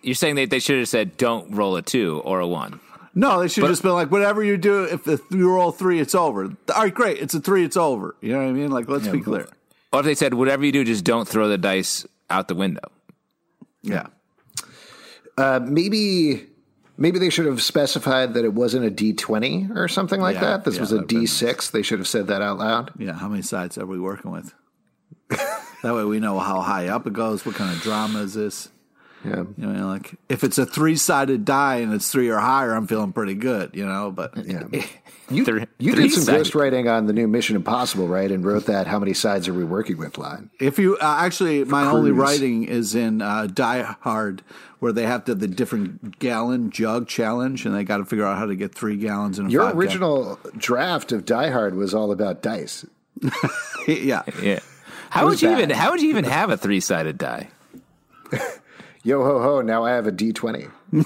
you're 0.03 0.15
saying 0.15 0.35
that 0.37 0.51
they 0.51 0.59
should 0.59 0.79
have 0.79 0.89
said 0.89 1.17
don't 1.17 1.51
roll 1.55 1.77
a 1.77 1.83
two 1.83 2.21
or 2.25 2.41
a 2.41 2.47
one. 2.47 2.81
No, 3.15 3.41
they 3.41 3.49
should 3.49 3.63
have 3.63 3.71
just 3.73 3.83
been 3.83 3.93
like 3.93 4.11
whatever 4.11 4.43
you 4.43 4.57
do. 4.57 4.85
If 4.85 5.05
the, 5.05 5.21
you 5.31 5.51
roll 5.51 5.73
three, 5.73 6.01
it's 6.01 6.15
over. 6.15 6.45
All 6.75 6.83
right, 6.83 6.95
great. 6.95 7.19
It's 7.19 7.35
a 7.35 7.41
three. 7.41 7.65
It's 7.65 7.77
over. 7.77 8.17
You 8.21 8.33
know 8.33 8.39
what 8.39 8.49
I 8.49 8.53
mean? 8.53 8.71
Like 8.71 8.89
let's 8.89 9.09
be 9.09 9.21
clear. 9.21 9.49
Or 9.93 10.01
if 10.01 10.07
they 10.07 10.15
said 10.15 10.35
whatever 10.35 10.65
you 10.65 10.73
do, 10.73 10.85
just 10.85 11.05
don't 11.05 11.29
throw 11.29 11.49
the 11.49 11.59
dice 11.59 12.05
out 12.29 12.49
the 12.49 12.55
window. 12.55 12.91
Yeah. 13.83 14.07
Uh, 15.39 15.61
maybe 15.63 16.47
maybe 16.97 17.19
they 17.19 17.31
should 17.31 17.47
have 17.47 17.63
specified 17.63 18.35
that 18.35 18.45
it 18.45 18.53
wasn't 18.55 18.85
a 18.85 18.91
D 18.91 19.13
twenty 19.13 19.69
or 19.75 19.89
something 19.89 20.21
like 20.21 20.35
Yeah, 20.35 20.41
that. 20.41 20.65
This 20.65 20.77
yeah, 20.77 20.81
was 20.81 20.93
a 20.93 20.99
D6. 20.99 21.71
They 21.71 21.83
should 21.83 21.99
have 22.01 22.09
said 22.09 22.27
that 22.29 22.43
out 22.43 22.59
loud. 22.59 22.93
Yeah, 22.99 23.13
how 23.13 23.29
many 23.29 23.43
sides 23.43 23.79
are 23.79 23.87
we 23.87 24.01
working 24.01 24.31
with? 24.31 24.53
that 25.29 25.95
way 25.95 26.05
we 26.05 26.19
know 26.21 26.39
how 26.39 26.61
high 26.61 26.89
up 26.89 27.07
it 27.07 27.13
goes. 27.13 27.47
What 27.47 27.55
kind 27.55 27.75
of 27.75 27.81
drama 27.83 28.21
is 28.21 28.35
this? 28.35 28.69
Yeah. 29.25 29.45
You 29.57 29.67
know, 29.67 29.89
like 29.89 30.15
if 30.29 30.45
it's 30.45 30.59
a 30.59 30.67
three 30.67 30.97
sided 30.97 31.45
die 31.45 31.77
and 31.77 31.93
it's 31.93 32.11
three 32.11 32.29
or 32.29 32.39
higher, 32.39 32.75
I'm 32.75 32.87
feeling 32.87 33.13
pretty 33.13 33.35
good. 33.35 33.71
You 33.75 33.87
know, 33.87 34.11
but 34.11 34.37
Yeah. 34.37 34.65
You, 35.31 35.43
Three- 35.47 35.65
you 35.79 35.95
did 35.95 36.13
some 36.13 36.25
three-sided. 36.25 36.45
ghostwriting 36.53 36.93
on 36.95 37.07
the 37.07 37.15
new 37.15 37.27
Mission 37.27 37.57
Impossible, 37.57 38.07
right? 38.09 38.31
And 38.31 38.45
wrote 38.45 38.67
that 38.67 38.87
"How 38.87 38.99
many 38.99 39.15
sides 39.15 39.49
are 39.49 39.55
we 39.55 39.65
working 39.65 39.97
with?" 39.97 40.19
line. 40.19 40.51
if 40.61 40.79
you 40.79 40.99
uh, 40.99 41.17
actually, 41.19 41.65
my 41.65 41.87
only 41.87 42.11
writing 42.13 42.65
is 42.65 42.95
in 42.95 43.23
uh, 43.23 43.47
Die 43.47 43.81
Hard, 44.03 44.43
where 44.81 44.93
they 44.93 45.05
have 45.07 45.25
to 45.25 45.35
the 45.35 45.49
different 45.49 46.19
gallon 46.19 46.69
jug 46.71 47.09
challenge, 47.09 47.65
and 47.65 47.75
they 47.75 47.85
got 47.85 47.97
to 47.97 48.05
figure 48.05 48.27
out 48.27 48.37
how 48.37 48.45
to 48.45 48.55
get 48.55 48.75
three 48.75 48.99
gallons 48.99 49.39
in 49.39 49.47
a 49.47 49.49
Your 49.49 49.63
five 49.65 49.79
original 49.79 50.39
draft 50.59 51.11
of 51.11 51.25
Die 51.25 51.49
Hard 51.51 51.75
was 51.75 51.95
all 51.95 52.13
about 52.13 52.43
dice. 52.43 52.85
yeah. 53.89 54.25
Yeah. 54.43 54.59
How 55.09 55.25
would 55.25 55.41
you 55.41 55.49
bad. 55.49 55.59
even 55.59 55.71
how 55.71 55.93
would 55.93 56.03
you 56.03 56.11
even 56.11 56.25
have 56.25 56.51
a 56.51 56.59
three 56.59 56.81
sided 56.81 57.17
die? 57.17 57.49
Yo 59.05 59.23
ho 59.23 59.43
ho! 59.43 59.61
Now 59.61 59.85
I 59.85 59.91
have 59.91 60.07
a 60.07 60.13
D 60.13 60.33
twenty. 60.33 60.69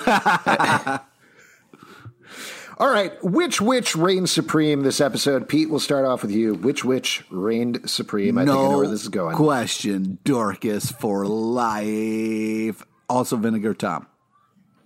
All 2.80 2.88
right, 2.92 3.12
which 3.24 3.60
witch 3.60 3.96
reigned 3.96 4.30
supreme 4.30 4.82
this 4.82 5.00
episode? 5.00 5.48
Pete, 5.48 5.68
we'll 5.68 5.80
start 5.80 6.04
off 6.04 6.22
with 6.22 6.30
you. 6.30 6.54
Which 6.54 6.84
witch 6.84 7.24
reigned 7.28 7.90
supreme? 7.90 8.38
I 8.38 8.42
think 8.42 8.50
I 8.50 8.54
know 8.54 8.70
no 8.70 8.78
where 8.78 8.86
this 8.86 9.02
is 9.02 9.08
going. 9.08 9.34
question, 9.34 10.18
Dorcas 10.22 10.92
for 10.92 11.26
life. 11.26 12.84
Also, 13.08 13.36
Vinegar 13.36 13.74
Tom. 13.74 14.06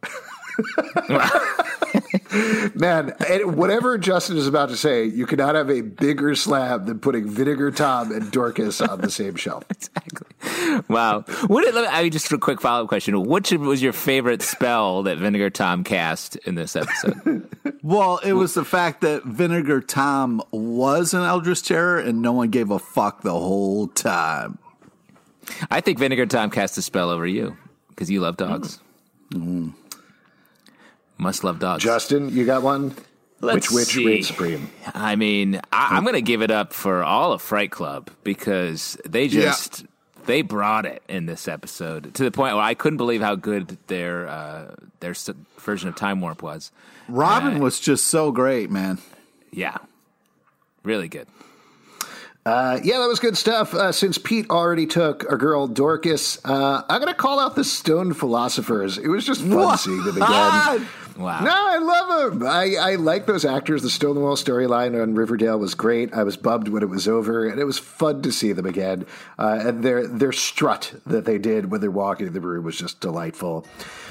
Man, 2.75 3.15
whatever 3.45 3.99
Justin 3.99 4.39
is 4.39 4.47
about 4.47 4.71
to 4.71 4.77
say, 4.77 5.05
you 5.05 5.27
cannot 5.27 5.55
have 5.55 5.69
a 5.71 5.83
bigger 5.83 6.35
slab 6.35 6.87
than 6.87 6.99
putting 6.99 7.29
Vinegar 7.29 7.71
Tom 7.73 8.11
and 8.11 8.31
Dorcas 8.31 8.81
on 8.81 9.03
the 9.03 9.11
same 9.11 9.35
shelf. 9.35 9.65
Exactly. 9.71 10.29
Wow. 10.89 11.21
What 11.47 11.65
did, 11.65 11.75
let 11.75 11.83
me, 11.83 11.89
I 11.89 12.03
mean, 12.03 12.13
just 12.13 12.33
a 12.33 12.39
quick 12.39 12.61
follow 12.61 12.83
up 12.85 12.89
question. 12.89 13.23
Which 13.25 13.53
was 13.53 13.83
your 13.83 13.93
favorite 13.93 14.43
spell 14.43 15.03
that 15.05 15.19
Vinegar 15.19 15.51
Tom 15.51 15.85
cast 15.85 16.37
in 16.37 16.55
this 16.55 16.77
episode? 16.77 17.49
Well, 17.85 18.19
it 18.19 18.35
was 18.35 18.55
the 18.55 18.65
fact 18.65 19.01
that 19.01 19.25
Vinegar 19.25 19.81
Tom 19.81 20.41
was 20.53 21.15
an 21.15 21.23
Eldritch 21.23 21.65
Terror 21.65 21.99
and 21.99 22.23
no 22.23 22.31
one 22.31 22.51
gave 22.51 22.71
a 22.71 22.79
fuck 22.79 23.23
the 23.23 23.33
whole 23.33 23.89
time. 23.89 24.59
I 25.69 25.81
think 25.81 25.99
Vinegar 25.99 26.27
Tom 26.27 26.51
cast 26.51 26.79
a 26.79 26.83
spell 26.83 27.11
over 27.11 27.27
you 27.27 27.57
because 27.89 28.09
you 28.09 28.21
love 28.21 28.37
dogs. 28.37 28.79
Mm. 29.33 29.39
Mm-hmm. 29.39 29.69
Must 31.19 31.43
love 31.43 31.59
dogs. 31.59 31.83
Justin, 31.83 32.29
you 32.29 32.47
got 32.47 32.63
one? 32.63 32.95
Let's 33.41 33.69
which 33.69 33.75
witch 33.75 33.89
see. 33.89 34.07
reigned 34.07 34.27
supreme? 34.27 34.71
I 34.95 35.17
mean, 35.17 35.61
I, 35.73 35.97
I'm 35.97 36.05
going 36.05 36.15
to 36.15 36.23
give 36.23 36.43
it 36.43 36.53
up 36.53 36.73
for 36.73 37.03
all 37.03 37.33
of 37.33 37.43
Fright 37.43 37.73
Club 37.73 38.11
because 38.23 38.97
they 39.05 39.27
just 39.27 39.85
they 40.27 40.43
brought 40.43 40.87
it 40.87 41.03
in 41.09 41.27
this 41.27 41.49
episode 41.49 42.15
to 42.15 42.25
the 42.25 42.31
point 42.31 42.55
where 42.55 42.65
I 42.65 42.75
couldn't 42.75 42.97
believe 42.97 43.21
how 43.21 43.35
good 43.35 43.79
their 43.89 44.29
uh, 44.29 44.75
their 45.01 45.15
version 45.59 45.89
of 45.89 45.97
Time 45.97 46.21
Warp 46.21 46.43
was. 46.43 46.71
Robin 47.09 47.57
Uh, 47.57 47.61
was 47.61 47.81
just 47.81 48.07
so 48.07 48.31
great, 48.33 48.71
man. 48.71 48.99
Yeah, 49.51 49.79
really 50.85 51.09
good. 51.09 51.27
Uh, 52.45 52.81
yeah, 52.83 52.99
that 52.99 53.07
was 53.07 53.21
good 53.21 53.37
stuff. 53.37 53.73
Uh, 53.73 53.93
since 53.93 54.19
Pete 54.19 54.51
already 54.51 54.85
took 54.87 55.25
our 55.31 55.37
girl 55.37 55.69
Dorcas, 55.69 56.45
uh, 56.45 56.83
I'm 56.89 57.01
going 57.01 57.13
to 57.13 57.19
call 57.19 57.39
out 57.39 57.55
the 57.55 57.63
Stone 57.63 58.15
Philosophers. 58.15 58.99
It 58.99 59.07
was 59.07 59.25
just 59.25 59.43
fun 59.43 59.79
seeing 59.79 60.03
them 60.03 60.17
again. 60.17 60.89
Wow. 61.17 61.41
No, 61.45 61.51
I 61.51 61.79
love 61.79 62.39
them. 62.39 62.47
I, 62.47 62.77
I 62.77 62.95
like 62.95 63.27
those 63.27 63.45
actors. 63.45 63.83
The 63.83 63.91
Stonewall 63.91 64.37
storyline 64.37 65.01
on 65.01 65.15
Riverdale 65.15 65.59
was 65.59 65.75
great. 65.75 66.13
I 66.13 66.23
was 66.23 66.37
bummed 66.37 66.69
when 66.69 66.83
it 66.83 66.89
was 66.89 67.07
over, 67.09 67.47
and 67.47 67.61
it 67.61 67.65
was 67.65 67.79
fun 67.79 68.23
to 68.23 68.33
see 68.33 68.53
them 68.53 68.67
again. 68.67 69.07
Uh, 69.39 69.59
and 69.63 69.83
their 69.83 70.07
their 70.07 70.33
strut 70.33 70.95
that 71.07 71.25
they 71.25 71.39
did 71.39 71.71
when 71.71 71.81
they're 71.81 71.91
walking 71.91 72.27
in 72.27 72.33
the 72.33 72.41
room 72.41 72.65
was 72.65 72.77
just 72.77 73.01
delightful. 73.01 73.67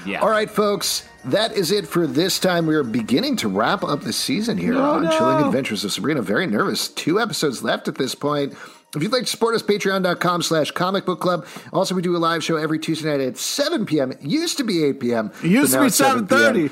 Yeah. 0.05 0.21
All 0.21 0.29
right, 0.29 0.49
folks, 0.49 1.07
that 1.25 1.53
is 1.53 1.71
it 1.71 1.87
for 1.87 2.07
this 2.07 2.39
time. 2.39 2.65
We 2.65 2.75
are 2.75 2.83
beginning 2.83 3.37
to 3.37 3.47
wrap 3.47 3.83
up 3.83 4.01
the 4.01 4.13
season 4.13 4.57
here 4.57 4.77
on 4.77 5.03
no. 5.03 5.17
Chilling 5.17 5.45
Adventures 5.45 5.83
of 5.83 5.91
Sabrina. 5.91 6.21
Very 6.21 6.47
nervous. 6.47 6.87
Two 6.87 7.19
episodes 7.19 7.63
left 7.63 7.87
at 7.87 7.95
this 7.95 8.15
point. 8.15 8.55
If 8.93 9.01
you'd 9.01 9.13
like 9.13 9.23
to 9.23 9.29
support 9.29 9.55
us, 9.55 9.63
patreon.com 9.63 10.41
slash 10.41 10.71
comic 10.71 11.05
book 11.05 11.21
club. 11.21 11.45
Also, 11.71 11.95
we 11.95 12.01
do 12.01 12.15
a 12.15 12.19
live 12.19 12.43
show 12.43 12.57
every 12.57 12.77
Tuesday 12.77 13.09
night 13.09 13.21
at 13.21 13.37
7 13.37 13.85
p.m. 13.85 14.11
It 14.11 14.21
used 14.21 14.57
to 14.57 14.65
be 14.65 14.83
8 14.83 14.99
p.m. 14.99 15.31
It 15.41 15.49
used 15.49 15.71
to 15.73 15.79
be 15.79 15.85
it's 15.85 15.95
7 15.95 16.27
7:30. 16.27 16.71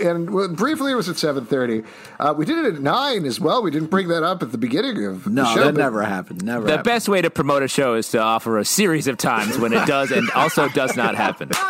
And 0.00 0.30
well, 0.30 0.48
briefly 0.48 0.92
it 0.92 0.94
was 0.94 1.08
at 1.08 1.16
7.30 1.16 1.84
uh, 2.18 2.34
we 2.36 2.44
did 2.46 2.64
it 2.64 2.74
at 2.76 2.80
9 2.80 3.24
as 3.26 3.38
well 3.38 3.62
we 3.62 3.70
didn't 3.70 3.90
bring 3.90 4.08
that 4.08 4.22
up 4.22 4.42
at 4.42 4.50
the 4.52 4.58
beginning 4.58 5.04
of 5.04 5.26
No, 5.26 5.42
the 5.42 5.54
show 5.54 5.64
that 5.64 5.74
never 5.74 6.02
happened. 6.02 6.44
Never. 6.44 6.64
The 6.64 6.70
happened. 6.72 6.84
best 6.84 7.08
way 7.08 7.20
to 7.22 7.30
promote 7.30 7.62
a 7.62 7.68
show 7.68 7.94
is 7.94 8.10
to 8.10 8.18
offer 8.18 8.58
a 8.58 8.64
series 8.64 9.06
of 9.06 9.18
times 9.18 9.58
when 9.58 9.72
it 9.72 9.86
does 9.86 10.10
and 10.10 10.30
also 10.30 10.68
does 10.70 10.96
not 10.96 11.14
happen. 11.14 11.50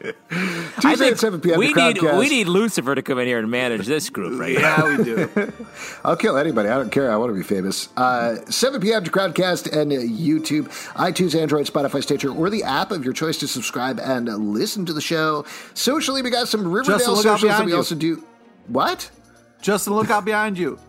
Tuesday 0.80 1.08
at 1.08 1.18
7 1.18 1.40
p.m. 1.40 1.58
we 1.58 1.72
the 1.72 1.86
need 1.92 1.96
Crowdcast. 1.96 2.18
we 2.18 2.28
need 2.28 2.48
Lucifer 2.48 2.94
to 2.94 3.02
come 3.02 3.18
in 3.18 3.26
here 3.26 3.38
and 3.38 3.50
manage 3.50 3.86
this 3.86 4.10
group 4.10 4.38
right 4.38 4.54
now. 4.58 4.86
Yeah, 4.88 4.96
we 4.98 5.04
do. 5.04 5.52
I'll 6.04 6.16
kill 6.16 6.36
anybody. 6.36 6.68
I 6.68 6.74
don't 6.76 6.90
care. 6.92 7.10
I 7.10 7.16
want 7.16 7.30
to 7.30 7.34
be 7.34 7.42
famous. 7.42 7.88
Uh, 7.96 8.36
7 8.50 8.80
p.m. 8.80 9.04
to 9.04 9.10
Crowdcast 9.10 9.72
and 9.74 9.90
uh, 9.92 9.96
YouTube, 9.96 10.64
iTunes, 10.94 11.34
Android, 11.38 11.66
Spotify, 11.66 12.02
Stitcher, 12.02 12.30
or 12.30 12.50
the 12.50 12.62
app 12.62 12.90
of 12.90 13.04
your 13.04 13.14
choice 13.14 13.38
to 13.38 13.48
subscribe 13.48 13.98
and 13.98 14.28
uh, 14.28 14.36
listen 14.36 14.84
to 14.86 14.92
the 14.92 15.00
show. 15.00 15.44
Socially, 15.74 16.20
we 16.22 16.30
got 16.30 16.48
some 16.48 16.62
Riverdale 16.70 16.98
Justin, 16.98 17.16
socials 17.16 17.42
that 17.42 17.64
we 17.64 17.70
you. 17.72 17.76
also 17.78 17.94
do. 17.94 18.22
What? 18.66 19.10
Justin, 19.62 19.94
look 19.94 20.10
out 20.10 20.24
behind 20.24 20.58
you. 20.58 20.78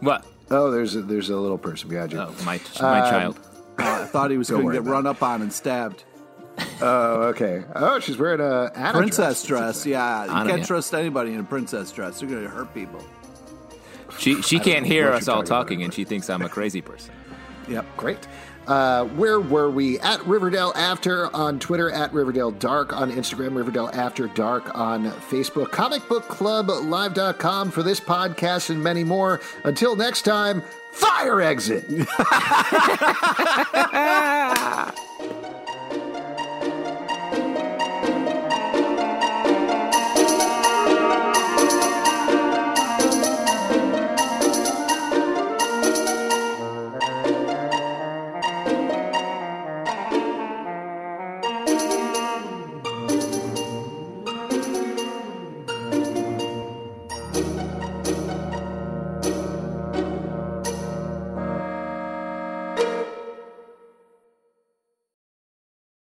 What? 0.00 0.24
Oh, 0.50 0.70
there's 0.70 0.94
a, 0.94 1.02
there's 1.02 1.28
a 1.28 1.36
little 1.36 1.58
person 1.58 1.88
behind 1.90 2.12
you. 2.12 2.20
Oh, 2.20 2.32
my 2.44 2.60
my 2.80 3.00
Um, 3.00 3.10
child. 3.10 3.40
Oh, 3.80 4.02
I 4.02 4.06
thought 4.06 4.30
he 4.30 4.38
was 4.38 4.48
going 4.48 4.64
to 4.66 4.72
get 4.72 4.80
about 4.82 4.90
run 4.92 5.06
up 5.08 5.22
on 5.24 5.42
and 5.42 5.52
stabbed. 5.52 6.04
Oh, 6.80 7.22
okay. 7.28 7.64
Oh, 7.74 7.98
she's 8.00 8.18
wearing 8.18 8.40
a 8.40 8.70
Anna 8.74 8.98
Princess 8.98 9.42
dress, 9.42 9.84
yeah. 9.84 10.24
You 10.24 10.30
Anna, 10.30 10.50
can't 10.50 10.60
yeah. 10.60 10.66
trust 10.66 10.94
anybody 10.94 11.32
in 11.32 11.40
a 11.40 11.44
princess 11.44 11.90
dress. 11.92 12.20
They're 12.20 12.28
going 12.28 12.44
to 12.44 12.48
hurt 12.48 12.72
people. 12.74 13.04
She 14.18 14.40
she 14.42 14.56
don't 14.56 14.64
can't 14.64 14.86
hear 14.86 15.12
us 15.12 15.28
all 15.28 15.42
talking 15.42 15.82
and 15.82 15.92
she 15.92 16.04
thinks 16.04 16.30
I'm 16.30 16.42
a 16.42 16.48
crazy 16.48 16.80
person. 16.80 17.12
Yep. 17.68 17.84
Great. 17.98 18.26
Uh, 18.66 19.04
where 19.04 19.40
were 19.40 19.68
we? 19.70 19.98
At 20.00 20.24
Riverdale 20.26 20.72
After 20.74 21.34
on 21.36 21.58
Twitter, 21.58 21.90
at 21.90 22.14
Riverdale 22.14 22.50
Dark 22.50 22.94
on 22.94 23.12
Instagram, 23.12 23.54
Riverdale 23.54 23.90
After 23.92 24.26
Dark 24.28 24.74
on 24.74 25.10
Facebook, 25.10 25.66
comicbookclublive.com 25.66 27.70
for 27.70 27.82
this 27.82 28.00
podcast 28.00 28.70
and 28.70 28.82
many 28.82 29.04
more. 29.04 29.38
Until 29.64 29.96
next 29.96 30.22
time, 30.22 30.62
fire 30.92 31.42
exit! 31.42 31.84